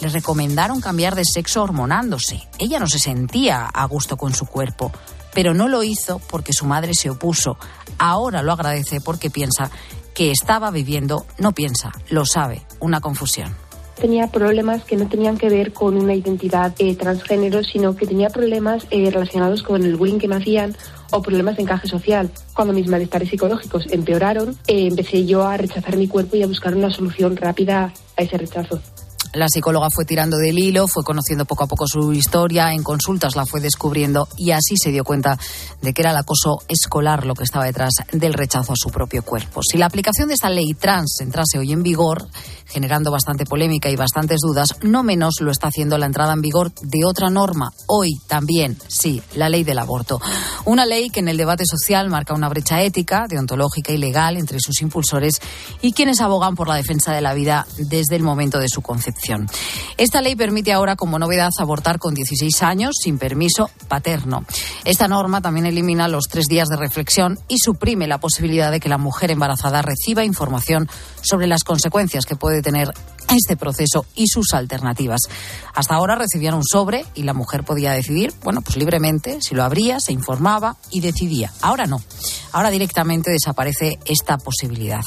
le 0.00 0.08
recomendaron 0.08 0.80
cambiar 0.80 1.14
de 1.14 1.24
sexo 1.24 1.62
hormonándose. 1.62 2.48
Ella 2.58 2.78
no 2.78 2.86
se 2.86 2.98
sentía 2.98 3.66
a 3.66 3.84
gusto 3.86 4.16
con 4.16 4.34
su 4.34 4.46
cuerpo, 4.46 4.92
pero 5.34 5.54
no 5.54 5.68
lo 5.68 5.82
hizo 5.82 6.20
porque 6.30 6.52
su 6.52 6.66
madre 6.66 6.94
se 6.94 7.10
opuso. 7.10 7.58
Ahora 7.98 8.42
lo 8.42 8.52
agradece 8.52 9.00
porque 9.00 9.30
piensa 9.30 9.70
que 10.14 10.30
estaba 10.30 10.70
viviendo, 10.70 11.26
no 11.38 11.52
piensa, 11.52 11.92
lo 12.10 12.24
sabe, 12.24 12.66
una 12.80 13.00
confusión 13.00 13.67
tenía 13.98 14.28
problemas 14.28 14.84
que 14.84 14.96
no 14.96 15.08
tenían 15.08 15.36
que 15.36 15.48
ver 15.48 15.72
con 15.72 15.96
una 15.96 16.14
identidad 16.14 16.74
eh, 16.78 16.94
transgénero, 16.94 17.62
sino 17.62 17.96
que 17.96 18.06
tenía 18.06 18.30
problemas 18.30 18.86
eh, 18.90 19.10
relacionados 19.10 19.62
con 19.62 19.82
el 19.84 19.96
bullying 19.96 20.18
que 20.18 20.28
me 20.28 20.36
hacían 20.36 20.76
o 21.10 21.22
problemas 21.22 21.56
de 21.56 21.62
encaje 21.62 21.88
social. 21.88 22.30
Cuando 22.54 22.72
mis 22.72 22.88
malestares 22.88 23.28
psicológicos 23.28 23.86
empeoraron, 23.90 24.56
eh, 24.66 24.86
empecé 24.86 25.26
yo 25.26 25.44
a 25.44 25.56
rechazar 25.56 25.96
mi 25.96 26.08
cuerpo 26.08 26.36
y 26.36 26.42
a 26.42 26.46
buscar 26.46 26.74
una 26.74 26.90
solución 26.90 27.36
rápida 27.36 27.92
a 28.16 28.22
ese 28.22 28.38
rechazo. 28.38 28.80
La 29.34 29.46
psicóloga 29.48 29.88
fue 29.90 30.06
tirando 30.06 30.38
del 30.38 30.58
hilo, 30.58 30.88
fue 30.88 31.04
conociendo 31.04 31.44
poco 31.44 31.64
a 31.64 31.66
poco 31.66 31.86
su 31.86 32.12
historia, 32.12 32.72
en 32.72 32.82
consultas 32.82 33.36
la 33.36 33.44
fue 33.44 33.60
descubriendo 33.60 34.26
y 34.36 34.52
así 34.52 34.76
se 34.82 34.90
dio 34.90 35.04
cuenta 35.04 35.38
de 35.82 35.92
que 35.92 36.02
era 36.02 36.12
el 36.12 36.16
acoso 36.16 36.62
escolar 36.66 37.26
lo 37.26 37.34
que 37.34 37.44
estaba 37.44 37.66
detrás 37.66 37.92
del 38.10 38.32
rechazo 38.32 38.72
a 38.72 38.76
su 38.76 38.90
propio 38.90 39.22
cuerpo. 39.22 39.60
Si 39.62 39.76
la 39.76 39.86
aplicación 39.86 40.28
de 40.28 40.34
esta 40.34 40.48
ley 40.48 40.72
trans 40.74 41.20
entrase 41.20 41.58
hoy 41.58 41.72
en 41.72 41.82
vigor, 41.82 42.26
generando 42.66 43.10
bastante 43.10 43.44
polémica 43.44 43.90
y 43.90 43.96
bastantes 43.96 44.38
dudas, 44.40 44.76
no 44.82 45.02
menos 45.02 45.34
lo 45.40 45.50
está 45.50 45.68
haciendo 45.68 45.98
la 45.98 46.06
entrada 46.06 46.32
en 46.32 46.40
vigor 46.40 46.72
de 46.80 47.04
otra 47.04 47.28
norma, 47.28 47.70
hoy 47.86 48.12
también, 48.28 48.78
sí, 48.88 49.22
la 49.34 49.48
ley 49.48 49.62
del 49.62 49.78
aborto. 49.78 50.20
Una 50.64 50.86
ley 50.86 51.10
que 51.10 51.20
en 51.20 51.28
el 51.28 51.36
debate 51.36 51.64
social 51.66 52.08
marca 52.08 52.34
una 52.34 52.48
brecha 52.48 52.82
ética, 52.82 53.26
deontológica 53.28 53.92
y 53.92 53.98
legal 53.98 54.36
entre 54.36 54.58
sus 54.60 54.80
impulsores 54.80 55.40
y 55.82 55.92
quienes 55.92 56.20
abogan 56.20 56.54
por 56.54 56.68
la 56.68 56.76
defensa 56.76 57.12
de 57.12 57.20
la 57.20 57.34
vida 57.34 57.66
desde 57.76 58.16
el 58.16 58.22
momento 58.22 58.58
de 58.58 58.68
su 58.68 58.80
concepción. 58.80 59.17
Esta 59.96 60.22
ley 60.22 60.36
permite 60.36 60.72
ahora, 60.72 60.96
como 60.96 61.18
novedad, 61.18 61.50
abortar 61.58 61.98
con 61.98 62.14
16 62.14 62.62
años 62.62 62.96
sin 63.02 63.18
permiso 63.18 63.70
paterno. 63.88 64.44
Esta 64.84 65.08
norma 65.08 65.40
también 65.40 65.66
elimina 65.66 66.08
los 66.08 66.28
tres 66.28 66.46
días 66.46 66.68
de 66.68 66.76
reflexión 66.76 67.38
y 67.48 67.58
suprime 67.58 68.06
la 68.06 68.18
posibilidad 68.18 68.70
de 68.70 68.80
que 68.80 68.88
la 68.88 68.98
mujer 68.98 69.30
embarazada 69.30 69.82
reciba 69.82 70.24
información 70.24 70.88
sobre 71.20 71.46
las 71.46 71.64
consecuencias 71.64 72.26
que 72.26 72.36
puede 72.36 72.62
tener 72.62 72.92
este 73.30 73.56
proceso 73.56 74.06
y 74.14 74.26
sus 74.28 74.54
alternativas. 74.54 75.20
Hasta 75.74 75.94
ahora 75.94 76.16
recibían 76.16 76.54
un 76.54 76.64
sobre 76.64 77.04
y 77.14 77.22
la 77.22 77.34
mujer 77.34 77.64
podía 77.64 77.92
decidir, 77.92 78.32
bueno, 78.42 78.62
pues 78.62 78.76
libremente, 78.76 79.40
si 79.40 79.54
lo 79.54 79.64
abría, 79.64 80.00
se 80.00 80.12
informaba 80.12 80.76
y 80.90 81.00
decidía. 81.00 81.52
Ahora 81.60 81.86
no. 81.86 82.00
Ahora 82.52 82.70
directamente 82.70 83.30
desaparece 83.30 83.98
esta 84.04 84.38
posibilidad. 84.38 85.04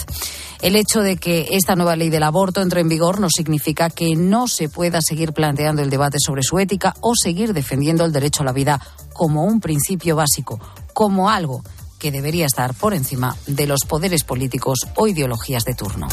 El 0.61 0.75
hecho 0.75 1.01
de 1.01 1.17
que 1.17 1.47
esta 1.51 1.75
nueva 1.75 1.95
ley 1.95 2.09
del 2.09 2.23
aborto 2.23 2.61
entre 2.61 2.81
en 2.81 2.89
vigor 2.89 3.19
no 3.19 3.29
significa 3.35 3.89
que 3.89 4.15
no 4.15 4.47
se 4.47 4.69
pueda 4.69 4.99
seguir 5.01 5.33
planteando 5.33 5.81
el 5.81 5.89
debate 5.89 6.17
sobre 6.23 6.43
su 6.43 6.59
ética 6.59 6.95
o 7.01 7.13
seguir 7.15 7.53
defendiendo 7.53 8.05
el 8.05 8.11
derecho 8.11 8.43
a 8.43 8.45
la 8.45 8.53
vida 8.53 8.79
como 9.13 9.43
un 9.43 9.59
principio 9.59 10.15
básico, 10.15 10.59
como 10.93 11.29
algo 11.29 11.63
que 11.97 12.11
debería 12.11 12.45
estar 12.45 12.73
por 12.73 12.93
encima 12.93 13.35
de 13.47 13.67
los 13.67 13.81
poderes 13.85 14.23
políticos 14.23 14.87
o 14.95 15.07
ideologías 15.07 15.63
de 15.65 15.73
turno. 15.75 16.07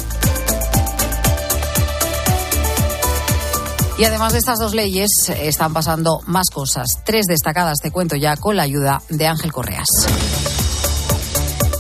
Y 3.99 4.05
además 4.05 4.33
de 4.33 4.39
estas 4.39 4.61
dos 4.61 4.75
leyes, 4.75 5.11
están 5.29 5.73
pasando 5.73 6.21
más 6.27 6.47
cosas. 6.53 6.87
Tres 7.05 7.27
destacadas 7.27 7.81
te 7.81 7.91
cuento 7.91 8.15
ya 8.15 8.37
con 8.37 8.57
la 8.57 8.63
ayuda 8.63 9.03
de 9.09 9.27
Ángel 9.27 9.53
Correas. 9.53 9.89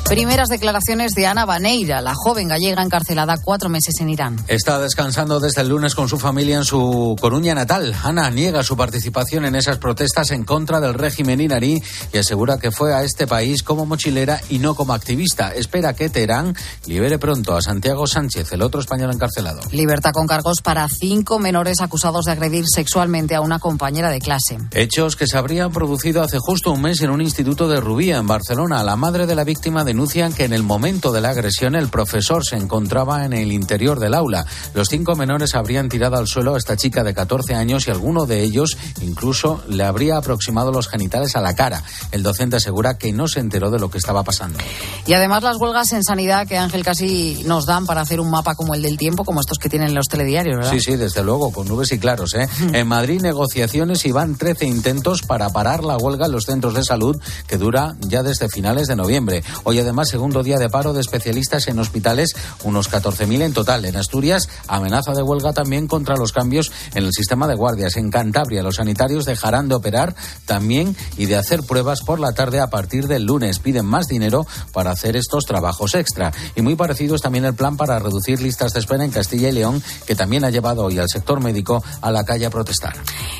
Primeras 0.08 0.48
declaraciones 0.48 1.12
de 1.12 1.26
Ana 1.26 1.44
Baneira, 1.44 2.00
la 2.00 2.14
joven 2.14 2.48
gallega 2.48 2.82
encarcelada 2.82 3.36
cuatro 3.44 3.68
meses 3.68 3.94
en 4.00 4.08
Irán. 4.08 4.36
Está 4.48 4.78
descansando 4.78 5.38
desde 5.38 5.60
el 5.60 5.68
lunes 5.68 5.94
con 5.94 6.08
su 6.08 6.18
familia 6.18 6.56
en 6.56 6.64
su 6.64 7.14
Coruña 7.20 7.54
natal. 7.54 7.94
Ana 8.02 8.30
niega 8.30 8.62
su 8.62 8.74
participación 8.74 9.44
en 9.44 9.54
esas 9.54 9.76
protestas 9.76 10.30
en 10.30 10.44
contra 10.44 10.80
del 10.80 10.94
régimen 10.94 11.42
iraní 11.42 11.82
y 12.10 12.18
asegura 12.18 12.58
que 12.58 12.70
fue 12.70 12.94
a 12.94 13.04
este 13.04 13.26
país 13.26 13.62
como 13.62 13.84
mochilera 13.84 14.40
y 14.48 14.60
no 14.60 14.74
como 14.74 14.94
activista. 14.94 15.52
Espera 15.54 15.92
que 15.92 16.08
Teherán 16.08 16.56
libere 16.86 17.18
pronto 17.18 17.54
a 17.54 17.60
Santiago 17.60 18.06
Sánchez, 18.06 18.50
el 18.52 18.62
otro 18.62 18.80
español 18.80 19.12
encarcelado. 19.12 19.60
Libertad 19.72 20.12
con 20.12 20.26
cargos 20.26 20.62
para 20.62 20.88
cinco 20.88 21.38
menores 21.38 21.82
acusados 21.82 22.24
de 22.24 22.32
agredir 22.32 22.64
sexualmente 22.66 23.34
a 23.34 23.42
una 23.42 23.58
compañera 23.58 24.08
de 24.08 24.20
clase. 24.20 24.56
Hechos 24.72 25.16
que 25.16 25.26
se 25.26 25.36
habrían 25.36 25.70
producido 25.70 26.22
hace 26.22 26.38
justo 26.38 26.72
un 26.72 26.80
mes 26.80 27.02
en 27.02 27.10
un 27.10 27.20
instituto 27.20 27.68
de 27.68 27.78
Rubía, 27.78 28.16
en 28.16 28.26
Barcelona. 28.26 28.82
La 28.82 28.96
madre 28.96 29.26
de 29.26 29.34
la 29.34 29.44
víctima 29.44 29.84
de 29.84 29.97
denuncian 29.98 30.32
que 30.32 30.44
en 30.44 30.52
el 30.52 30.62
momento 30.62 31.10
de 31.10 31.20
la 31.20 31.30
agresión 31.30 31.74
el 31.74 31.88
profesor 31.88 32.46
se 32.46 32.54
encontraba 32.54 33.24
en 33.24 33.32
el 33.32 33.50
interior 33.50 33.98
del 33.98 34.14
aula. 34.14 34.46
Los 34.72 34.86
cinco 34.90 35.16
menores 35.16 35.56
habrían 35.56 35.88
tirado 35.88 36.16
al 36.16 36.28
suelo 36.28 36.54
a 36.54 36.58
esta 36.58 36.76
chica 36.76 37.02
de 37.02 37.14
14 37.14 37.56
años 37.56 37.88
y 37.88 37.90
alguno 37.90 38.24
de 38.24 38.44
ellos 38.44 38.78
incluso 39.00 39.60
le 39.68 39.82
habría 39.82 40.16
aproximado 40.16 40.70
los 40.70 40.86
genitales 40.86 41.34
a 41.34 41.40
la 41.40 41.56
cara. 41.56 41.82
El 42.12 42.22
docente 42.22 42.54
asegura 42.54 42.96
que 42.96 43.12
no 43.12 43.26
se 43.26 43.40
enteró 43.40 43.72
de 43.72 43.80
lo 43.80 43.90
que 43.90 43.98
estaba 43.98 44.22
pasando. 44.22 44.60
Y 45.04 45.14
además 45.14 45.42
las 45.42 45.56
huelgas 45.56 45.90
en 45.92 46.04
sanidad 46.04 46.46
que 46.46 46.56
Ángel 46.56 46.84
casi 46.84 47.42
nos 47.44 47.66
dan 47.66 47.84
para 47.84 48.02
hacer 48.02 48.20
un 48.20 48.30
mapa 48.30 48.54
como 48.54 48.74
el 48.74 48.82
del 48.82 48.98
tiempo, 48.98 49.24
como 49.24 49.40
estos 49.40 49.58
que 49.58 49.68
tienen 49.68 49.96
los 49.96 50.06
telediarios, 50.06 50.58
¿verdad? 50.58 50.70
Sí, 50.70 50.78
sí, 50.80 50.94
desde 50.94 51.24
luego, 51.24 51.50
con 51.50 51.66
nubes 51.66 51.90
y 51.90 51.98
claros. 51.98 52.34
¿eh? 52.34 52.48
en 52.72 52.86
Madrid 52.86 53.20
negociaciones 53.20 54.06
y 54.06 54.12
van 54.12 54.36
13 54.36 54.64
intentos 54.64 55.22
para 55.22 55.50
parar 55.50 55.82
la 55.82 55.96
huelga 55.96 56.26
en 56.26 56.32
los 56.32 56.44
centros 56.44 56.74
de 56.74 56.84
salud 56.84 57.20
que 57.48 57.58
dura 57.58 57.96
ya 57.98 58.22
desde 58.22 58.48
finales 58.48 58.86
de 58.86 58.94
noviembre. 58.94 59.42
Hoy 59.64 59.80
además, 59.88 60.08
segundo 60.08 60.42
día 60.42 60.58
de 60.58 60.68
paro 60.68 60.92
de 60.92 61.00
especialistas 61.00 61.66
en 61.68 61.78
hospitales, 61.78 62.34
unos 62.62 62.90
14.000 62.90 63.42
en 63.42 63.52
total. 63.54 63.84
En 63.86 63.96
Asturias, 63.96 64.48
amenaza 64.66 65.12
de 65.12 65.22
huelga 65.22 65.52
también 65.52 65.86
contra 65.86 66.16
los 66.16 66.32
cambios 66.32 66.70
en 66.94 67.04
el 67.04 67.12
sistema 67.12 67.48
de 67.48 67.54
guardias. 67.54 67.96
En 67.96 68.10
Cantabria, 68.10 68.62
los 68.62 68.76
sanitarios 68.76 69.24
dejarán 69.24 69.68
de 69.68 69.76
operar 69.76 70.14
también 70.44 70.94
y 71.16 71.26
de 71.26 71.36
hacer 71.36 71.62
pruebas 71.62 72.02
por 72.02 72.20
la 72.20 72.32
tarde 72.32 72.60
a 72.60 72.68
partir 72.68 73.08
del 73.08 73.24
lunes. 73.24 73.58
Piden 73.58 73.86
más 73.86 74.06
dinero 74.08 74.46
para 74.72 74.90
hacer 74.90 75.16
estos 75.16 75.44
trabajos 75.44 75.94
extra. 75.94 76.32
Y 76.54 76.62
muy 76.62 76.76
parecido 76.76 77.16
es 77.16 77.22
también 77.22 77.44
el 77.44 77.54
plan 77.54 77.76
para 77.76 77.98
reducir 77.98 78.42
listas 78.42 78.72
de 78.72 78.80
espera 78.80 79.04
en 79.04 79.10
Castilla 79.10 79.48
y 79.48 79.52
León, 79.52 79.82
que 80.06 80.14
también 80.14 80.44
ha 80.44 80.50
llevado 80.50 80.84
hoy 80.84 80.98
al 80.98 81.08
sector 81.08 81.40
médico 81.40 81.82
a 82.02 82.10
la 82.10 82.24
calle 82.24 82.46
a 82.46 82.50
protestar. 82.50 82.94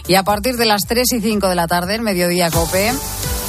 Y 0.06 0.14
a 0.14 0.22
partir 0.22 0.56
de 0.56 0.66
las 0.66 0.82
3 0.86 1.12
y 1.12 1.20
5 1.20 1.48
de 1.48 1.54
la 1.54 1.66
tarde, 1.66 1.94
el 1.94 2.02
mediodía 2.02 2.50
COPE. 2.50 2.92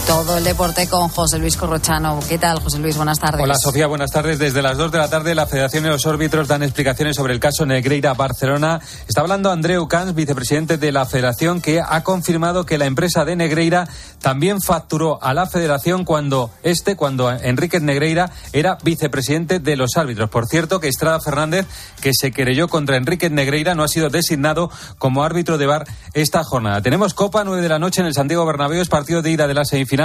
Todo 0.07 0.37
el 0.37 0.43
deporte 0.43 0.87
con 0.87 1.07
José 1.09 1.37
Luis 1.37 1.55
Corrochano. 1.55 2.19
¿Qué 2.27 2.39
tal, 2.39 2.59
José 2.59 2.79
Luis? 2.79 2.88
Buenas 2.97 3.19
tardes. 3.19 3.43
Hola, 3.43 3.55
Sofía. 3.55 3.85
Buenas 3.87 4.11
tardes. 4.11 4.39
Desde 4.39 4.61
las 4.61 4.77
2 4.77 4.91
de 4.91 4.97
la 4.97 5.09
tarde, 5.09 5.35
la 5.35 5.45
Federación 5.45 5.85
y 5.85 5.89
los 5.89 6.05
árbitros 6.07 6.47
dan 6.47 6.63
explicaciones 6.63 7.15
sobre 7.15 7.33
el 7.33 7.39
caso 7.39 7.65
Negreira-Barcelona. 7.65 8.81
Está 9.07 9.21
hablando 9.21 9.51
Andreu 9.51 9.87
Cans, 9.87 10.15
vicepresidente 10.15 10.77
de 10.77 10.91
la 10.91 11.05
Federación, 11.05 11.61
que 11.61 11.79
ha 11.79 12.03
confirmado 12.03 12.65
que 12.65 12.77
la 12.77 12.85
empresa 12.85 13.23
de 13.25 13.35
Negreira 13.35 13.87
también 14.19 14.61
facturó 14.61 15.21
a 15.21 15.33
la 15.33 15.45
Federación 15.45 16.05
cuando 16.05 16.51
este, 16.63 16.95
cuando 16.95 17.31
Enrique 17.31 17.79
Negreira 17.79 18.31
era 18.51 18.77
vicepresidente 18.83 19.59
de 19.59 19.75
los 19.75 19.95
árbitros. 19.95 20.29
Por 20.29 20.47
cierto, 20.47 20.79
que 20.79 20.87
Estrada 20.87 21.19
Fernández, 21.19 21.67
que 22.01 22.11
se 22.13 22.31
querelló 22.31 22.67
contra 22.67 22.97
Enrique 22.97 23.29
Negreira, 23.29 23.75
no 23.75 23.83
ha 23.83 23.87
sido 23.87 24.09
designado 24.09 24.71
como 24.97 25.23
árbitro 25.23 25.57
de 25.57 25.67
bar 25.67 25.87
esta 26.13 26.43
jornada. 26.43 26.81
Tenemos 26.81 27.13
Copa 27.13 27.43
9 27.43 27.61
de 27.61 27.69
la 27.69 27.79
noche 27.79 28.01
en 28.01 28.07
el 28.07 28.13
Santiago 28.13 28.45
Bernabéu, 28.45 28.81
es 28.81 28.89
partido 28.89 29.21
de 29.21 29.31
ida 29.31 29.47
de 29.47 29.53
la 29.53 29.65
semifinal 29.65 29.99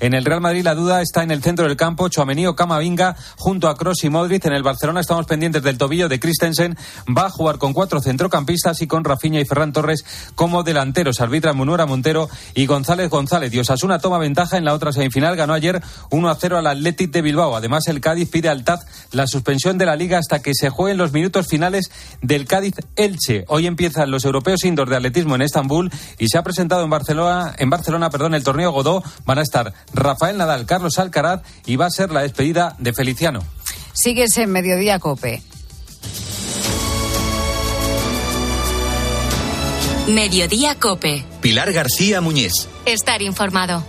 en 0.00 0.14
el 0.14 0.24
Real 0.24 0.40
Madrid 0.40 0.62
la 0.62 0.74
duda 0.74 1.02
está 1.02 1.22
en 1.22 1.30
el 1.30 1.42
centro 1.42 1.66
del 1.66 1.76
campo, 1.76 2.08
Chuamení 2.22 2.46
Camavinga 2.54 3.16
junto 3.36 3.68
a 3.68 3.74
Cross 3.76 4.04
y 4.04 4.08
Modric. 4.08 4.44
En 4.44 4.52
el 4.52 4.62
Barcelona 4.62 5.00
estamos 5.00 5.26
pendientes 5.26 5.60
del 5.60 5.76
tobillo 5.76 6.08
de 6.08 6.20
Christensen. 6.20 6.76
Va 7.08 7.26
a 7.26 7.30
jugar 7.30 7.58
con 7.58 7.72
cuatro 7.72 8.00
centrocampistas 8.00 8.80
y 8.80 8.86
con 8.86 9.02
Rafinha 9.02 9.40
y 9.40 9.44
Ferran 9.44 9.72
Torres 9.72 10.04
como 10.36 10.62
delanteros. 10.62 11.20
Arbitra 11.20 11.52
Munuera 11.52 11.84
Montero 11.84 12.28
y 12.54 12.66
González 12.66 13.10
González. 13.10 13.52
Y 13.52 13.58
Osasuna 13.58 13.98
toma 13.98 14.18
ventaja 14.18 14.56
en 14.56 14.64
la 14.64 14.72
otra 14.72 14.92
semifinal. 14.92 15.34
Ganó 15.34 15.52
ayer 15.52 15.82
1 16.10 16.30
a 16.30 16.34
0 16.36 16.58
al 16.58 16.66
Athletic 16.68 17.10
de 17.10 17.22
Bilbao. 17.22 17.56
Además, 17.56 17.88
el 17.88 18.00
Cádiz 18.00 18.30
pide 18.30 18.48
al 18.48 18.62
TAZ 18.62 18.82
la 19.10 19.26
suspensión 19.26 19.78
de 19.78 19.86
la 19.86 19.96
liga 19.96 20.18
hasta 20.18 20.40
que 20.42 20.52
se 20.54 20.70
jueguen 20.70 20.98
los 20.98 21.12
minutos 21.12 21.48
finales 21.48 21.90
del 22.20 22.46
Cádiz 22.46 22.74
Elche. 22.94 23.44
Hoy 23.48 23.66
empiezan 23.66 24.12
los 24.12 24.24
europeos 24.24 24.62
indoor 24.64 24.88
de 24.88 24.96
atletismo 24.96 25.34
en 25.34 25.42
Estambul 25.42 25.90
y 26.18 26.28
se 26.28 26.38
ha 26.38 26.44
presentado 26.44 26.84
en 26.84 26.90
Barcelona, 26.90 27.52
en 27.58 27.68
Barcelona, 27.68 28.10
perdón, 28.10 28.34
el 28.34 28.44
torneo 28.44 28.70
Godó. 28.70 29.02
Van 29.26 29.40
a 29.40 29.42
estar 29.42 29.74
Rafael 29.92 30.38
Nadal, 30.38 30.66
Carlos 30.66 31.00
Alcaraz 31.00 31.42
y 31.66 31.74
va 31.74 31.86
a 31.86 31.90
ser 31.90 32.11
la 32.12 32.22
despedida 32.22 32.76
de 32.78 32.92
Feliciano. 32.92 33.42
Sigues 33.92 34.36
en 34.38 34.50
Mediodía 34.50 34.98
Cope. 34.98 35.42
Mediodía 40.08 40.74
Cope. 40.78 41.24
Pilar 41.40 41.72
García 41.72 42.20
Muñiz. 42.20 42.52
Estar 42.86 43.22
informado. 43.22 43.84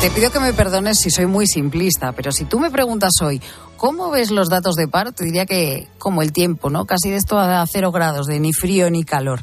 Te 0.00 0.10
pido 0.10 0.30
que 0.30 0.38
me 0.38 0.52
perdones 0.52 0.98
si 0.98 1.10
soy 1.10 1.26
muy 1.26 1.46
simplista, 1.48 2.12
pero 2.12 2.30
si 2.30 2.44
tú 2.44 2.60
me 2.60 2.70
preguntas 2.70 3.14
hoy, 3.20 3.42
¿cómo 3.76 4.10
ves 4.10 4.30
los 4.30 4.48
datos 4.48 4.76
de 4.76 4.86
paro? 4.86 5.10
Te 5.10 5.24
diría 5.24 5.44
que 5.44 5.88
como 5.98 6.22
el 6.22 6.32
tiempo, 6.32 6.70
¿no? 6.70 6.84
Casi 6.84 7.10
de 7.10 7.16
esto 7.16 7.36
a 7.36 7.66
cero 7.66 7.90
grados, 7.90 8.26
de 8.26 8.38
ni 8.38 8.52
frío 8.52 8.90
ni 8.90 9.02
calor. 9.02 9.42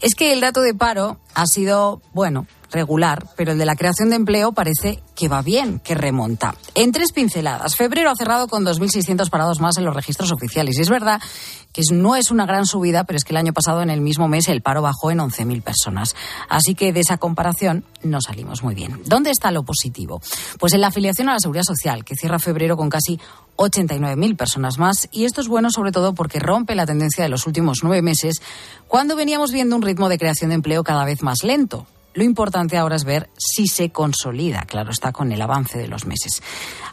Es 0.00 0.14
que 0.14 0.32
el 0.32 0.40
dato 0.40 0.62
de 0.62 0.72
paro 0.72 1.18
ha 1.34 1.46
sido, 1.46 2.00
bueno, 2.14 2.46
regular, 2.70 3.26
pero 3.36 3.52
el 3.52 3.58
de 3.58 3.66
la 3.66 3.76
creación 3.76 4.10
de 4.10 4.16
empleo 4.16 4.52
parece 4.52 5.02
que 5.14 5.28
va 5.28 5.42
bien, 5.42 5.80
que 5.80 5.94
remonta. 5.94 6.54
En 6.74 6.92
tres 6.92 7.12
pinceladas, 7.12 7.76
febrero 7.76 8.10
ha 8.10 8.16
cerrado 8.16 8.48
con 8.48 8.64
2.600 8.64 9.28
parados 9.30 9.60
más 9.60 9.76
en 9.78 9.84
los 9.84 9.94
registros 9.94 10.32
oficiales. 10.32 10.78
Y 10.78 10.82
es 10.82 10.90
verdad 10.90 11.20
que 11.72 11.82
no 11.92 12.16
es 12.16 12.30
una 12.30 12.46
gran 12.46 12.66
subida, 12.66 13.04
pero 13.04 13.16
es 13.16 13.24
que 13.24 13.32
el 13.32 13.36
año 13.36 13.52
pasado 13.52 13.82
en 13.82 13.90
el 13.90 14.00
mismo 14.00 14.28
mes 14.28 14.48
el 14.48 14.62
paro 14.62 14.82
bajó 14.82 15.10
en 15.10 15.18
11.000 15.18 15.62
personas. 15.62 16.16
Así 16.48 16.74
que 16.74 16.92
de 16.92 17.00
esa 17.00 17.18
comparación 17.18 17.84
no 18.02 18.20
salimos 18.20 18.62
muy 18.62 18.74
bien. 18.74 19.00
¿Dónde 19.06 19.30
está 19.30 19.50
lo 19.50 19.62
positivo? 19.62 20.20
Pues 20.58 20.72
en 20.72 20.80
la 20.80 20.88
afiliación 20.88 21.28
a 21.28 21.34
la 21.34 21.40
Seguridad 21.40 21.64
Social, 21.64 22.04
que 22.04 22.16
cierra 22.16 22.38
febrero 22.38 22.76
con 22.76 22.88
casi 22.88 23.20
89.000 23.56 24.36
personas 24.36 24.78
más. 24.78 25.08
Y 25.12 25.24
esto 25.24 25.40
es 25.40 25.48
bueno 25.48 25.70
sobre 25.70 25.92
todo 25.92 26.14
porque 26.14 26.40
rompe 26.40 26.74
la 26.74 26.86
tendencia 26.86 27.22
de 27.22 27.30
los 27.30 27.46
últimos 27.46 27.78
nueve 27.82 28.02
meses, 28.02 28.40
cuando 28.88 29.16
veníamos 29.16 29.52
viendo 29.52 29.76
un 29.76 29.82
ritmo 29.82 30.08
de 30.08 30.18
creación 30.18 30.50
de 30.50 30.56
empleo 30.56 30.82
cada 30.82 31.04
vez 31.04 31.22
más 31.22 31.42
lento. 31.44 31.86
Lo 32.14 32.24
importante 32.24 32.76
ahora 32.76 32.96
es 32.96 33.04
ver 33.04 33.30
si 33.36 33.66
se 33.66 33.90
consolida, 33.90 34.62
claro 34.62 34.90
está, 34.90 35.12
con 35.12 35.32
el 35.32 35.40
avance 35.40 35.78
de 35.78 35.88
los 35.88 36.06
meses. 36.06 36.42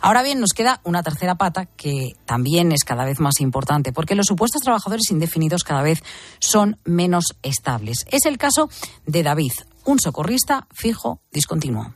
Ahora 0.02 0.24
bien, 0.24 0.40
nos 0.40 0.54
queda 0.54 0.80
una 0.84 1.04
tercera 1.04 1.36
pata 1.36 1.66
que 1.66 2.14
también 2.26 2.72
es 2.72 2.84
cada 2.84 3.06
vez 3.06 3.20
más 3.20 3.42
importante, 3.42 3.94
porque 3.94 4.16
los 4.16 4.28
supuestos 4.28 4.62
trabajadores 4.62 5.10
indefinidos 5.10 5.64
cada 5.64 5.82
vez 5.82 6.04
son 6.40 6.80
menos 6.86 7.36
estables. 7.42 8.06
Es 8.12 8.26
el 8.26 8.38
caso 8.38 8.70
de 9.06 9.24
David, 9.24 9.54
un 9.86 10.00
socorrista 10.00 10.68
fijo 10.72 11.22
discontinuo 11.32 11.94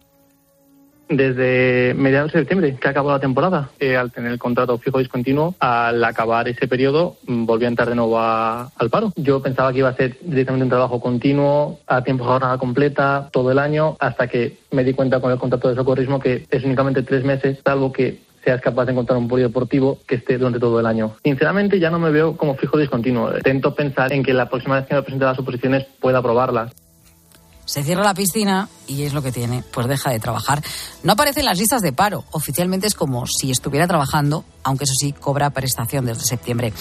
desde 1.11 1.93
mediados 1.93 2.31
de 2.31 2.39
septiembre, 2.39 2.75
que 2.79 2.87
acabó 2.87 3.11
la 3.11 3.19
temporada. 3.19 3.69
Al 3.99 4.11
tener 4.11 4.31
el 4.31 4.39
contrato 4.39 4.77
fijo 4.77 4.99
discontinuo, 4.99 5.55
al 5.59 6.03
acabar 6.03 6.47
ese 6.47 6.67
periodo, 6.67 7.17
mm, 7.27 7.45
volví 7.45 7.65
a 7.65 7.69
entrar 7.69 7.89
de 7.89 7.95
nuevo 7.95 8.19
al 8.19 8.89
paro. 8.89 9.11
Yo 9.15 9.41
pensaba 9.41 9.71
que 9.71 9.79
iba 9.79 9.89
a 9.89 9.95
ser 9.95 10.17
directamente 10.21 10.63
un 10.63 10.69
trabajo 10.69 10.99
continuo, 10.99 11.79
a 11.87 12.03
tiempo 12.03 12.23
jornada 12.23 12.57
completa, 12.57 13.29
todo 13.31 13.51
el 13.51 13.59
año, 13.59 13.97
hasta 13.99 14.27
que 14.27 14.57
me 14.71 14.83
di 14.83 14.93
cuenta 14.93 15.19
con 15.19 15.31
el 15.31 15.37
contrato 15.37 15.69
de 15.69 15.75
socorrismo 15.75 16.19
que 16.19 16.45
es 16.49 16.63
únicamente 16.63 17.03
tres 17.03 17.23
meses, 17.23 17.59
salvo 17.63 17.91
que 17.91 18.19
seas 18.43 18.61
capaz 18.61 18.85
de 18.85 18.91
encontrar 18.91 19.17
un 19.17 19.27
polideportivo 19.27 19.99
que 20.07 20.15
esté 20.15 20.37
durante 20.37 20.59
todo 20.59 20.79
el 20.79 20.85
año. 20.85 21.15
Sinceramente 21.23 21.79
ya 21.79 21.89
no 21.89 21.99
me 21.99 22.11
veo 22.11 22.37
como 22.37 22.55
fijo 22.55 22.77
discontinuo. 22.77 23.35
Intento 23.35 23.75
pensar 23.75 24.11
en 24.13 24.23
que 24.23 24.33
la 24.33 24.49
próxima 24.49 24.75
vez 24.75 24.87
que 24.87 24.95
me 24.95 25.03
presente 25.03 25.25
las 25.25 25.39
oposiciones 25.39 25.85
pueda 25.99 26.19
aprobarlas. 26.19 26.73
Se 27.65 27.83
cierra 27.83 28.03
la 28.03 28.13
piscina 28.13 28.69
y 28.87 29.03
es 29.03 29.13
lo 29.13 29.21
que 29.21 29.31
tiene, 29.31 29.63
pues 29.71 29.87
deja 29.87 30.09
de 30.09 30.19
trabajar. 30.19 30.61
No 31.03 31.13
aparece 31.13 31.39
en 31.39 31.45
las 31.45 31.57
listas 31.57 31.81
de 31.81 31.93
paro. 31.93 32.25
Oficialmente 32.31 32.87
es 32.87 32.95
como 32.95 33.25
si 33.27 33.51
estuviera 33.51 33.87
trabajando, 33.87 34.43
aunque 34.63 34.83
eso 34.83 34.93
sí 34.97 35.13
cobra 35.13 35.49
prestación 35.51 36.05
desde 36.05 36.23
septiembre. 36.23 36.73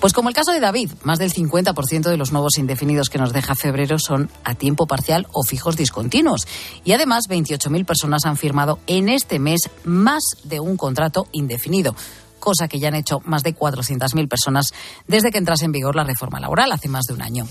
Pues 0.00 0.12
como 0.12 0.28
el 0.28 0.34
caso 0.34 0.52
de 0.52 0.60
David, 0.60 0.90
más 1.02 1.18
del 1.18 1.32
50% 1.32 2.08
de 2.08 2.16
los 2.16 2.32
nuevos 2.32 2.58
indefinidos 2.58 3.10
que 3.10 3.18
nos 3.18 3.32
deja 3.32 3.54
febrero 3.54 3.98
son 3.98 4.30
a 4.44 4.54
tiempo 4.54 4.86
parcial 4.86 5.26
o 5.32 5.42
fijos 5.42 5.76
discontinuos. 5.76 6.46
Y 6.84 6.92
además 6.92 7.24
28.000 7.28 7.84
personas 7.84 8.24
han 8.24 8.36
firmado 8.36 8.78
en 8.86 9.08
este 9.08 9.38
mes 9.38 9.68
más 9.84 10.22
de 10.44 10.60
un 10.60 10.76
contrato 10.76 11.26
indefinido 11.32 11.94
cosa 12.40 12.66
que 12.66 12.80
ya 12.80 12.88
han 12.88 12.96
hecho 12.96 13.20
más 13.24 13.44
de 13.44 13.54
400.000 13.54 14.28
personas 14.28 14.72
desde 15.06 15.30
que 15.30 15.38
entrase 15.38 15.66
en 15.66 15.72
vigor 15.72 15.94
la 15.94 16.04
reforma 16.04 16.40
laboral 16.40 16.72
hace 16.72 16.88
más 16.88 17.04
de 17.04 17.14
un 17.14 17.22
año. 17.22 17.46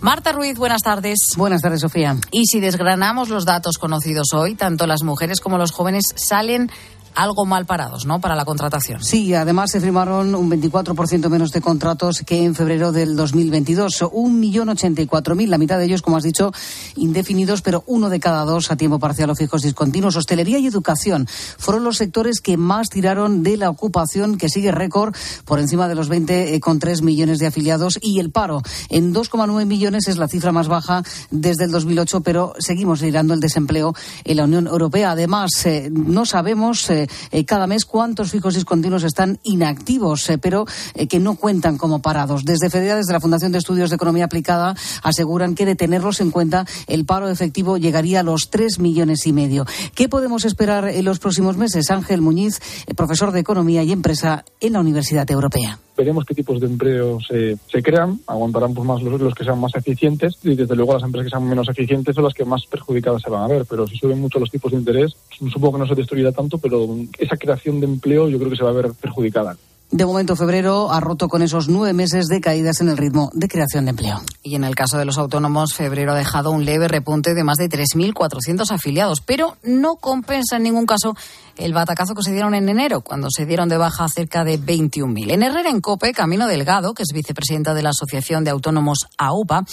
Marta 0.00 0.32
Ruiz, 0.32 0.58
buenas 0.58 0.82
tardes. 0.82 1.34
Buenas 1.36 1.62
tardes, 1.62 1.80
Sofía. 1.80 2.16
Y 2.30 2.44
si 2.46 2.60
desgranamos 2.60 3.30
los 3.30 3.46
datos 3.46 3.78
conocidos 3.78 4.34
hoy, 4.34 4.54
tanto 4.54 4.86
las 4.86 5.02
mujeres 5.02 5.40
como 5.40 5.56
los 5.56 5.72
jóvenes 5.72 6.04
salen 6.16 6.70
algo 7.14 7.44
mal 7.44 7.66
parados, 7.66 8.06
¿no? 8.06 8.20
Para 8.20 8.34
la 8.34 8.44
contratación. 8.44 9.02
Sí, 9.02 9.34
además 9.34 9.70
se 9.70 9.80
firmaron 9.80 10.34
un 10.34 10.50
24% 10.50 11.28
menos 11.28 11.50
de 11.50 11.60
contratos 11.60 12.22
que 12.26 12.44
en 12.44 12.54
febrero 12.54 12.92
del 12.92 13.16
2022. 13.16 14.04
Un 14.12 14.40
millón 14.40 14.68
ochenta 14.68 15.02
y 15.02 15.06
cuatro 15.06 15.34
mil, 15.34 15.50
la 15.50 15.58
mitad 15.58 15.78
de 15.78 15.84
ellos, 15.84 16.02
como 16.02 16.16
has 16.16 16.22
dicho, 16.22 16.52
indefinidos, 16.96 17.62
pero 17.62 17.84
uno 17.86 18.08
de 18.08 18.20
cada 18.20 18.44
dos 18.44 18.70
a 18.70 18.76
tiempo 18.76 18.98
parcial 18.98 19.30
o 19.30 19.34
fijos 19.34 19.62
discontinuos. 19.62 20.16
Hostelería 20.16 20.58
y 20.58 20.66
educación 20.66 21.26
fueron 21.58 21.84
los 21.84 21.96
sectores 21.96 22.40
que 22.40 22.56
más 22.56 22.88
tiraron 22.88 23.42
de 23.42 23.56
la 23.56 23.70
ocupación, 23.70 24.36
que 24.36 24.48
sigue 24.48 24.72
récord 24.72 25.14
por 25.44 25.60
encima 25.60 25.88
de 25.88 25.94
los 25.94 26.10
20,3 26.10 26.98
eh, 26.98 27.02
millones 27.02 27.38
de 27.38 27.46
afiliados. 27.46 27.98
Y 28.02 28.20
el 28.20 28.30
paro 28.30 28.62
en 28.88 29.14
2,9 29.14 29.66
millones 29.66 30.08
es 30.08 30.18
la 30.18 30.28
cifra 30.28 30.52
más 30.52 30.68
baja 30.68 31.02
desde 31.30 31.64
el 31.64 31.70
2008, 31.70 32.20
pero 32.22 32.54
seguimos 32.58 33.00
liderando 33.00 33.34
el 33.34 33.40
desempleo 33.40 33.94
en 34.24 34.36
la 34.36 34.44
Unión 34.44 34.66
Europea. 34.66 35.12
Además, 35.12 35.50
eh, 35.64 35.90
no 35.90 36.26
sabemos 36.26 36.88
eh, 36.90 37.03
cada 37.46 37.66
mes 37.66 37.84
cuántos 37.84 38.30
fijos 38.30 38.54
discontinuos 38.54 39.04
están 39.04 39.38
inactivos, 39.42 40.28
eh, 40.30 40.38
pero 40.38 40.66
eh, 40.94 41.06
que 41.06 41.20
no 41.20 41.36
cuentan 41.36 41.78
como 41.78 42.00
parados. 42.00 42.44
Desde 42.44 42.70
FEDEA, 42.70 42.96
desde 42.96 43.12
la 43.12 43.20
Fundación 43.20 43.52
de 43.52 43.58
Estudios 43.58 43.90
de 43.90 43.96
Economía 43.96 44.26
Aplicada, 44.26 44.74
aseguran 45.02 45.54
que 45.54 45.66
de 45.66 45.76
tenerlos 45.76 46.20
en 46.20 46.30
cuenta, 46.30 46.66
el 46.86 47.04
paro 47.04 47.28
efectivo 47.28 47.76
llegaría 47.76 48.20
a 48.20 48.22
los 48.22 48.50
tres 48.50 48.78
millones 48.78 49.26
y 49.26 49.32
medio. 49.32 49.66
¿Qué 49.94 50.08
podemos 50.08 50.44
esperar 50.44 50.88
en 50.88 51.04
los 51.04 51.18
próximos 51.18 51.56
meses? 51.56 51.90
Ángel 51.90 52.20
Muñiz, 52.20 52.60
profesor 52.96 53.32
de 53.32 53.40
Economía 53.40 53.82
y 53.82 53.92
Empresa 53.92 54.44
en 54.60 54.72
la 54.74 54.80
Universidad 54.80 55.30
Europea 55.30 55.78
veremos 55.96 56.24
qué 56.24 56.34
tipos 56.34 56.60
de 56.60 56.66
empleos 56.66 57.26
se 57.28 57.82
crean, 57.82 58.20
aguantarán 58.26 58.74
pues 58.74 58.86
más 58.86 59.02
los, 59.02 59.20
los, 59.20 59.34
que 59.34 59.44
sean 59.44 59.60
más 59.60 59.74
eficientes 59.74 60.38
y 60.42 60.54
desde 60.54 60.76
luego 60.76 60.94
las 60.94 61.02
empresas 61.02 61.26
que 61.26 61.36
sean 61.36 61.48
menos 61.48 61.68
eficientes 61.68 62.14
son 62.14 62.24
las 62.24 62.34
que 62.34 62.44
más 62.44 62.66
perjudicadas 62.66 63.22
se 63.22 63.30
van 63.30 63.42
a 63.42 63.48
ver, 63.48 63.64
pero 63.68 63.86
si 63.86 63.96
suben 63.96 64.20
mucho 64.20 64.38
los 64.38 64.50
tipos 64.50 64.72
de 64.72 64.78
interés, 64.78 65.16
supongo 65.30 65.72
que 65.72 65.78
no 65.78 65.88
se 65.88 65.94
destruirá 65.94 66.32
tanto, 66.32 66.58
pero 66.58 66.88
esa 67.18 67.36
creación 67.36 67.80
de 67.80 67.86
empleo 67.86 68.28
yo 68.28 68.38
creo 68.38 68.50
que 68.50 68.56
se 68.56 68.64
va 68.64 68.70
a 68.70 68.74
ver 68.74 68.92
perjudicada. 69.00 69.56
De 69.90 70.06
momento, 70.06 70.34
febrero 70.34 70.90
ha 70.90 70.98
roto 70.98 71.28
con 71.28 71.42
esos 71.42 71.68
nueve 71.68 71.92
meses 71.92 72.26
de 72.26 72.40
caídas 72.40 72.80
en 72.80 72.88
el 72.88 72.96
ritmo 72.96 73.30
de 73.32 73.46
creación 73.46 73.84
de 73.84 73.90
empleo. 73.90 74.20
Y 74.42 74.56
en 74.56 74.64
el 74.64 74.74
caso 74.74 74.98
de 74.98 75.04
los 75.04 75.18
autónomos, 75.18 75.74
febrero 75.74 76.12
ha 76.12 76.16
dejado 76.16 76.50
un 76.50 76.64
leve 76.64 76.88
repunte 76.88 77.32
de 77.34 77.44
más 77.44 77.58
de 77.58 77.68
3.400 77.68 78.72
afiliados, 78.72 79.20
pero 79.20 79.56
no 79.62 79.96
compensa 79.96 80.56
en 80.56 80.64
ningún 80.64 80.86
caso 80.86 81.14
el 81.56 81.74
batacazo 81.74 82.14
que 82.14 82.22
se 82.22 82.32
dieron 82.32 82.54
en 82.54 82.68
enero, 82.68 83.02
cuando 83.02 83.28
se 83.30 83.46
dieron 83.46 83.68
de 83.68 83.76
baja 83.76 84.06
cerca 84.08 84.42
de 84.42 84.58
21.000. 84.58 85.30
En 85.30 85.42
Herrera, 85.44 85.70
en 85.70 85.80
Cope, 85.80 86.12
Camino 86.12 86.48
Delgado, 86.48 86.94
que 86.94 87.04
es 87.04 87.12
vicepresidenta 87.12 87.72
de 87.74 87.82
la 87.82 87.90
Asociación 87.90 88.42
de 88.42 88.50
Autónomos 88.50 89.06
AUPA, 89.16 89.64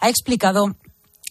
ha 0.00 0.08
explicado 0.10 0.76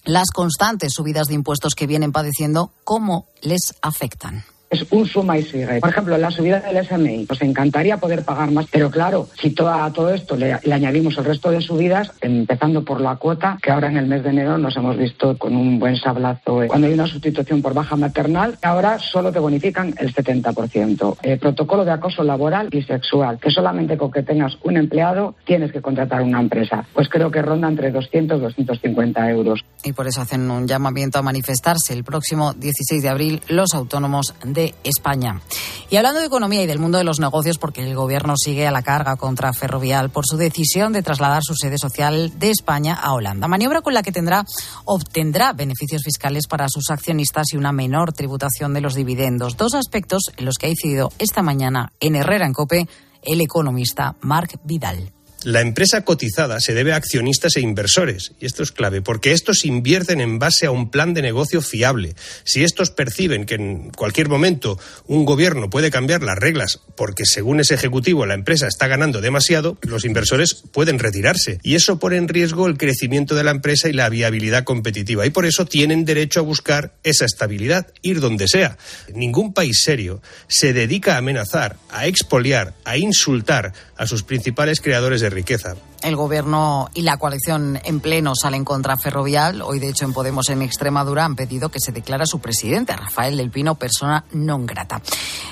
las 0.05 0.31
constantes 0.31 0.93
subidas 0.93 1.27
de 1.27 1.35
impuestos 1.35 1.75
que 1.75 1.85
vienen 1.85 2.11
padeciendo, 2.11 2.71
cómo 2.83 3.27
les 3.41 3.75
afectan 3.81 4.43
es 4.69 4.85
un 4.91 5.05
suma 5.05 5.37
y 5.37 5.43
sigue. 5.43 5.79
Por 5.79 5.89
ejemplo, 5.89 6.17
la 6.17 6.31
subida 6.31 6.59
del 6.59 6.85
SMI. 6.85 7.25
Nos 7.29 7.41
encantaría 7.41 7.97
poder 7.97 8.23
pagar 8.23 8.51
más, 8.51 8.67
pero 8.71 8.89
claro, 8.89 9.27
si 9.39 9.55
a 9.59 9.91
todo 9.93 10.13
esto 10.13 10.35
le, 10.35 10.53
añadimos 10.53 11.17
el 11.17 11.25
resto 11.25 11.51
de 11.51 11.61
subidas, 11.61 12.11
empezando 12.21 12.83
por 12.83 13.01
la 13.01 13.15
cuota, 13.15 13.57
que 13.61 13.71
ahora 13.71 13.89
en 13.89 13.97
el 13.97 14.07
mes 14.07 14.23
de 14.23 14.29
enero 14.29 14.57
nos 14.57 14.75
hemos 14.77 14.97
visto 14.97 15.37
con 15.37 15.55
un 15.55 15.79
buen 15.79 15.97
sablazo. 15.97 16.61
Cuando 16.67 16.87
hay 16.87 16.93
una 16.93 17.07
sustitución 17.07 17.61
por 17.61 17.73
baja 17.73 17.95
maternal, 17.95 18.57
ahora 18.61 18.99
solo 18.99 19.31
te 19.31 19.39
bonifican 19.39 19.93
el 19.97 20.13
70%. 20.13 21.17
El 21.23 21.39
protocolo 21.39 21.83
de 21.83 21.91
acoso 21.91 22.23
laboral 22.23 22.69
y 22.71 22.81
sexual, 22.83 23.39
que 23.39 23.51
solamente 23.51 23.97
con 23.97 24.11
que 24.11 24.23
tengas 24.23 24.57
un 24.63 24.77
empleado 24.77 25.35
tienes 25.45 25.71
que 25.71 25.81
contratar 25.81 26.21
una 26.21 26.39
empresa. 26.39 26.85
Pues 26.93 27.09
creo 27.09 27.31
que 27.31 27.41
ronda 27.41 27.67
entre 27.67 27.91
200 27.91 28.37
y 28.37 28.41
250 28.41 29.29
euros. 29.31 29.63
Y 29.83 29.93
por 29.93 30.07
eso 30.07 30.21
hacen 30.21 30.49
un 30.49 30.67
llamamiento 30.67 31.19
a 31.19 31.21
manifestarse 31.21 31.93
el 31.93 32.03
próximo 32.03 32.53
16 32.53 33.01
de 33.01 33.09
abril 33.09 33.41
los 33.47 33.73
autónomos 33.73 34.33
de 34.43 34.58
España. 34.83 35.41
Y 35.89 35.95
hablando 35.95 36.19
de 36.19 36.27
economía 36.27 36.61
y 36.61 36.67
del 36.67 36.77
mundo 36.77 36.99
de 36.99 37.03
los 37.03 37.19
negocios, 37.19 37.57
porque 37.57 37.83
el 37.83 37.95
Gobierno 37.95 38.35
sigue 38.37 38.67
a 38.67 38.71
la 38.71 38.83
carga 38.83 39.15
contra 39.15 39.53
Ferrovial 39.53 40.11
por 40.11 40.25
su 40.27 40.37
decisión 40.37 40.93
de 40.93 41.01
trasladar 41.01 41.41
su 41.43 41.55
sede 41.55 41.77
social 41.77 42.37
de 42.37 42.51
España 42.51 42.93
a 42.93 43.13
Holanda. 43.13 43.47
Maniobra 43.47 43.81
con 43.81 43.93
la 43.93 44.03
que 44.03 44.11
tendrá, 44.11 44.45
obtendrá 44.85 45.53
beneficios 45.53 46.03
fiscales 46.03 46.47
para 46.47 46.67
sus 46.69 46.91
accionistas 46.91 47.53
y 47.53 47.57
una 47.57 47.71
menor 47.71 48.13
tributación 48.13 48.73
de 48.73 48.81
los 48.81 48.93
dividendos. 48.93 49.57
Dos 49.57 49.73
aspectos 49.73 50.31
en 50.37 50.45
los 50.45 50.57
que 50.57 50.67
ha 50.67 50.69
incidido 50.69 51.11
esta 51.17 51.41
mañana 51.41 51.91
en 51.99 52.15
Herrera 52.15 52.45
en 52.45 52.53
Cope 52.53 52.87
el 53.23 53.41
economista 53.41 54.15
Marc 54.21 54.59
Vidal. 54.63 55.11
La 55.43 55.61
empresa 55.61 56.01
cotizada 56.01 56.59
se 56.59 56.73
debe 56.73 56.91
a 56.91 56.97
accionistas 56.97 57.55
e 57.55 57.61
inversores, 57.61 58.33
y 58.41 58.45
esto 58.45 58.61
es 58.61 58.73
clave, 58.73 59.01
porque 59.01 59.31
estos 59.31 59.63
invierten 59.63 60.19
en 60.19 60.37
base 60.37 60.65
a 60.65 60.71
un 60.71 60.91
plan 60.91 61.13
de 61.13 61.21
negocio 61.21 61.61
fiable. 61.61 62.15
Si 62.43 62.63
estos 62.63 62.91
perciben 62.91 63.45
que 63.45 63.55
en 63.55 63.89
cualquier 63.91 64.27
momento 64.27 64.77
un 65.07 65.23
gobierno 65.23 65.69
puede 65.69 65.91
cambiar 65.91 66.23
las 66.23 66.37
reglas 66.37 66.79
porque 66.99 67.23
según 67.23 67.61
ese 67.61 67.75
ejecutivo 67.75 68.25
la 68.25 68.33
empresa 68.33 68.67
está 68.67 68.87
ganando 68.87 69.21
demasiado, 69.21 69.77
los 69.83 70.03
inversores 70.03 70.63
pueden 70.73 70.99
retirarse. 70.99 71.57
Y 71.63 71.75
eso 71.75 71.97
pone 71.97 72.17
en 72.17 72.27
riesgo 72.27 72.67
el 72.67 72.77
crecimiento 72.77 73.35
de 73.35 73.45
la 73.45 73.51
empresa 73.51 73.87
y 73.87 73.93
la 73.93 74.09
viabilidad 74.09 74.65
competitiva. 74.65 75.25
Y 75.25 75.29
por 75.29 75.45
eso 75.45 75.65
tienen 75.65 76.03
derecho 76.03 76.41
a 76.41 76.43
buscar 76.43 76.91
esa 77.03 77.23
estabilidad, 77.23 77.87
ir 78.01 78.19
donde 78.19 78.49
sea. 78.49 78.77
Ningún 79.15 79.53
país 79.53 79.79
serio 79.81 80.21
se 80.49 80.73
dedica 80.73 81.15
a 81.15 81.19
amenazar, 81.19 81.77
a 81.89 82.05
expoliar, 82.05 82.73
a 82.83 82.97
insultar 82.97 83.71
a 83.95 84.05
sus 84.05 84.23
principales 84.23 84.81
creadores 84.81 85.21
de 85.21 85.29
riqueza. 85.29 85.77
El 86.01 86.15
gobierno 86.15 86.89
y 86.93 87.01
la 87.01 87.17
coalición 87.17 87.79
en 87.83 87.99
pleno 87.99 88.33
salen 88.33 88.63
contra 88.63 88.95
Ferrovial. 88.95 89.61
Hoy, 89.61 89.79
de 89.79 89.89
hecho, 89.89 90.05
en 90.05 90.13
Podemos 90.13 90.47
en 90.49 90.61
Extremadura 90.61 91.25
han 91.25 91.35
pedido 91.35 91.69
que 91.69 91.79
se 91.79 91.91
declara 91.91 92.25
su 92.25 92.39
presidente, 92.39 92.95
Rafael 92.95 93.35
del 93.35 93.51
Pino, 93.51 93.75
persona 93.75 94.23
non 94.31 94.65
grata. 94.65 95.01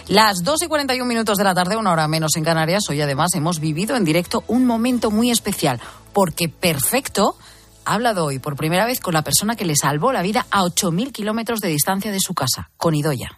Las 0.07 0.43
2 0.43 0.63
y 0.63 0.67
41 0.67 1.05
minutos 1.05 1.37
de 1.37 1.43
la 1.43 1.53
tarde, 1.53 1.75
una 1.75 1.91
hora 1.91 2.07
menos 2.07 2.37
en 2.37 2.45
Canarias, 2.45 2.87
hoy 2.89 3.01
además 3.01 3.35
hemos 3.35 3.59
vivido 3.59 3.97
en 3.97 4.05
directo 4.05 4.45
un 4.47 4.65
momento 4.65 5.11
muy 5.11 5.31
especial, 5.31 5.81
porque 6.13 6.47
Perfecto 6.47 7.35
ha 7.83 7.95
hablado 7.95 8.23
hoy 8.23 8.39
por 8.39 8.55
primera 8.55 8.85
vez 8.85 9.01
con 9.01 9.13
la 9.13 9.23
persona 9.23 9.55
que 9.55 9.65
le 9.65 9.75
salvó 9.75 10.13
la 10.13 10.21
vida 10.21 10.45
a 10.49 10.63
8.000 10.63 11.11
kilómetros 11.11 11.59
de 11.59 11.67
distancia 11.67 12.11
de 12.11 12.19
su 12.21 12.33
casa, 12.33 12.69
con 12.77 12.95
Idoya. 12.95 13.37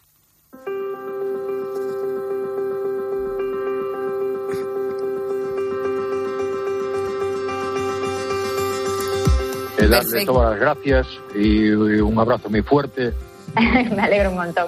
Darle 9.88 10.26
todas 10.26 10.52
las 10.52 10.60
gracias 10.60 11.08
y 11.36 11.70
un 11.70 12.18
abrazo 12.20 12.50
muy 12.50 12.62
fuerte. 12.62 13.14
Me 13.56 14.02
alegro 14.02 14.30
un 14.30 14.36
montón. 14.36 14.68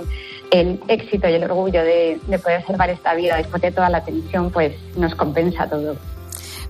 El 0.51 0.79
éxito 0.87 1.29
y 1.29 1.33
el 1.33 1.43
orgullo 1.43 1.83
de, 1.83 2.19
de 2.27 2.39
poder 2.39 2.65
salvar 2.65 2.89
esta 2.89 3.13
vida 3.13 3.37
después 3.37 3.61
de 3.61 3.71
toda 3.71 3.89
la 3.89 4.03
tensión, 4.03 4.51
pues 4.51 4.73
nos 4.97 5.15
compensa 5.15 5.69
todo. 5.69 5.95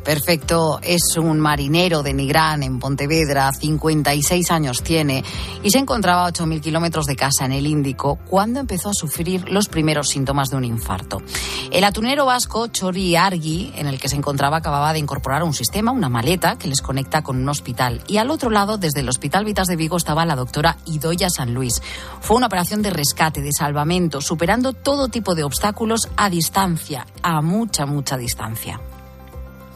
Perfecto, 0.04 0.80
es 0.82 1.16
un 1.18 1.39
marinero 1.39 2.02
de 2.02 2.14
Nigrán 2.14 2.64
en 2.64 2.80
Pontevedra, 2.80 3.52
56 3.52 4.49
años 4.49 4.82
tiene 4.82 5.24
y 5.62 5.70
se 5.70 5.78
encontraba 5.78 6.26
a 6.26 6.32
8.000 6.32 6.60
kilómetros 6.60 7.06
de 7.06 7.16
casa 7.16 7.45
en 7.45 7.52
el 7.52 7.68
Índico 7.68 8.18
cuando 8.28 8.60
empezó 8.60 8.89
a 8.89 8.93
sufrir 8.93 9.47
los 9.49 9.68
primeros 9.68 10.10
síntomas 10.10 10.49
de 10.49 10.58
un 10.58 10.66
infarto. 10.66 11.22
El 11.70 11.84
atunero 11.84 12.26
vasco 12.26 12.68
Chori 12.68 13.16
Argi, 13.16 13.74
en 13.76 13.86
el 13.86 13.99
que 13.99 14.10
se 14.10 14.16
encontraba, 14.16 14.58
acababa 14.58 14.91
de 14.91 14.99
incorporar 14.99 15.43
un 15.43 15.54
sistema, 15.54 15.91
una 15.91 16.10
maleta 16.10 16.58
que 16.58 16.68
les 16.68 16.82
conecta 16.82 17.22
con 17.22 17.38
un 17.38 17.47
hospital. 17.47 18.02
Y 18.08 18.18
al 18.18 18.32
otro 18.32 18.49
lado, 18.49 18.78
desde 18.78 19.02
el 19.02 19.10
Hospital 19.10 19.45
Vitas 19.45 19.68
de 19.68 19.76
Vigo, 19.76 19.97
estaba 19.97 20.26
la 20.26 20.36
doctora 20.36 20.78
Idoya 20.86 21.30
San 21.30 21.54
Luis. 21.54 21.82
Fue 22.22 22.38
una 22.38 22.47
operación 22.47 22.82
de 22.82 22.89
rescate, 22.89 23.41
de 23.41 23.52
salvamento, 23.52 24.20
superando 24.20 24.74
todo 24.74 25.10
tipo 25.10 25.36
de 25.36 25.43
obstáculos 25.43 26.10
a 26.18 26.30
distancia, 26.30 27.06
a 27.22 27.41
mucha, 27.41 27.86
mucha 27.86 28.18
distancia. 28.18 28.80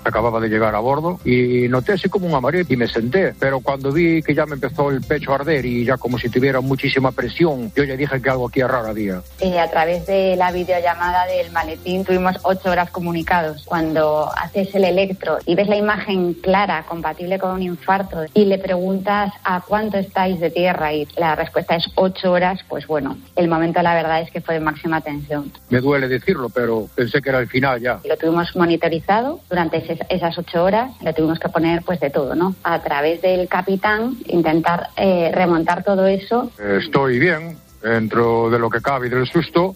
Acababa 0.06 0.40
de 0.40 0.50
llegar 0.50 0.76
a 0.76 0.80
bordo 0.80 1.20
y 1.26 1.68
noté 1.68 1.94
así 1.94 2.08
como 2.10 2.28
un 2.28 2.42
mareo 2.42 2.64
y 2.70 2.76
me 2.78 2.88
senté. 2.88 3.34
Pero 3.40 3.60
cuando 3.60 3.92
vi 3.92 4.22
que 4.22 4.36
ya 4.36 4.46
me 4.46 4.54
empezó 4.54 4.92
el 4.92 5.02
pecho 5.02 5.32
a 5.32 5.36
arder 5.36 5.66
y 5.66 5.84
ya 5.84 5.98
como 5.98 6.20
si 6.20 6.30
tuviera 6.30 6.62
muchísima 6.62 7.12
presión, 7.12 7.72
yo 7.76 7.84
ya 7.84 7.96
dije 7.98 8.22
que 8.22 8.30
algo 8.30 8.48
aquí 8.48 8.62
raro 8.62 8.88
había. 8.90 9.22
Eh, 9.40 9.60
a 9.60 9.70
través 9.70 10.06
de 10.06 10.36
la 10.36 10.52
videollamada 10.52 11.26
del 11.26 11.52
maletín 11.52 12.06
tuvimos 12.06 12.36
ocho 12.44 12.70
horas 12.70 12.92
comunicados. 12.92 13.64
Cuando 13.66 14.30
haces 14.38 14.74
el 14.76 14.84
electro 14.86 15.40
y 15.46 15.56
ves 15.56 15.68
la 15.68 15.76
imagen 15.78 16.36
clara, 16.36 16.86
compatible 16.88 17.40
con 17.40 17.52
un 17.52 17.64
infarto, 17.64 18.26
y 18.36 18.46
le 18.46 18.60
preguntas 18.60 19.34
a 19.44 19.62
cuánto 19.62 19.98
estáis 19.98 20.40
de 20.40 20.52
tierra 20.52 20.94
y 20.94 21.08
la 21.18 21.34
respuesta 21.36 21.76
es 21.76 21.86
ocho 21.96 22.32
horas, 22.32 22.60
pues 22.70 22.86
bueno, 22.86 23.18
el 23.36 23.48
momento 23.48 23.82
la 23.82 23.96
verdad 23.96 24.22
es 24.22 24.30
que 24.30 24.40
fue 24.42 24.54
de 24.54 24.60
máxima 24.60 25.02
tensión. 25.02 25.52
Me 25.70 25.82
duele 25.82 26.08
decirlo, 26.08 26.50
pero 26.50 26.88
pensé 26.94 27.22
que 27.24 27.30
era 27.30 27.40
el 27.40 27.48
final 27.48 27.82
ya. 27.82 28.00
Lo 28.08 28.16
tuvimos 28.18 28.56
monitorizado 28.56 29.40
durante 29.50 29.78
ese- 29.78 29.95
esas 30.10 30.38
ocho 30.38 30.64
horas, 30.64 30.92
le 31.02 31.14
tuvimos 31.14 31.40
que 31.40 31.50
poner 31.50 31.84
pues 31.84 32.00
de 32.00 32.10
todo, 32.10 32.36
¿no? 32.36 32.56
A 32.64 32.82
través 32.82 33.22
del 33.22 33.48
capitán 33.48 34.18
intentar 34.28 34.90
eh, 34.98 35.32
remontar 35.34 35.84
todo 35.84 36.06
eso 36.08 36.52
Estoy 36.60 37.20
bien, 37.20 37.58
dentro 37.82 38.50
de 38.50 38.60
lo 38.60 38.70
que 38.70 38.82
cabe 38.82 39.08
y 39.08 39.10
del 39.10 39.28
susto. 39.28 39.76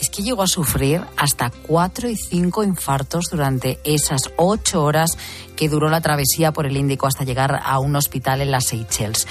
Es 0.00 0.10
que 0.10 0.22
llegó 0.22 0.42
a 0.42 0.46
sufrir 0.46 1.00
hasta 1.16 1.50
cuatro 1.66 2.08
y 2.08 2.16
cinco 2.16 2.62
infartos 2.62 3.26
durante 3.30 3.78
esas 3.84 4.30
ocho 4.36 4.82
horas 4.82 5.16
que 5.56 5.68
duró 5.68 5.88
la 5.88 6.00
travesía 6.00 6.52
por 6.52 6.66
el 6.66 6.76
Índico 6.76 7.06
hasta 7.06 7.24
llegar 7.24 7.60
a 7.64 7.78
un 7.78 7.96
hospital 7.96 8.40
en 8.40 8.50
las 8.50 8.66
Seychelles. 8.66 9.26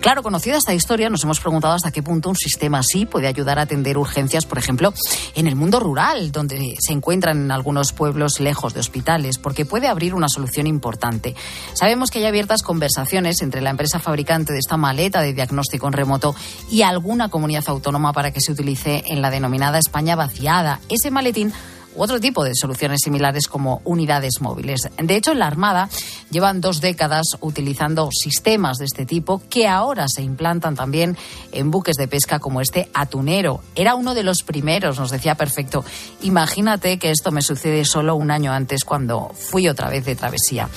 Claro, 0.00 0.22
conocida 0.22 0.56
esta 0.56 0.74
historia, 0.74 1.10
nos 1.10 1.24
hemos 1.24 1.40
preguntado 1.40 1.74
hasta 1.74 1.90
qué 1.90 2.02
punto 2.02 2.28
un 2.28 2.36
sistema 2.36 2.78
así 2.78 3.06
puede 3.06 3.26
ayudar 3.26 3.58
a 3.58 3.62
atender 3.62 3.98
urgencias, 3.98 4.46
por 4.46 4.58
ejemplo, 4.58 4.94
en 5.34 5.46
el 5.46 5.56
mundo 5.56 5.80
rural, 5.80 6.32
donde 6.32 6.76
se 6.78 6.92
encuentran 6.92 7.38
en 7.38 7.50
algunos 7.50 7.92
pueblos 7.92 8.40
lejos 8.40 8.74
de 8.74 8.80
hospitales, 8.80 9.38
porque 9.38 9.64
puede 9.64 9.88
abrir 9.88 10.14
una 10.14 10.28
solución 10.28 10.66
importante. 10.66 11.34
Sabemos 11.74 12.10
que 12.10 12.18
hay 12.18 12.26
abiertas 12.26 12.62
conversaciones 12.62 13.42
entre 13.42 13.60
la 13.60 13.70
empresa 13.70 13.98
fabricante 13.98 14.52
de 14.52 14.58
esta 14.58 14.76
maleta 14.76 15.22
de 15.22 15.32
diagnóstico 15.32 15.86
en 15.86 15.92
remoto 15.92 16.34
y 16.70 16.82
alguna 16.82 17.28
comunidad 17.28 17.64
autónoma 17.68 18.12
para 18.12 18.32
que 18.32 18.40
se 18.40 18.52
utilice 18.52 19.02
en 19.06 19.22
la 19.22 19.30
denominada 19.30 19.78
España 19.78 20.16
vaciada. 20.16 20.80
Ese 20.88 21.10
maletín 21.10 21.52
u 21.94 22.02
otro 22.02 22.20
tipo 22.20 22.44
de 22.44 22.54
soluciones 22.54 23.00
similares 23.02 23.46
como 23.48 23.80
unidades 23.84 24.40
móviles. 24.40 24.88
De 24.96 25.16
hecho, 25.16 25.32
en 25.32 25.38
la 25.38 25.46
Armada 25.46 25.88
llevan 26.30 26.60
dos 26.60 26.80
décadas 26.80 27.36
utilizando 27.40 28.08
sistemas 28.12 28.78
de 28.78 28.84
este 28.84 29.06
tipo 29.06 29.42
que 29.48 29.68
ahora 29.68 30.06
se 30.08 30.22
implantan 30.22 30.74
también 30.74 31.16
en 31.52 31.70
buques 31.70 31.96
de 31.96 32.08
pesca 32.08 32.38
como 32.38 32.60
este 32.60 32.88
atunero. 32.94 33.60
Era 33.74 33.94
uno 33.94 34.14
de 34.14 34.22
los 34.22 34.42
primeros, 34.42 34.98
nos 34.98 35.10
decía 35.10 35.34
perfecto. 35.34 35.84
Imagínate 36.22 36.98
que 36.98 37.10
esto 37.10 37.30
me 37.32 37.42
sucede 37.42 37.84
solo 37.84 38.14
un 38.14 38.30
año 38.30 38.52
antes 38.52 38.84
cuando 38.84 39.30
fui 39.34 39.68
otra 39.68 39.88
vez 39.88 40.04
de 40.04 40.16
travesía. 40.16 40.68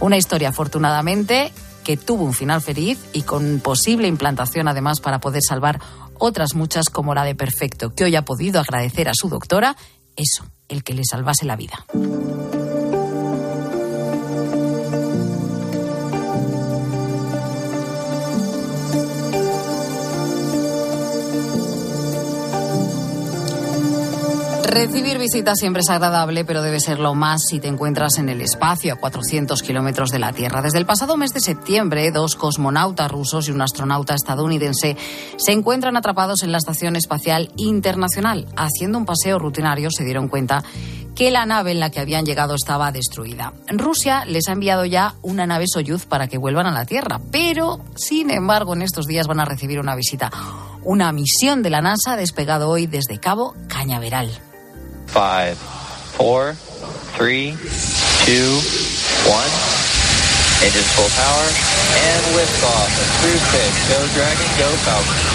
Una 0.00 0.16
historia, 0.16 0.48
afortunadamente, 0.48 1.52
que 1.84 1.96
tuvo 1.96 2.24
un 2.24 2.34
final 2.34 2.62
feliz 2.62 2.98
y 3.12 3.22
con 3.22 3.60
posible 3.60 4.08
implantación 4.08 4.68
además 4.68 5.00
para 5.00 5.20
poder 5.20 5.42
salvar 5.42 5.80
otras 6.18 6.54
muchas 6.54 6.90
como 6.90 7.14
la 7.14 7.24
de 7.24 7.34
Perfecto, 7.34 7.94
que 7.94 8.04
hoy 8.04 8.14
ha 8.14 8.24
podido 8.24 8.60
agradecer 8.60 9.08
a 9.08 9.14
su 9.14 9.28
doctora 9.28 9.76
eso, 10.16 10.44
el 10.70 10.82
que 10.82 10.94
le 10.94 11.02
salvase 11.04 11.44
la 11.44 11.56
vida. 11.56 11.84
Recibir 24.70 25.18
visitas 25.18 25.58
siempre 25.58 25.80
es 25.80 25.90
agradable, 25.90 26.44
pero 26.44 26.62
debe 26.62 26.78
serlo 26.78 27.12
más 27.16 27.42
si 27.48 27.58
te 27.58 27.66
encuentras 27.66 28.18
en 28.18 28.28
el 28.28 28.40
espacio 28.40 28.94
a 28.94 28.96
400 28.96 29.60
kilómetros 29.62 30.10
de 30.10 30.20
la 30.20 30.32
Tierra. 30.32 30.62
Desde 30.62 30.78
el 30.78 30.86
pasado 30.86 31.16
mes 31.16 31.34
de 31.34 31.40
septiembre, 31.40 32.12
dos 32.12 32.36
cosmonautas 32.36 33.10
rusos 33.10 33.48
y 33.48 33.50
un 33.50 33.62
astronauta 33.62 34.14
estadounidense 34.14 34.96
se 35.36 35.50
encuentran 35.50 35.96
atrapados 35.96 36.44
en 36.44 36.52
la 36.52 36.58
Estación 36.58 36.94
Espacial 36.94 37.50
Internacional. 37.56 38.46
Haciendo 38.56 38.96
un 38.98 39.06
paseo 39.06 39.40
rutinario 39.40 39.90
se 39.90 40.04
dieron 40.04 40.28
cuenta 40.28 40.62
que 41.16 41.32
la 41.32 41.46
nave 41.46 41.72
en 41.72 41.80
la 41.80 41.90
que 41.90 41.98
habían 41.98 42.24
llegado 42.24 42.54
estaba 42.54 42.92
destruida. 42.92 43.52
Rusia 43.70 44.24
les 44.24 44.46
ha 44.46 44.52
enviado 44.52 44.84
ya 44.84 45.16
una 45.22 45.48
nave 45.48 45.64
Soyuz 45.66 46.06
para 46.06 46.28
que 46.28 46.38
vuelvan 46.38 46.68
a 46.68 46.72
la 46.72 46.86
Tierra, 46.86 47.20
pero 47.32 47.80
sin 47.96 48.30
embargo 48.30 48.74
en 48.74 48.82
estos 48.82 49.08
días 49.08 49.26
van 49.26 49.40
a 49.40 49.44
recibir 49.46 49.80
una 49.80 49.96
visita. 49.96 50.30
Una 50.84 51.10
misión 51.10 51.64
de 51.64 51.70
la 51.70 51.82
NASA 51.82 52.12
ha 52.12 52.16
despegado 52.16 52.68
hoy 52.68 52.86
desde 52.86 53.18
Cabo 53.18 53.56
Cañaveral. 53.66 54.30
Five, 55.10 55.58
four, 55.58 56.54
three, 57.18 57.56
two, 58.24 58.62
one. 59.26 59.50
Engines 60.62 60.86
full 60.94 61.10
power 61.18 61.46
and 61.98 62.22
liftoff. 62.38 62.90
Cruise 63.20 63.42
six. 63.50 63.88
Go 63.88 64.06
Dragon, 64.14 64.46
go 64.56 64.70
Falcon. 64.86 65.29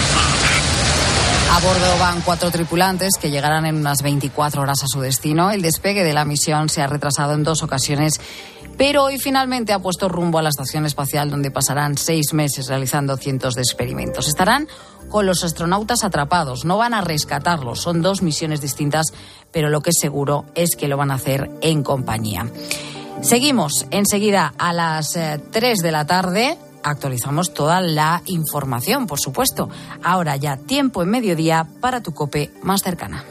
A 1.50 1.60
bordo 1.60 1.98
van 1.98 2.20
cuatro 2.22 2.50
tripulantes 2.50 3.14
que 3.20 3.30
llegarán 3.30 3.66
en 3.66 3.76
unas 3.76 4.02
24 4.02 4.62
horas 4.62 4.82
a 4.82 4.86
su 4.88 5.00
destino. 5.00 5.50
El 5.50 5.62
despegue 5.62 6.04
de 6.04 6.12
la 6.12 6.24
misión 6.24 6.68
se 6.68 6.82
ha 6.82 6.86
retrasado 6.86 7.34
en 7.34 7.44
dos 7.44 7.62
ocasiones, 7.62 8.20
pero 8.76 9.04
hoy 9.04 9.18
finalmente 9.18 9.72
ha 9.72 9.78
puesto 9.78 10.08
rumbo 10.08 10.38
a 10.38 10.42
la 10.42 10.50
estación 10.50 10.84
espacial 10.84 11.30
donde 11.30 11.50
pasarán 11.50 11.96
seis 11.96 12.32
meses 12.34 12.68
realizando 12.68 13.16
cientos 13.16 13.54
de 13.54 13.62
experimentos. 13.62 14.28
Estarán 14.28 14.68
con 15.08 15.24
los 15.24 15.44
astronautas 15.44 16.04
atrapados, 16.04 16.64
no 16.64 16.76
van 16.76 16.92
a 16.92 17.00
rescatarlos, 17.00 17.80
son 17.80 18.02
dos 18.02 18.22
misiones 18.22 18.60
distintas, 18.60 19.06
pero 19.52 19.70
lo 19.70 19.80
que 19.80 19.90
es 19.90 19.96
seguro 20.00 20.44
es 20.54 20.76
que 20.76 20.88
lo 20.88 20.96
van 20.96 21.10
a 21.10 21.14
hacer 21.14 21.50
en 21.62 21.82
compañía. 21.82 22.50
Seguimos 23.22 23.86
enseguida 23.90 24.52
a 24.58 24.72
las 24.72 25.16
eh, 25.16 25.40
3 25.50 25.78
de 25.78 25.92
la 25.92 26.06
tarde. 26.06 26.58
Actualizamos 26.82 27.52
toda 27.52 27.80
la 27.80 28.22
información, 28.26 29.06
por 29.06 29.20
supuesto. 29.20 29.68
Ahora 30.02 30.36
ya 30.36 30.56
tiempo 30.56 31.02
en 31.02 31.10
mediodía 31.10 31.66
para 31.80 32.02
tu 32.02 32.12
cope 32.12 32.50
más 32.62 32.82
cercana. 32.82 33.24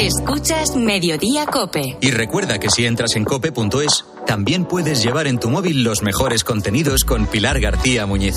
Escuchas 0.00 0.76
Mediodía 0.76 1.44
Cope. 1.44 1.98
Y 2.00 2.10
recuerda 2.10 2.58
que 2.58 2.70
si 2.70 2.86
entras 2.86 3.16
en 3.16 3.24
cope.es, 3.26 4.06
también 4.30 4.64
puedes 4.64 5.02
llevar 5.02 5.26
en 5.26 5.40
tu 5.40 5.50
móvil 5.50 5.82
los 5.82 6.02
mejores 6.02 6.44
contenidos 6.44 7.02
con 7.02 7.26
Pilar 7.26 7.58
García 7.58 8.06
Muñiz. 8.06 8.36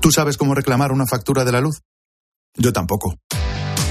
¿Tú 0.00 0.12
sabes 0.12 0.36
cómo 0.36 0.54
reclamar 0.54 0.92
una 0.92 1.04
factura 1.04 1.44
de 1.44 1.50
la 1.50 1.60
luz? 1.60 1.80
Yo 2.54 2.72
tampoco. 2.72 3.16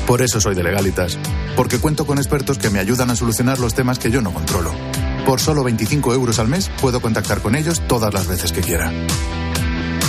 Por 0.08 0.22
eso 0.22 0.40
soy 0.40 0.56
de 0.56 0.64
Legalitas, 0.64 1.20
porque 1.58 1.78
cuento 1.78 2.08
con 2.08 2.20
expertos 2.20 2.58
que 2.58 2.70
me 2.70 2.80
ayudan 2.80 3.10
a 3.10 3.18
solucionar 3.18 3.60
los 3.60 3.74
temas 3.74 4.00
que 4.00 4.12
yo 4.12 4.22
no 4.22 4.34
controlo. 4.34 4.72
Por 5.26 5.42
solo 5.42 5.62
25 5.66 6.14
euros 6.14 6.40
al 6.40 6.48
mes 6.48 6.72
puedo 6.80 7.02
contactar 7.02 7.42
con 7.42 7.56
ellos 7.56 7.86
todas 7.86 8.14
las 8.14 8.26
veces 8.26 8.54
que 8.54 8.62
quiera. 8.62 8.90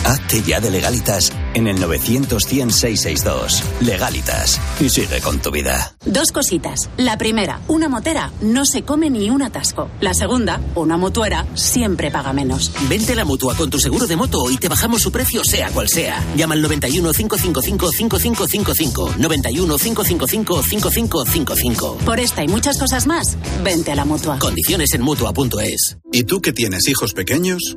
Hazte 0.04 0.42
ya 0.42 0.60
de 0.60 0.70
Legalitas 0.70 1.32
en 1.54 1.66
el 1.66 1.80
900 1.80 2.42
100 2.42 2.70
662. 2.70 3.62
Legalitas. 3.80 4.60
Y 4.80 4.88
sigue 4.88 5.20
con 5.20 5.40
tu 5.40 5.50
vida. 5.50 5.94
Dos 6.04 6.32
cositas. 6.32 6.88
La 6.96 7.18
primera, 7.18 7.60
una 7.68 7.88
motera 7.88 8.32
no 8.40 8.64
se 8.64 8.82
come 8.82 9.10
ni 9.10 9.30
un 9.30 9.42
atasco. 9.42 9.90
La 10.00 10.14
segunda, 10.14 10.60
una 10.74 10.96
motuera 10.96 11.46
siempre 11.54 12.10
paga 12.10 12.32
menos. 12.32 12.72
Vente 12.88 13.12
a 13.12 13.16
la 13.16 13.24
mutua 13.24 13.54
con 13.54 13.70
tu 13.70 13.78
seguro 13.78 14.06
de 14.06 14.16
moto 14.16 14.50
y 14.50 14.56
te 14.56 14.68
bajamos 14.68 15.02
su 15.02 15.12
precio, 15.12 15.44
sea 15.44 15.70
cual 15.70 15.88
sea. 15.88 16.24
Llama 16.36 16.54
al 16.54 16.62
91 16.62 17.12
555 17.12 17.92
5555. 17.92 19.14
91 19.18 19.78
555 19.78 20.62
5555. 20.62 21.96
Por 22.04 22.20
esta 22.20 22.42
y 22.42 22.48
muchas 22.48 22.78
cosas 22.78 23.06
más, 23.06 23.36
vente 23.62 23.92
a 23.92 23.94
la 23.94 24.04
mutua. 24.04 24.38
Condiciones 24.38 24.94
en 24.94 25.02
mutua.es. 25.02 25.98
¿Y 26.12 26.24
tú 26.24 26.40
que 26.40 26.52
tienes 26.52 26.88
hijos 26.88 27.12
pequeños? 27.12 27.76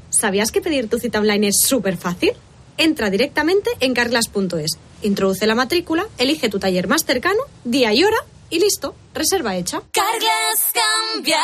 ¿Sabías 0.11 0.51
que 0.51 0.61
pedir 0.61 0.89
tu 0.89 0.99
cita 0.99 1.19
online 1.19 1.47
es 1.47 1.61
súper 1.65 1.97
fácil? 1.97 2.33
Entra 2.77 3.09
directamente 3.09 3.69
en 3.79 3.93
carglass.es, 3.93 4.77
introduce 5.01 5.47
la 5.47 5.55
matrícula, 5.55 6.05
elige 6.17 6.49
tu 6.49 6.59
taller 6.59 6.87
más 6.87 7.05
cercano, 7.05 7.39
día 7.63 7.93
y 7.93 8.03
hora 8.03 8.17
y 8.49 8.59
listo, 8.59 8.93
reserva 9.13 9.55
hecha. 9.55 9.81
Carglass 9.91 10.73
cambia, 10.73 11.39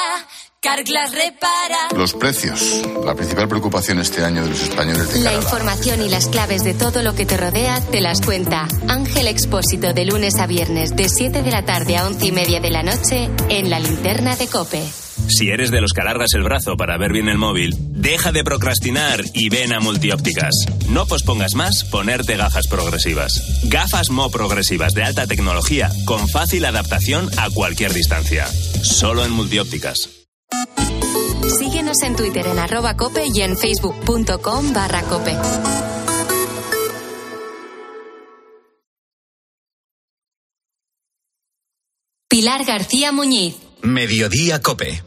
Carglass 0.60 1.14
repara. 1.14 1.90
Los 1.96 2.14
precios, 2.14 2.82
la 3.06 3.16
principal 3.16 3.48
preocupación 3.48 4.00
este 4.00 4.24
año 4.24 4.44
de 4.44 4.50
los 4.50 4.62
españoles 4.62 5.14
de 5.14 5.22
La 5.22 5.34
información 5.34 6.02
y 6.02 6.10
las 6.10 6.28
claves 6.28 6.66
de 6.66 6.74
todo 6.74 7.04
lo 7.04 7.16
que 7.16 7.26
te 7.26 7.38
rodea 7.38 7.80
te 7.80 8.02
las 8.02 8.22
cuenta 8.22 8.68
Ángel 8.90 9.28
Expósito 9.28 9.94
de 9.94 10.06
lunes 10.06 10.36
a 10.40 10.48
viernes 10.48 10.94
de 10.96 11.08
7 11.08 11.42
de 11.42 11.52
la 11.52 11.64
tarde 11.64 11.96
a 11.96 12.06
11 12.06 12.26
y 12.26 12.32
media 12.34 12.60
de 12.60 12.70
la 12.70 12.84
noche 12.84 13.30
en 13.50 13.70
la 13.70 13.80
linterna 13.80 14.36
de 14.36 14.48
Cope. 14.48 15.07
Si 15.28 15.50
eres 15.50 15.72
de 15.72 15.82
los 15.82 15.94
que 15.94 16.02
alargas 16.02 16.34
el 16.34 16.44
brazo 16.44 16.78
para 16.78 16.98
ver 16.98 17.12
bien 17.12 17.30
el 17.30 17.38
móvil, 17.38 17.76
deja 17.90 18.32
de 18.32 18.44
procrastinar 18.44 19.22
y 19.34 19.50
ven 19.50 19.74
a 19.74 19.80
Multiópticas. 19.80 20.54
No 20.90 21.06
pospongas 21.06 21.54
más 21.56 21.84
ponerte 21.84 22.38
gafas 22.38 22.68
progresivas. 22.68 23.62
Gafas 23.66 24.10
Mo 24.10 24.30
progresivas 24.32 24.94
de 24.94 25.04
alta 25.04 25.28
tecnología 25.28 25.90
con 26.06 26.28
fácil 26.30 26.66
adaptación 26.66 27.30
a 27.38 27.50
cualquier 27.50 27.94
distancia. 27.94 28.48
Solo 28.84 29.26
en 29.26 29.32
Multiópticas. 29.32 30.10
Síguenos 31.60 32.02
en 32.04 32.16
Twitter 32.16 32.48
en 32.48 32.60
arroba 32.60 32.96
cope 32.96 33.24
y 33.34 33.42
en 33.42 33.58
facebook.com 33.58 34.74
barra 34.74 35.02
cope. 35.04 35.36
Pilar 42.30 42.66
García 42.66 43.12
Muñiz. 43.12 43.56
Mediodía 43.82 44.62
Cope. 44.62 45.07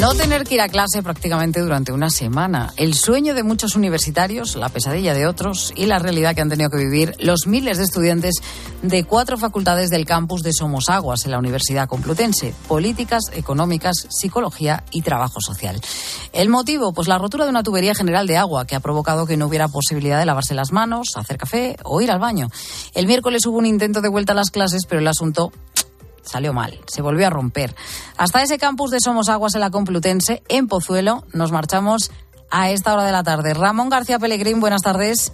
No 0.00 0.14
tener 0.14 0.44
que 0.44 0.54
ir 0.54 0.62
a 0.62 0.68
clase 0.70 1.02
prácticamente 1.02 1.60
durante 1.60 1.92
una 1.92 2.08
semana. 2.08 2.72
El 2.78 2.94
sueño 2.94 3.34
de 3.34 3.42
muchos 3.42 3.76
universitarios, 3.76 4.56
la 4.56 4.70
pesadilla 4.70 5.12
de 5.12 5.26
otros 5.26 5.74
y 5.76 5.84
la 5.84 5.98
realidad 5.98 6.34
que 6.34 6.40
han 6.40 6.48
tenido 6.48 6.70
que 6.70 6.78
vivir 6.78 7.14
los 7.18 7.46
miles 7.46 7.76
de 7.76 7.84
estudiantes 7.84 8.36
de 8.80 9.04
cuatro 9.04 9.36
facultades 9.36 9.90
del 9.90 10.06
campus 10.06 10.42
de 10.42 10.54
Somosaguas 10.54 11.26
en 11.26 11.32
la 11.32 11.38
Universidad 11.38 11.86
Complutense. 11.86 12.54
Políticas, 12.66 13.24
económicas, 13.34 14.06
psicología 14.08 14.84
y 14.90 15.02
trabajo 15.02 15.42
social. 15.42 15.78
El 16.32 16.48
motivo, 16.48 16.94
pues 16.94 17.06
la 17.06 17.18
rotura 17.18 17.44
de 17.44 17.50
una 17.50 17.62
tubería 17.62 17.94
general 17.94 18.26
de 18.26 18.38
agua 18.38 18.66
que 18.66 18.76
ha 18.76 18.80
provocado 18.80 19.26
que 19.26 19.36
no 19.36 19.48
hubiera 19.48 19.68
posibilidad 19.68 20.18
de 20.18 20.24
lavarse 20.24 20.54
las 20.54 20.72
manos, 20.72 21.16
hacer 21.16 21.36
café 21.36 21.76
o 21.84 22.00
ir 22.00 22.10
al 22.10 22.20
baño. 22.20 22.48
El 22.94 23.06
miércoles 23.06 23.44
hubo 23.44 23.58
un 23.58 23.66
intento 23.66 24.00
de 24.00 24.08
vuelta 24.08 24.32
a 24.32 24.36
las 24.36 24.50
clases, 24.50 24.86
pero 24.88 25.02
el 25.02 25.08
asunto 25.08 25.52
salió 26.22 26.52
mal, 26.52 26.78
se 26.86 27.02
volvió 27.02 27.26
a 27.26 27.30
romper. 27.30 27.74
Hasta 28.16 28.42
ese 28.42 28.58
campus 28.58 28.90
de 28.90 29.00
Somos 29.00 29.28
Aguas 29.28 29.54
en 29.54 29.60
la 29.60 29.70
Complutense, 29.70 30.42
en 30.48 30.68
Pozuelo, 30.68 31.24
nos 31.32 31.52
marchamos 31.52 32.10
a 32.50 32.70
esta 32.70 32.92
hora 32.92 33.04
de 33.04 33.12
la 33.12 33.22
tarde. 33.22 33.54
Ramón 33.54 33.88
García 33.88 34.18
Pellegrín, 34.18 34.60
buenas 34.60 34.82
tardes. 34.82 35.32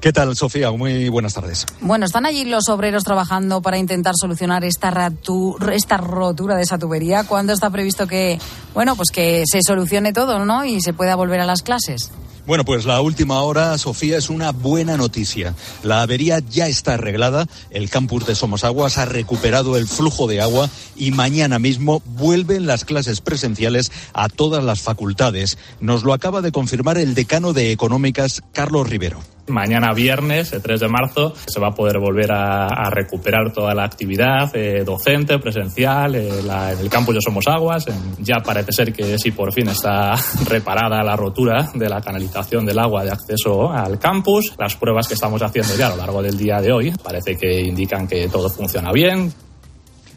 ¿Qué 0.00 0.14
tal, 0.14 0.34
Sofía? 0.34 0.70
Muy 0.70 1.10
buenas 1.10 1.34
tardes. 1.34 1.66
Bueno, 1.82 2.06
están 2.06 2.24
allí 2.24 2.46
los 2.46 2.70
obreros 2.70 3.04
trabajando 3.04 3.60
para 3.60 3.76
intentar 3.76 4.14
solucionar 4.18 4.64
esta, 4.64 4.90
ratu- 4.90 5.56
esta 5.72 5.98
rotura 5.98 6.56
de 6.56 6.62
esa 6.62 6.78
tubería. 6.78 7.24
¿Cuándo 7.24 7.52
está 7.52 7.68
previsto 7.68 8.06
que, 8.06 8.38
bueno, 8.72 8.96
pues 8.96 9.10
que 9.10 9.44
se 9.50 9.60
solucione 9.62 10.14
todo, 10.14 10.44
¿no? 10.46 10.64
Y 10.64 10.80
se 10.80 10.94
pueda 10.94 11.16
volver 11.16 11.40
a 11.40 11.44
las 11.44 11.60
clases. 11.62 12.10
Bueno, 12.46 12.64
pues 12.64 12.86
la 12.86 13.02
última 13.02 13.42
hora, 13.42 13.76
Sofía, 13.76 14.16
es 14.16 14.30
una 14.30 14.52
buena 14.52 14.96
noticia. 14.96 15.54
La 15.82 16.00
avería 16.00 16.38
ya 16.38 16.66
está 16.66 16.94
arreglada, 16.94 17.46
el 17.68 17.90
campus 17.90 18.26
de 18.26 18.34
Somosaguas 18.34 18.96
ha 18.96 19.04
recuperado 19.04 19.76
el 19.76 19.86
flujo 19.86 20.26
de 20.26 20.40
agua 20.40 20.70
y 20.96 21.10
mañana 21.10 21.58
mismo 21.58 22.02
vuelven 22.06 22.66
las 22.66 22.86
clases 22.86 23.20
presenciales 23.20 23.92
a 24.14 24.30
todas 24.30 24.64
las 24.64 24.80
facultades. 24.80 25.58
Nos 25.80 26.02
lo 26.04 26.14
acaba 26.14 26.40
de 26.40 26.50
confirmar 26.52 26.96
el 26.96 27.14
decano 27.14 27.52
de 27.52 27.70
Económicas, 27.70 28.42
Carlos 28.52 28.88
Rivero. 28.88 29.20
Mañana 29.50 29.92
viernes, 29.92 30.52
el 30.52 30.62
3 30.62 30.80
de 30.80 30.88
marzo, 30.88 31.34
se 31.46 31.60
va 31.60 31.68
a 31.68 31.72
poder 31.72 31.98
volver 31.98 32.32
a, 32.32 32.66
a 32.66 32.90
recuperar 32.90 33.52
toda 33.52 33.74
la 33.74 33.84
actividad 33.84 34.50
eh, 34.54 34.82
docente, 34.84 35.38
presencial, 35.38 36.14
eh, 36.14 36.42
la- 36.44 36.72
en 36.72 36.78
el 36.78 36.88
campus 36.88 37.14
de 37.16 37.20
Somos 37.20 37.46
Aguas. 37.48 37.86
En- 37.88 38.24
ya 38.24 38.36
parece 38.40 38.72
ser 38.72 38.92
que 38.92 39.18
sí, 39.18 39.30
por 39.32 39.52
fin 39.52 39.68
está 39.68 40.14
reparada 40.46 41.02
la 41.02 41.16
rotura 41.16 41.68
de 41.74 41.88
la 41.88 42.00
canalización 42.00 42.64
del 42.64 42.78
agua 42.78 43.04
de 43.04 43.10
acceso 43.10 43.70
al 43.70 43.98
campus. 43.98 44.52
Las 44.58 44.76
pruebas 44.76 45.08
que 45.08 45.14
estamos 45.14 45.42
haciendo 45.42 45.76
ya 45.76 45.88
a 45.88 45.90
lo 45.90 45.96
largo 45.96 46.22
del 46.22 46.36
día 46.38 46.60
de 46.60 46.72
hoy 46.72 46.92
parece 47.02 47.36
que 47.36 47.60
indican 47.60 48.06
que 48.06 48.28
todo 48.28 48.48
funciona 48.48 48.92
bien, 48.92 49.32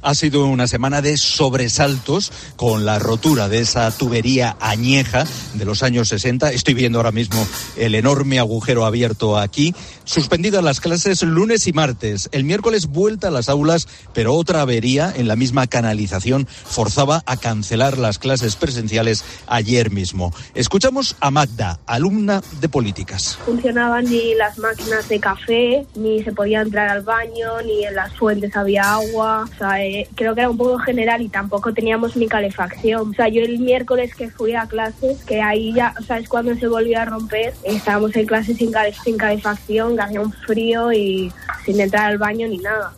Ha 0.04 0.16
sido 0.16 0.46
una 0.48 0.68
semana 0.68 1.02
de 1.02 1.16
sobresaltos 1.16 2.32
con 2.58 2.84
la 2.86 3.00
rotura 3.00 3.48
de 3.48 3.60
esa 3.60 3.90
tubería 3.90 4.58
añeja 4.60 5.26
de 5.54 5.64
los 5.64 5.82
años 5.82 6.10
60. 6.10 6.52
Estoy 6.52 6.74
viendo 6.74 7.00
ahora 7.00 7.14
mismo 7.14 7.48
el 7.78 7.96
enorme 7.96 8.38
agujero 8.38 8.86
abierto 8.86 9.38
aquí. 9.38 9.74
Suspendidas 10.04 10.62
las 10.62 10.82
clases 10.82 11.24
lunes 11.24 11.68
y 11.68 11.74
martes. 11.74 12.28
El 12.34 12.44
miércoles 12.44 12.88
vuelta 12.88 13.30
a 13.30 13.32
las 13.32 13.48
aulas, 13.48 13.88
pero 14.14 14.36
otra 14.36 14.60
avería 14.60 15.14
en 15.16 15.30
la 15.30 15.38
misma 15.38 15.68
canalización 15.68 16.48
forzaba 16.48 17.24
a 17.26 17.38
cancelar 17.38 17.98
las 17.98 18.20
clases 18.20 18.58
presenciales 18.58 19.24
ayer 19.48 19.90
mismo. 19.90 20.34
Escuchamos 20.54 21.16
a 21.22 21.32
Magda, 21.32 21.80
alumna 21.86 22.42
de 22.60 22.68
políticas. 22.68 23.40
funcionaban 23.46 24.04
ni 24.04 24.36
las 24.36 24.58
máquinas 24.58 25.08
de 25.08 25.20
café, 25.22 25.86
ni 25.96 26.22
se 26.24 26.34
podía 26.34 26.62
entrar 26.62 26.90
al 26.90 27.04
baño, 27.04 27.62
ni 27.66 27.86
en 27.86 27.96
las 27.96 28.14
fuentes 28.18 28.54
había 28.58 28.96
agua. 28.96 29.46
O 29.50 29.58
sea, 29.58 29.82
creo 30.16 30.34
que 30.36 30.42
era 30.42 30.50
un 30.50 30.58
poco 30.58 30.78
general 30.80 31.22
y 31.22 31.30
tampoco 31.30 31.74
teníamos 31.74 32.16
ni 32.16 32.28
calefacción. 32.28 33.10
O 33.12 33.14
sea, 33.14 33.28
yo 33.30 33.42
el 33.42 33.60
miércoles 33.60 34.14
que 34.16 34.30
fui 34.30 34.54
a 34.56 34.66
clases, 34.68 35.24
que 35.24 35.42
ahí 35.42 35.74
ya, 35.74 35.94
o 36.00 36.04
sea, 36.04 36.18
es 36.20 36.28
cuando 36.28 36.56
se 36.56 36.68
volvió 36.68 37.00
a 37.00 37.06
romper, 37.06 37.54
estábamos 37.64 38.16
en 38.16 38.26
clases 38.26 38.58
sin, 38.58 38.72
cale- 38.72 38.94
sin 39.04 39.18
calefacción, 39.18 39.96
que 39.96 40.02
hacía 40.02 40.22
un 40.22 40.32
frío 40.32 40.92
y 40.94 41.32
sin 41.66 41.80
entrar 41.80 42.12
al 42.12 42.18
baño 42.18 42.48
ni 42.48 42.58
nada. 42.58 42.94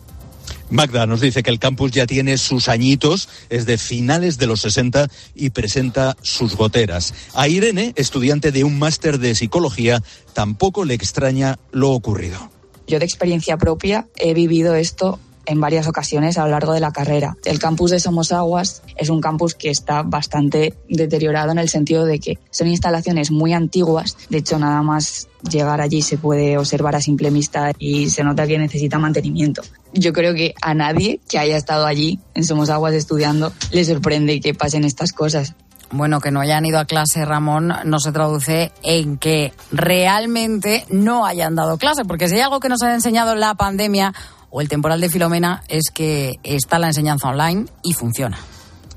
Magda 0.68 1.06
nos 1.06 1.20
dice 1.20 1.44
que 1.44 1.50
el 1.50 1.60
campus 1.60 1.92
ya 1.92 2.06
tiene 2.06 2.36
sus 2.38 2.68
añitos, 2.68 3.28
es 3.50 3.66
de 3.66 3.78
finales 3.78 4.36
de 4.38 4.48
los 4.48 4.62
60 4.62 5.06
y 5.34 5.50
presenta 5.50 6.16
sus 6.22 6.56
goteras. 6.56 7.14
A 7.34 7.46
Irene, 7.46 7.92
estudiante 7.94 8.50
de 8.50 8.64
un 8.64 8.76
máster 8.78 9.18
de 9.20 9.36
psicología, 9.36 10.02
tampoco 10.32 10.84
le 10.84 10.94
extraña 10.94 11.56
lo 11.70 11.90
ocurrido. 11.92 12.50
Yo 12.88 12.98
de 12.98 13.04
experiencia 13.04 13.56
propia 13.58 14.06
he 14.16 14.34
vivido 14.34 14.74
esto 14.74 15.20
en 15.46 15.60
varias 15.60 15.86
ocasiones 15.88 16.38
a 16.38 16.44
lo 16.44 16.50
largo 16.50 16.72
de 16.72 16.80
la 16.80 16.92
carrera. 16.92 17.36
El 17.44 17.58
campus 17.58 17.90
de 17.92 18.00
Somos 18.00 18.32
Aguas 18.32 18.82
es 18.96 19.08
un 19.08 19.20
campus 19.20 19.54
que 19.54 19.70
está 19.70 20.02
bastante 20.02 20.74
deteriorado 20.88 21.52
en 21.52 21.58
el 21.58 21.68
sentido 21.68 22.04
de 22.04 22.18
que 22.18 22.38
son 22.50 22.68
instalaciones 22.68 23.30
muy 23.30 23.52
antiguas. 23.52 24.16
De 24.28 24.38
hecho, 24.38 24.58
nada 24.58 24.82
más 24.82 25.28
llegar 25.48 25.80
allí 25.80 26.02
se 26.02 26.18
puede 26.18 26.58
observar 26.58 26.96
a 26.96 27.00
simple 27.00 27.30
vista 27.30 27.72
y 27.78 28.10
se 28.10 28.24
nota 28.24 28.46
que 28.46 28.58
necesita 28.58 28.98
mantenimiento. 28.98 29.62
Yo 29.92 30.12
creo 30.12 30.34
que 30.34 30.54
a 30.60 30.74
nadie 30.74 31.20
que 31.28 31.38
haya 31.38 31.56
estado 31.56 31.86
allí 31.86 32.20
en 32.34 32.44
Somos 32.44 32.70
Aguas 32.70 32.94
estudiando 32.94 33.52
le 33.70 33.84
sorprende 33.84 34.40
que 34.40 34.54
pasen 34.54 34.84
estas 34.84 35.12
cosas. 35.12 35.54
Bueno, 35.90 36.20
que 36.20 36.32
no 36.32 36.40
hayan 36.40 36.66
ido 36.66 36.80
a 36.80 36.84
clase, 36.84 37.24
Ramón, 37.24 37.72
no 37.84 38.00
se 38.00 38.10
traduce 38.10 38.72
en 38.82 39.18
que 39.18 39.52
realmente 39.70 40.84
no 40.90 41.24
hayan 41.24 41.54
dado 41.54 41.78
clase, 41.78 42.04
porque 42.04 42.28
si 42.28 42.34
hay 42.34 42.40
algo 42.40 42.58
que 42.58 42.68
nos 42.68 42.82
ha 42.82 42.92
enseñado 42.92 43.36
la 43.36 43.54
pandemia 43.54 44.12
o 44.56 44.62
el 44.62 44.70
temporal 44.70 45.02
de 45.02 45.10
Filomena 45.10 45.62
es 45.68 45.90
que 45.92 46.36
está 46.42 46.78
la 46.78 46.86
enseñanza 46.86 47.28
online 47.28 47.66
y 47.82 47.92
funciona. 47.92 48.38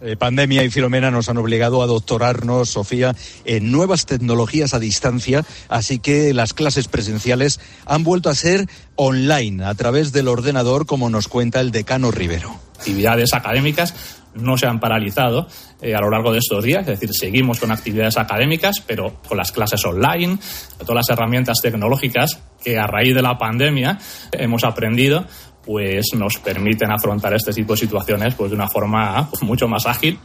Eh, 0.02 0.16
pandemia 0.16 0.64
y 0.64 0.70
Filomena 0.70 1.12
nos 1.12 1.28
han 1.28 1.36
obligado 1.36 1.84
a 1.84 1.86
doctorarnos, 1.86 2.70
Sofía, 2.70 3.14
en 3.44 3.70
nuevas 3.70 4.06
tecnologías 4.06 4.74
a 4.74 4.80
distancia, 4.80 5.44
así 5.68 6.00
que 6.00 6.34
las 6.34 6.54
clases 6.54 6.88
presenciales 6.88 7.60
han 7.86 8.06
vuelto 8.06 8.30
a 8.30 8.36
ser 8.36 8.70
online, 8.96 9.66
a 9.66 9.76
través 9.76 10.14
del 10.14 10.30
ordenador, 10.30 10.86
como 10.86 11.10
nos 11.10 11.28
cuenta 11.28 11.60
el 11.60 11.72
decano 11.72 12.10
Rivero. 12.10 12.58
actividades 12.78 13.34
académicas 13.34 13.94
no 14.36 14.58
se 14.58 14.68
han 14.68 14.80
paralizado 14.80 15.48
eh, 15.82 15.96
a 15.96 16.02
lo 16.02 16.10
largo 16.10 16.32
de 16.32 16.40
estos 16.40 16.64
días, 16.64 16.82
es 16.82 17.00
decir, 17.00 17.10
seguimos 17.14 17.60
con 17.60 17.72
actividades 17.72 18.18
académicas, 18.18 18.82
pero 18.86 19.16
con 19.28 19.38
las 19.38 19.52
clases 19.52 19.84
online, 19.86 20.38
todas 20.80 20.96
las 20.96 21.10
herramientas 21.10 21.60
tecnológicas 21.62 22.40
que 22.64 22.78
a 22.78 22.88
raíz 22.88 23.16
de 23.16 23.22
la 23.22 23.38
pandemia 23.38 24.00
hemos 24.32 24.64
aprendido, 24.64 25.26
pues 25.66 26.08
nos 26.16 26.38
permiten 26.38 26.92
afrontar 26.92 27.34
este 27.34 27.54
tipo 27.54 27.74
de 27.74 27.80
situaciones 27.80 28.36
pues, 28.36 28.52
de 28.52 28.56
una 28.56 28.68
forma 28.68 29.30
pues, 29.30 29.44
mucho 29.44 29.68
más 29.68 29.86
ágil. 29.86 30.20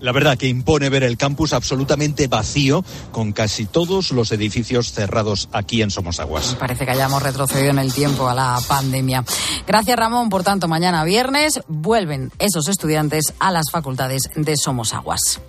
La 0.00 0.12
verdad 0.12 0.36
que 0.36 0.46
impone 0.46 0.90
ver 0.90 1.04
el 1.04 1.16
campus 1.16 1.52
absolutamente 1.52 2.28
vacío, 2.28 2.84
con 3.12 3.32
casi 3.32 3.64
todos 3.64 4.12
los 4.12 4.30
edificios 4.30 4.92
cerrados 4.92 5.48
aquí 5.52 5.80
en 5.80 5.90
Somosaguas. 5.90 6.54
Parece 6.60 6.84
que 6.84 6.90
hayamos 6.90 7.22
retrocedido 7.22 7.70
en 7.70 7.78
el 7.78 7.92
tiempo 7.92 8.28
a 8.28 8.34
la 8.34 8.58
pandemia. 8.68 9.24
Gracias, 9.66 9.96
Ramón. 9.96 10.28
Por 10.28 10.44
tanto, 10.44 10.68
mañana 10.68 11.02
viernes 11.04 11.60
vuelven 11.66 12.30
esos 12.38 12.68
estudiantes 12.68 13.32
a 13.38 13.50
las 13.50 13.70
facultades 13.72 14.30
de 14.36 14.54
Somos 14.56 14.92
Aguas. 14.92 15.40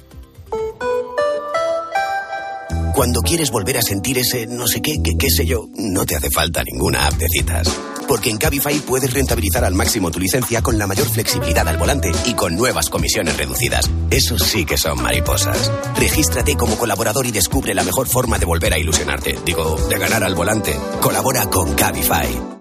Cuando 2.95 3.21
quieres 3.21 3.51
volver 3.51 3.77
a 3.77 3.81
sentir 3.81 4.17
ese 4.17 4.47
no 4.47 4.65
sé 4.65 4.81
qué, 4.81 4.95
qué, 5.03 5.17
qué 5.19 5.29
sé 5.29 5.45
yo, 5.45 5.67
no 5.75 6.05
te 6.05 6.15
hace 6.15 6.31
falta 6.31 6.63
ninguna 6.63 7.05
app 7.05 7.13
de 7.13 7.27
citas. 7.29 7.77
Porque 8.07 8.29
en 8.29 8.37
Cabify 8.37 8.79
puedes 8.79 9.13
rentabilizar 9.13 9.65
al 9.65 9.73
máximo 9.73 10.11
tu 10.11 10.19
licencia 10.19 10.61
con 10.61 10.77
la 10.77 10.87
mayor 10.87 11.09
flexibilidad 11.09 11.67
al 11.67 11.77
volante 11.77 12.11
y 12.25 12.33
con 12.33 12.55
nuevas 12.55 12.89
comisiones 12.89 13.37
reducidas. 13.37 13.89
Eso 14.09 14.37
sí 14.39 14.65
que 14.65 14.77
son 14.77 15.01
mariposas. 15.01 15.71
Regístrate 15.97 16.55
como 16.55 16.77
colaborador 16.77 17.25
y 17.25 17.31
descubre 17.31 17.73
la 17.73 17.83
mejor 17.83 18.07
forma 18.07 18.39
de 18.39 18.45
volver 18.45 18.73
a 18.73 18.79
ilusionarte. 18.79 19.37
Digo, 19.45 19.75
de 19.89 19.97
ganar 19.97 20.23
al 20.23 20.35
volante. 20.35 20.75
Colabora 21.01 21.49
con 21.49 21.73
Cabify. 21.73 22.57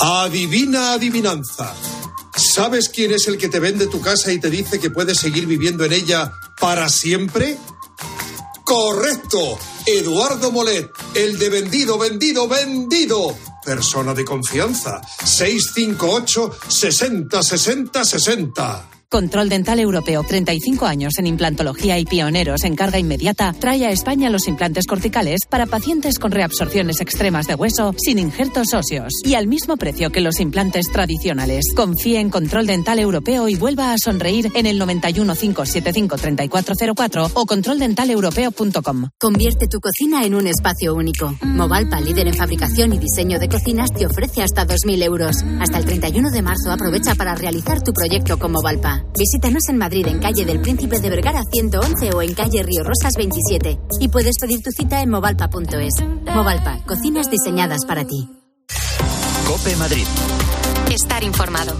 Adivina 0.00 0.94
adivinanza. 0.94 1.74
¿Sabes 2.36 2.88
quién 2.88 3.12
es 3.12 3.28
el 3.28 3.36
que 3.36 3.48
te 3.48 3.60
vende 3.60 3.86
tu 3.86 4.00
casa 4.00 4.32
y 4.32 4.40
te 4.40 4.48
dice 4.48 4.80
que 4.80 4.90
puedes 4.90 5.18
seguir 5.18 5.46
viviendo 5.46 5.84
en 5.84 5.92
ella 5.92 6.32
para 6.58 6.88
siempre? 6.88 7.58
Correcto. 8.64 9.58
Eduardo 9.84 10.50
Molet, 10.50 10.88
el 11.14 11.38
de 11.38 11.48
vendido, 11.50 11.98
vendido, 11.98 12.48
vendido. 12.48 13.36
Persona 13.64 14.14
de 14.14 14.24
confianza. 14.24 15.00
658 15.24 16.50
60 16.68 17.42
60 17.42 18.04
60. 18.04 18.99
Control 19.12 19.48
Dental 19.48 19.80
Europeo, 19.80 20.22
35 20.22 20.86
años 20.86 21.14
en 21.18 21.26
implantología 21.26 21.98
y 21.98 22.04
pioneros 22.04 22.62
en 22.62 22.76
carga 22.76 22.96
inmediata, 22.96 23.52
trae 23.58 23.84
a 23.84 23.90
España 23.90 24.30
los 24.30 24.46
implantes 24.46 24.86
corticales 24.86 25.40
para 25.48 25.66
pacientes 25.66 26.20
con 26.20 26.30
reabsorciones 26.30 27.00
extremas 27.00 27.48
de 27.48 27.56
hueso 27.56 27.92
sin 27.98 28.20
injertos 28.20 28.72
óseos 28.72 29.14
y 29.24 29.34
al 29.34 29.48
mismo 29.48 29.76
precio 29.76 30.12
que 30.12 30.20
los 30.20 30.38
implantes 30.38 30.92
tradicionales. 30.92 31.64
Confíe 31.74 32.20
en 32.20 32.30
Control 32.30 32.68
Dental 32.68 33.00
Europeo 33.00 33.48
y 33.48 33.56
vuelva 33.56 33.92
a 33.92 33.96
sonreír 33.98 34.52
en 34.54 34.66
el 34.66 34.78
91 34.78 35.34
575 35.34 36.16
3404 36.16 37.30
o 37.34 37.46
controldentaleuropeo.com. 37.46 39.08
Convierte 39.18 39.66
tu 39.66 39.80
cocina 39.80 40.24
en 40.24 40.36
un 40.36 40.46
espacio 40.46 40.94
único. 40.94 41.34
Movalpa, 41.42 42.00
líder 42.00 42.28
en 42.28 42.34
fabricación 42.34 42.92
y 42.92 42.98
diseño 42.98 43.40
de 43.40 43.48
cocinas, 43.48 43.92
te 43.92 44.06
ofrece 44.06 44.44
hasta 44.44 44.64
2.000 44.64 45.02
euros. 45.02 45.38
Hasta 45.58 45.78
el 45.78 45.84
31 45.84 46.30
de 46.30 46.42
marzo 46.42 46.70
aprovecha 46.70 47.16
para 47.16 47.34
realizar 47.34 47.82
tu 47.82 47.92
proyecto 47.92 48.38
con 48.38 48.52
Movalpa. 48.52 48.99
Visítanos 49.18 49.68
en 49.68 49.78
Madrid, 49.78 50.06
en 50.06 50.18
calle 50.18 50.44
del 50.44 50.60
Príncipe 50.60 51.00
de 51.00 51.10
Vergara 51.10 51.42
111 51.50 52.12
o 52.14 52.22
en 52.22 52.34
calle 52.34 52.62
Río 52.62 52.84
Rosas 52.84 53.14
27. 53.16 53.78
Y 54.00 54.08
puedes 54.08 54.38
pedir 54.40 54.62
tu 54.62 54.70
cita 54.70 55.00
en 55.02 55.10
movalpa.es. 55.10 55.94
Movalpa, 56.34 56.78
cocinas 56.86 57.30
diseñadas 57.30 57.84
para 57.86 58.04
ti. 58.04 58.28
Cope 59.46 59.76
Madrid. 59.76 60.06
Estar 60.90 61.22
informado. 61.22 61.76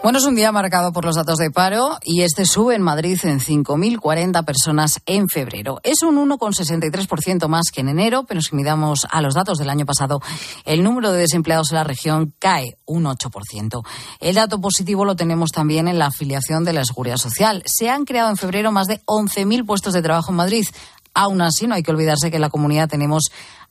Bueno, 0.00 0.20
es 0.20 0.24
un 0.26 0.36
día 0.36 0.52
marcado 0.52 0.92
por 0.92 1.04
los 1.04 1.16
datos 1.16 1.38
de 1.38 1.50
paro 1.50 1.98
y 2.04 2.22
este 2.22 2.46
sube 2.46 2.76
en 2.76 2.82
Madrid 2.82 3.18
en 3.24 3.40
5.040 3.40 4.44
personas 4.44 5.00
en 5.06 5.28
febrero. 5.28 5.80
Es 5.82 6.02
un 6.02 6.16
1,63% 6.16 7.48
más 7.48 7.72
que 7.72 7.80
en 7.80 7.88
enero, 7.88 8.22
pero 8.22 8.40
si 8.40 8.54
miramos 8.54 9.08
a 9.10 9.20
los 9.20 9.34
datos 9.34 9.58
del 9.58 9.68
año 9.68 9.84
pasado, 9.84 10.20
el 10.64 10.84
número 10.84 11.10
de 11.10 11.22
desempleados 11.22 11.72
en 11.72 11.78
la 11.78 11.84
región 11.84 12.32
cae 12.38 12.78
un 12.86 13.04
8%. 13.06 13.82
El 14.20 14.36
dato 14.36 14.60
positivo 14.60 15.04
lo 15.04 15.16
tenemos 15.16 15.50
también 15.50 15.88
en 15.88 15.98
la 15.98 16.06
afiliación 16.06 16.64
de 16.64 16.74
la 16.74 16.84
Seguridad 16.84 17.16
Social. 17.16 17.64
Se 17.66 17.90
han 17.90 18.04
creado 18.04 18.30
en 18.30 18.36
febrero 18.36 18.70
más 18.70 18.86
de 18.86 19.00
11.000 19.04 19.66
puestos 19.66 19.94
de 19.94 20.02
trabajo 20.02 20.30
en 20.30 20.36
Madrid. 20.36 20.66
Aún 21.12 21.40
así, 21.40 21.66
no 21.66 21.74
hay 21.74 21.82
que 21.82 21.90
olvidarse 21.90 22.30
que 22.30 22.36
en 22.36 22.42
la 22.42 22.50
comunidad 22.50 22.88
tenemos 22.88 23.24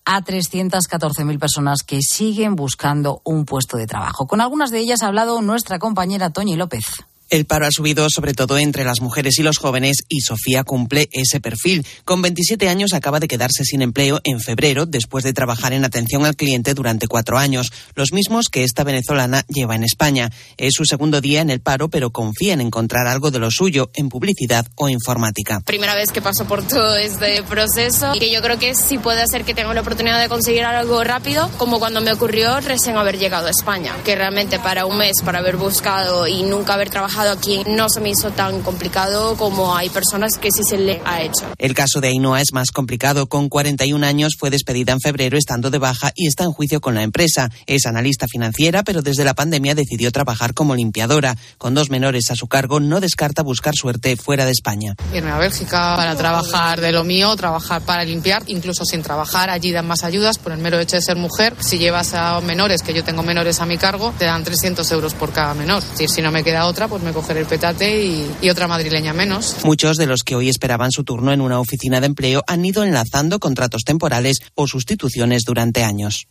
a 0.07 0.21
314.000 0.21 1.37
personas 1.37 1.83
que 1.83 1.99
siguen 2.01 2.55
buscando 2.55 3.21
un 3.25 3.43
puesto 3.43 3.75
de 3.75 3.87
trabajo. 3.87 4.25
Con 4.25 4.39
algunas 4.39 4.71
de 4.71 4.79
ellas 4.79 5.03
ha 5.03 5.07
hablado 5.07 5.41
nuestra 5.41 5.79
compañera 5.79 6.29
Toñi 6.29 6.55
López. 6.55 6.85
El 7.29 7.45
paro 7.45 7.65
ha 7.65 7.71
subido 7.71 8.07
sobre 8.09 8.33
todo 8.33 8.57
entre 8.57 8.85
las 8.85 9.01
mujeres 9.01 9.37
y 9.37 9.43
los 9.43 9.57
jóvenes 9.57 9.97
y 10.07 10.21
Sofía 10.21 10.63
cumple 10.63 11.09
ese 11.11 11.41
perfil. 11.41 11.85
Con 12.05 12.21
27 12.21 12.69
años 12.69 12.93
acaba 12.93 13.19
de 13.19 13.27
quedarse 13.27 13.65
sin 13.65 13.81
empleo 13.81 14.21
en 14.23 14.39
febrero 14.39 14.85
después 14.85 15.25
de 15.25 15.33
trabajar 15.33 15.73
en 15.73 15.83
atención 15.83 16.25
al 16.25 16.37
cliente 16.37 16.73
durante 16.73 17.09
cuatro 17.09 17.37
años, 17.37 17.73
los 17.95 18.13
mismos 18.13 18.47
que 18.47 18.63
esta 18.63 18.85
venezolana 18.85 19.43
lleva 19.49 19.75
en 19.75 19.83
España. 19.83 20.31
Es 20.55 20.75
su 20.75 20.85
segundo 20.85 21.19
día 21.19 21.41
en 21.41 21.49
el 21.49 21.59
paro, 21.59 21.89
pero 21.89 22.11
confía 22.11 22.53
en 22.53 22.61
encontrar 22.61 23.07
algo 23.07 23.29
de 23.29 23.39
lo 23.39 23.51
suyo 23.51 23.91
en 23.93 24.07
publicidad 24.07 24.65
o 24.75 24.87
informática. 24.87 25.59
Primera 25.65 25.95
vez 25.95 26.13
que 26.13 26.21
paso 26.21 26.45
por 26.45 26.65
todo 26.65 26.95
este 26.95 27.43
proceso 27.43 28.15
y 28.15 28.19
que 28.19 28.31
yo 28.31 28.41
creo 28.41 28.57
que 28.57 28.73
sí 28.73 28.99
puede 28.99 29.21
hacer 29.21 29.43
que 29.43 29.53
tenga 29.53 29.73
la 29.73 29.81
oportunidad 29.81 30.21
de 30.21 30.29
conseguir 30.29 30.63
algo 30.63 31.03
rápido, 31.03 31.51
como 31.57 31.79
cuando 31.79 31.99
me 31.99 32.13
ocurrió 32.13 32.61
recién 32.61 32.95
haber 32.95 33.17
llegado 33.17 33.47
a 33.47 33.51
España, 33.51 33.93
que 34.05 34.15
realmente 34.15 34.59
para 34.59 34.85
un 34.85 34.97
mes, 34.97 35.17
para 35.25 35.39
haber 35.39 35.57
buscado 35.57 36.25
y 36.25 36.43
nunca 36.43 36.75
haber 36.75 36.89
trabajado 36.89 37.16
aquí 37.25 37.63
no 37.67 37.89
se 37.89 37.99
me 37.99 38.09
hizo 38.09 38.31
tan 38.31 38.61
complicado 38.61 39.35
como 39.37 39.75
hay 39.75 39.89
personas 39.89 40.37
que 40.37 40.51
sí 40.51 40.61
se 40.63 40.77
le 40.77 41.01
ha 41.05 41.21
hecho. 41.21 41.45
El 41.57 41.73
caso 41.73 42.01
de 42.01 42.09
Ainhoa 42.09 42.41
es 42.41 42.53
más 42.53 42.71
complicado. 42.71 43.27
Con 43.27 43.49
41 43.49 44.05
años 44.05 44.33
fue 44.37 44.49
despedida 44.49 44.93
en 44.93 44.99
febrero 44.99 45.37
estando 45.37 45.71
de 45.71 45.79
baja 45.79 46.11
y 46.15 46.27
está 46.27 46.43
en 46.43 46.51
juicio 46.51 46.81
con 46.81 46.95
la 46.95 47.03
empresa. 47.03 47.49
Es 47.65 47.85
analista 47.85 48.27
financiera, 48.27 48.83
pero 48.83 49.01
desde 49.01 49.23
la 49.23 49.33
pandemia 49.33 49.75
decidió 49.75 50.11
trabajar 50.11 50.53
como 50.53 50.75
limpiadora. 50.75 51.35
Con 51.57 51.73
dos 51.73 51.89
menores 51.89 52.29
a 52.31 52.35
su 52.35 52.47
cargo, 52.47 52.79
no 52.79 52.99
descarta 52.99 53.41
buscar 53.41 53.73
suerte 53.75 54.15
fuera 54.17 54.45
de 54.45 54.51
España. 54.51 54.95
Irme 55.13 55.31
a 55.31 55.37
Bélgica 55.37 55.95
para 55.95 56.15
trabajar 56.15 56.81
de 56.81 56.91
lo 56.91 57.03
mío, 57.03 57.35
trabajar 57.35 57.81
para 57.81 58.03
limpiar, 58.03 58.43
incluso 58.47 58.85
sin 58.85 59.01
trabajar, 59.01 59.49
allí 59.49 59.71
dan 59.71 59.87
más 59.87 60.03
ayudas 60.03 60.37
por 60.37 60.51
el 60.51 60.59
mero 60.59 60.79
hecho 60.79 60.95
de 60.95 61.01
ser 61.01 61.15
mujer. 61.15 61.55
Si 61.59 61.77
llevas 61.77 62.13
a 62.13 62.39
menores, 62.41 62.81
que 62.81 62.93
yo 62.93 63.03
tengo 63.03 63.23
menores 63.23 63.59
a 63.59 63.65
mi 63.65 63.77
cargo, 63.77 64.13
te 64.17 64.25
dan 64.25 64.43
300 64.43 64.89
euros 64.91 65.13
por 65.13 65.31
cada 65.31 65.53
menor. 65.53 65.83
Si, 65.95 66.07
si 66.07 66.21
no 66.21 66.31
me 66.31 66.43
queda 66.43 66.65
otra, 66.65 66.87
pues 66.87 67.01
el 67.37 67.45
petate 67.45 68.05
y 68.41 68.49
otra 68.49 68.67
madrileña 68.67 69.13
menos. 69.13 69.57
Muchos 69.63 69.97
de 69.97 70.07
los 70.07 70.23
que 70.23 70.35
hoy 70.35 70.49
esperaban 70.49 70.91
su 70.91 71.03
turno 71.03 71.31
en 71.31 71.41
una 71.41 71.59
oficina 71.59 71.99
de 71.99 72.07
empleo 72.07 72.43
han 72.47 72.65
ido 72.65 72.83
enlazando 72.83 73.39
contratos 73.39 73.83
temporales 73.83 74.39
o 74.55 74.67
sustituciones 74.67 75.43
durante 75.43 75.83
años. 75.83 76.27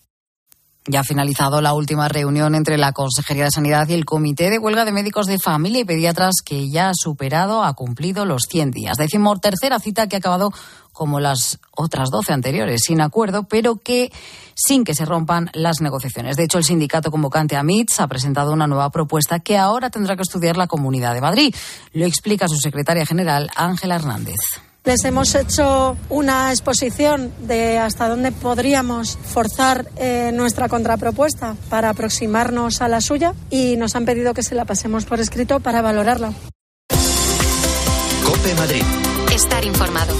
Ya 0.89 1.01
ha 1.01 1.05
finalizado 1.05 1.61
la 1.61 1.73
última 1.73 2.09
reunión 2.09 2.55
entre 2.55 2.79
la 2.79 2.93
Consejería 2.93 3.45
de 3.45 3.51
Sanidad 3.51 3.89
y 3.89 3.95
el 3.95 4.05
Comité 4.05 4.51
de 4.51 4.59
Huelga 4.59 4.85
de 4.85 4.93
Médicos 4.93 5.27
de 5.27 5.39
Familia 5.39 5.81
y 5.81 5.85
Pediatras, 5.85 6.37
que 6.45 6.71
ya 6.71 6.91
ha 6.91 6.95
superado, 6.95 7.65
ha 7.65 7.75
cumplido 7.75 8.25
los 8.25 8.43
100 8.49 8.71
días. 8.71 8.97
Decimos 8.97 9.41
tercera 9.41 9.81
cita 9.81 10.07
que 10.07 10.15
ha 10.15 10.19
acabado 10.21 10.53
como 10.93 11.19
las 11.19 11.59
otras 11.73 12.11
12 12.11 12.33
anteriores, 12.33 12.83
sin 12.87 13.01
acuerdo, 13.01 13.43
pero 13.45 13.77
que 13.77 14.13
sin 14.55 14.85
que 14.85 14.95
se 14.95 15.05
rompan 15.05 15.51
las 15.53 15.81
negociaciones. 15.81 16.37
De 16.37 16.45
hecho, 16.45 16.59
el 16.59 16.65
sindicato 16.65 17.11
convocante 17.11 17.57
AMITS 17.57 18.01
ha 18.01 18.07
presentado 18.07 18.53
una 18.53 18.67
nueva 18.69 18.91
propuesta 18.91 19.41
que 19.41 19.59
ahora 19.59 19.91
tendrá 19.91 20.15
que 20.15 20.23
estudiar 20.23 20.57
la 20.57 20.69
Comunidad 20.69 21.15
de 21.15 21.21
Madrid. 21.21 21.55
Lo 21.93 22.07
explica 22.07 22.49
su 22.49 22.57
secretaria 22.57 23.05
general, 23.05 23.51
Ángela 23.57 23.97
Hernández. 23.97 24.39
Les 24.87 25.05
hemos 25.05 25.35
hecho 25.35 25.97
una 26.11 26.53
exposición 26.53 27.33
de 27.41 27.77
hasta 27.77 28.09
dónde 28.09 28.31
podríamos 28.31 29.19
forzar 29.19 29.91
eh, 29.97 30.31
nuestra 30.33 30.69
contrapropuesta 30.69 31.57
para 31.69 31.91
aproximarnos 31.91 32.81
a 32.81 32.89
la 32.89 33.01
suya 33.01 33.35
y 33.51 33.77
nos 33.77 33.97
han 33.97 34.05
pedido 34.05 34.33
que 34.33 34.45
se 34.45 34.55
la 34.55 34.65
pasemos 34.65 35.05
por 35.05 35.19
escrito 35.19 35.59
para 35.59 35.83
valorarla. 35.83 36.33
Cope 38.25 38.55
Madrid. 38.55 38.83
Estar 39.35 39.65
informado. 39.65 40.15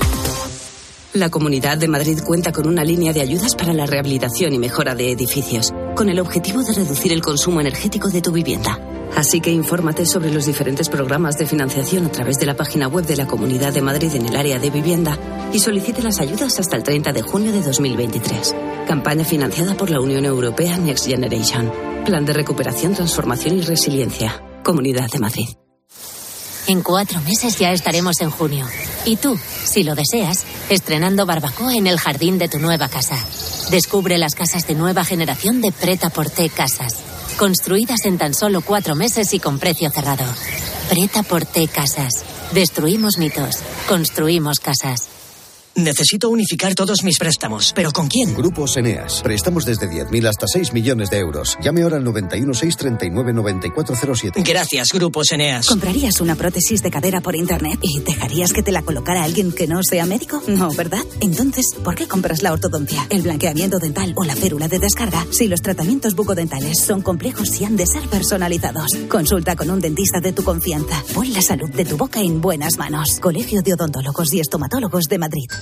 La 1.13 1.31
Comunidad 1.31 1.79
de 1.79 1.87
Madrid 1.87 2.19
cuenta 2.27 2.51
con 2.51 2.67
una 2.67 2.83
línea 2.83 3.13
de 3.13 3.21
ayudas 3.21 3.55
para 3.55 3.73
la 3.73 3.87
rehabilitación 3.87 4.53
y 4.53 4.59
mejora 4.59 4.97
de 4.97 5.13
edificios, 5.13 5.73
con 5.97 6.09
el 6.09 6.21
objetivo 6.21 6.63
de 6.63 6.75
reducir 6.75 7.13
el 7.13 7.23
consumo 7.23 7.61
energético 7.61 8.09
de 8.09 8.23
tu 8.23 8.31
vivienda. 8.31 8.79
Así 9.17 9.41
que 9.41 9.51
infórmate 9.51 10.05
sobre 10.05 10.31
los 10.31 10.45
diferentes 10.45 10.89
programas 10.89 11.39
de 11.39 11.47
financiación 11.47 12.05
a 12.07 12.13
través 12.13 12.37
de 12.37 12.47
la 12.47 12.55
página 12.55 12.87
web 12.87 13.07
de 13.07 13.17
la 13.17 13.27
Comunidad 13.27 13.73
de 13.73 13.81
Madrid 13.81 14.15
en 14.15 14.27
el 14.27 14.37
área 14.37 14.59
de 14.59 14.71
vivienda 14.71 15.19
y 15.53 15.59
solicite 15.59 16.03
las 16.03 16.21
ayudas 16.21 16.61
hasta 16.61 16.77
el 16.77 16.83
30 16.83 17.13
de 17.13 17.23
junio 17.23 17.51
de 17.51 17.63
2023. 17.63 18.55
Campaña 18.87 19.25
financiada 19.25 19.75
por 19.75 19.91
la 19.91 20.01
Unión 20.01 20.25
Europea 20.27 20.77
Next 20.77 21.07
Generation. 21.07 21.73
Plan 22.05 22.27
de 22.27 22.35
recuperación, 22.35 22.95
transformación 22.95 23.59
y 23.59 23.63
resiliencia. 23.63 24.43
Comunidad 24.63 25.11
de 25.11 25.19
Madrid. 25.19 25.49
En 26.69 26.83
cuatro 26.83 27.21
meses 27.23 27.59
ya 27.59 27.73
estaremos 27.73 28.21
en 28.21 28.31
junio. 28.31 28.67
Y 29.07 29.17
tú, 29.17 29.39
si 29.65 29.83
lo 29.83 29.95
deseas, 29.95 30.45
estrenando 30.69 31.25
barbacoa 31.25 31.75
en 31.75 31.87
el 31.87 31.99
jardín 31.99 32.39
de 32.39 32.49
tu 32.49 32.59
nueva 32.59 32.89
casa. 32.89 33.17
Descubre 33.71 34.17
las 34.17 34.37
casas 34.37 34.67
de 34.69 34.77
nueva 34.77 35.05
generación 35.05 35.61
de 35.61 35.73
Preta 35.73 36.09
Porté 36.09 36.49
Casas. 36.49 37.03
Construidas 37.37 38.05
en 38.05 38.17
tan 38.17 38.33
solo 38.33 38.61
cuatro 38.61 38.95
meses 38.95 39.35
y 39.35 39.41
con 39.41 39.59
precio 39.59 39.91
cerrado. 39.91 40.25
Preta 40.89 41.25
Porté 41.25 41.67
Casas. 41.67 42.25
Destruimos 42.53 43.19
mitos. 43.19 43.57
Construimos 43.89 44.61
casas. 44.61 45.16
Necesito 45.77 46.31
unificar 46.31 46.75
todos 46.75 47.05
mis 47.05 47.19
préstamos. 47.19 47.73
¿Pero 47.75 47.93
con 47.93 48.09
quién? 48.09 48.35
Grupos 48.35 48.79
Eneas. 48.79 49.21
Préstamos 49.23 49.67
desde 49.67 49.87
10.000 49.87 50.27
hasta 50.27 50.47
6 50.49 50.73
millones 50.73 51.11
de 51.11 51.19
euros. 51.19 51.59
Llame 51.63 51.83
ahora 51.83 51.99
al 51.99 52.05
91 52.05 52.55
639 52.55 53.35
9407. 53.35 54.43
Gracias, 54.43 54.89
Grupos 54.91 55.33
Eneas. 55.33 55.67
¿Comprarías 55.67 56.23
una 56.23 56.35
prótesis 56.35 56.83
de 56.83 56.91
cadera 56.91 57.21
por 57.21 57.37
internet 57.37 57.79
y 57.83 58.01
dejarías 58.01 58.55
que 58.55 58.63
te 58.63 58.73
la 58.73 58.81
colocara 58.81 59.23
alguien 59.23 59.53
que 59.53 59.67
no 59.67 59.83
sea 59.83 60.07
médico? 60.07 60.43
No, 60.47 60.73
¿verdad? 60.73 61.05
Entonces, 61.21 61.67
¿por 61.85 61.95
qué 61.95 62.09
compras 62.09 62.43
la 62.43 62.55
ortodoncia, 62.55 63.07
el 63.11 63.21
blanqueamiento 63.21 63.79
dental 63.79 64.15
o 64.17 64.25
la 64.25 64.35
férula 64.35 64.69
de 64.69 64.79
descarga 64.79 65.27
si 65.31 65.47
los 65.47 65.61
tratamientos 65.61 66.15
bucodentales 66.15 66.81
son 66.81 67.03
complejos 67.03 67.61
y 67.61 67.67
han 67.67 67.77
de 67.77 67.87
ser 67.87 68.09
personalizados? 68.09 68.93
Consulta 69.11 69.57
con 69.57 69.71
un 69.71 69.81
dentista 69.81 70.21
de 70.21 70.33
tu 70.33 70.43
confianza. 70.43 71.05
Pon 71.13 71.31
la 71.35 71.43
salud 71.43 71.69
de 71.69 71.85
tu 71.85 71.99
boca 71.99 72.23
en 72.23 72.41
buenas 72.41 72.79
manos. 72.79 73.21
Colegio 73.21 73.61
de 73.61 73.75
Odontólogos 73.75 74.33
y 74.33 74.41
Estomatólogos 74.41 75.05
de 75.05 75.19
Madrid. 75.19 75.51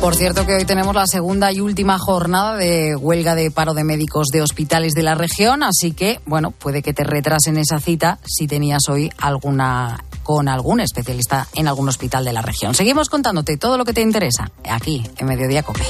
Por 0.00 0.14
cierto 0.14 0.46
que 0.46 0.54
hoy 0.54 0.64
tenemos 0.64 0.94
la 0.94 1.06
segunda 1.06 1.52
y 1.52 1.60
última 1.60 1.98
jornada 1.98 2.56
de 2.56 2.96
huelga 2.96 3.34
de 3.34 3.50
paro 3.50 3.74
de 3.74 3.84
médicos 3.84 4.28
de 4.32 4.40
hospitales 4.40 4.94
de 4.94 5.02
la 5.02 5.14
región, 5.14 5.62
así 5.62 5.92
que, 5.92 6.20
bueno, 6.24 6.52
puede 6.52 6.80
que 6.80 6.94
te 6.94 7.04
retrasen 7.04 7.58
esa 7.58 7.80
cita 7.80 8.18
si 8.24 8.46
tenías 8.46 8.88
hoy 8.88 9.12
alguna 9.18 10.02
con 10.22 10.48
algún 10.48 10.80
especialista 10.80 11.48
en 11.54 11.68
algún 11.68 11.88
hospital 11.90 12.24
de 12.24 12.32
la 12.32 12.40
región. 12.40 12.74
Seguimos 12.74 13.10
contándote 13.10 13.58
todo 13.58 13.76
lo 13.76 13.84
que 13.84 13.92
te 13.92 14.00
interesa 14.00 14.50
aquí 14.64 15.06
en 15.18 15.26
Mediodía 15.26 15.62
Cope. 15.62 15.84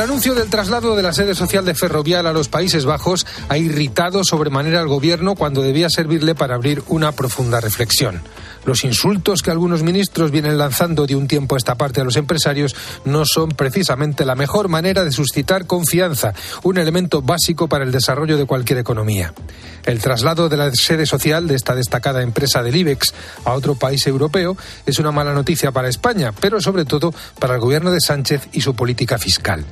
El 0.00 0.04
anuncio 0.04 0.34
del 0.34 0.48
traslado 0.48 0.96
de 0.96 1.02
la 1.02 1.12
sede 1.12 1.34
social 1.34 1.66
de 1.66 1.74
Ferrovial 1.74 2.26
a 2.26 2.32
los 2.32 2.48
Países 2.48 2.86
Bajos 2.86 3.26
ha 3.50 3.58
irritado 3.58 4.24
sobremanera 4.24 4.80
al 4.80 4.88
gobierno 4.88 5.34
cuando 5.34 5.60
debía 5.60 5.90
servirle 5.90 6.34
para 6.34 6.54
abrir 6.54 6.82
una 6.88 7.12
profunda 7.12 7.60
reflexión. 7.60 8.22
Los 8.64 8.84
insultos 8.84 9.42
que 9.42 9.50
algunos 9.50 9.82
ministros 9.82 10.30
vienen 10.30 10.58
lanzando 10.58 11.06
de 11.06 11.16
un 11.16 11.26
tiempo 11.26 11.54
a 11.54 11.58
esta 11.58 11.76
parte 11.76 12.00
a 12.00 12.04
los 12.04 12.16
empresarios 12.16 12.76
no 13.04 13.24
son 13.24 13.50
precisamente 13.50 14.24
la 14.24 14.34
mejor 14.34 14.68
manera 14.68 15.04
de 15.04 15.12
suscitar 15.12 15.66
confianza, 15.66 16.34
un 16.62 16.78
elemento 16.78 17.22
básico 17.22 17.68
para 17.68 17.84
el 17.84 17.92
desarrollo 17.92 18.36
de 18.36 18.46
cualquier 18.46 18.78
economía. 18.78 19.32
El 19.84 20.00
traslado 20.00 20.48
de 20.48 20.56
la 20.56 20.70
sede 20.72 21.06
social 21.06 21.46
de 21.46 21.54
esta 21.54 21.74
destacada 21.74 22.22
empresa 22.22 22.62
del 22.62 22.76
IBEX 22.76 23.14
a 23.44 23.52
otro 23.52 23.76
país 23.76 24.06
europeo 24.06 24.56
es 24.84 24.98
una 24.98 25.10
mala 25.10 25.32
noticia 25.32 25.72
para 25.72 25.88
España, 25.88 26.32
pero 26.38 26.60
sobre 26.60 26.84
todo 26.84 27.14
para 27.38 27.54
el 27.54 27.60
gobierno 27.60 27.90
de 27.90 28.00
Sánchez 28.00 28.48
y 28.52 28.60
su 28.60 28.74
política 28.74 29.18
fiscal. 29.18 29.64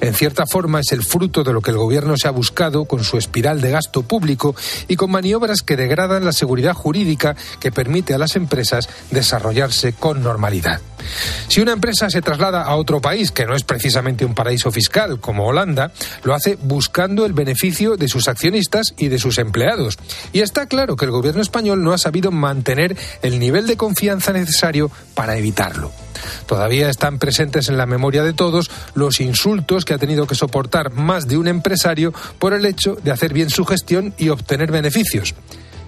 En 0.00 0.14
cierta 0.14 0.46
forma 0.46 0.80
es 0.80 0.92
el 0.92 1.02
fruto 1.02 1.42
de 1.42 1.52
lo 1.52 1.60
que 1.60 1.72
el 1.72 1.76
gobierno 1.78 2.16
se 2.16 2.28
ha 2.28 2.30
buscado 2.30 2.84
con 2.84 3.02
su 3.02 3.18
espiral 3.18 3.60
de 3.60 3.70
gasto 3.70 4.02
público 4.02 4.54
y 4.88 4.96
con 4.96 5.10
maniobras 5.10 5.62
que 5.62 5.76
degradan 5.76 6.24
la 6.24 6.32
seguridad 6.32 6.74
jurídica 6.74 7.36
que 7.58 7.72
permite 7.72 8.14
a 8.14 8.18
las 8.18 8.35
empresas 8.36 8.88
desarrollarse 9.10 9.92
con 9.92 10.22
normalidad. 10.22 10.80
Si 11.48 11.60
una 11.60 11.72
empresa 11.72 12.10
se 12.10 12.22
traslada 12.22 12.62
a 12.62 12.76
otro 12.76 13.00
país 13.00 13.30
que 13.30 13.46
no 13.46 13.54
es 13.54 13.62
precisamente 13.62 14.24
un 14.24 14.34
paraíso 14.34 14.70
fiscal 14.70 15.20
como 15.20 15.46
Holanda, 15.46 15.92
lo 16.24 16.34
hace 16.34 16.58
buscando 16.60 17.26
el 17.26 17.32
beneficio 17.32 17.96
de 17.96 18.08
sus 18.08 18.28
accionistas 18.28 18.94
y 18.96 19.08
de 19.08 19.18
sus 19.18 19.38
empleados. 19.38 19.98
Y 20.32 20.40
está 20.40 20.66
claro 20.66 20.96
que 20.96 21.04
el 21.04 21.10
gobierno 21.10 21.42
español 21.42 21.82
no 21.82 21.92
ha 21.92 21.98
sabido 21.98 22.30
mantener 22.30 22.96
el 23.22 23.38
nivel 23.38 23.66
de 23.66 23.76
confianza 23.76 24.32
necesario 24.32 24.90
para 25.14 25.36
evitarlo. 25.36 25.92
Todavía 26.46 26.88
están 26.88 27.18
presentes 27.18 27.68
en 27.68 27.76
la 27.76 27.86
memoria 27.86 28.22
de 28.22 28.32
todos 28.32 28.70
los 28.94 29.20
insultos 29.20 29.84
que 29.84 29.94
ha 29.94 29.98
tenido 29.98 30.26
que 30.26 30.34
soportar 30.34 30.92
más 30.92 31.28
de 31.28 31.36
un 31.36 31.46
empresario 31.46 32.12
por 32.38 32.52
el 32.52 32.64
hecho 32.64 32.96
de 32.96 33.12
hacer 33.12 33.32
bien 33.32 33.50
su 33.50 33.64
gestión 33.64 34.14
y 34.18 34.30
obtener 34.30 34.72
beneficios. 34.72 35.34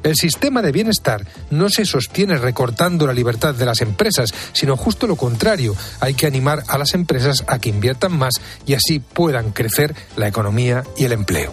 El 0.02 0.14
sistema 0.14 0.62
de 0.62 0.72
bienestar 0.72 1.26
no 1.50 1.68
se 1.68 1.84
sostiene 1.84 2.36
recortando 2.36 3.06
la 3.06 3.12
libertad 3.12 3.54
de 3.54 3.66
las 3.66 3.80
empresas, 3.80 4.32
sino 4.52 4.76
justo 4.76 5.06
lo 5.06 5.16
contrario. 5.16 5.74
Hay 6.00 6.14
que 6.14 6.26
animar 6.26 6.62
a 6.68 6.78
las 6.78 6.94
empresas 6.94 7.44
a 7.46 7.58
que 7.58 7.70
inviertan 7.70 8.16
más 8.16 8.34
y 8.66 8.74
así 8.74 9.00
puedan 9.00 9.50
crecer 9.50 9.94
la 10.16 10.28
economía 10.28 10.84
y 10.96 11.04
el 11.04 11.12
empleo. 11.12 11.52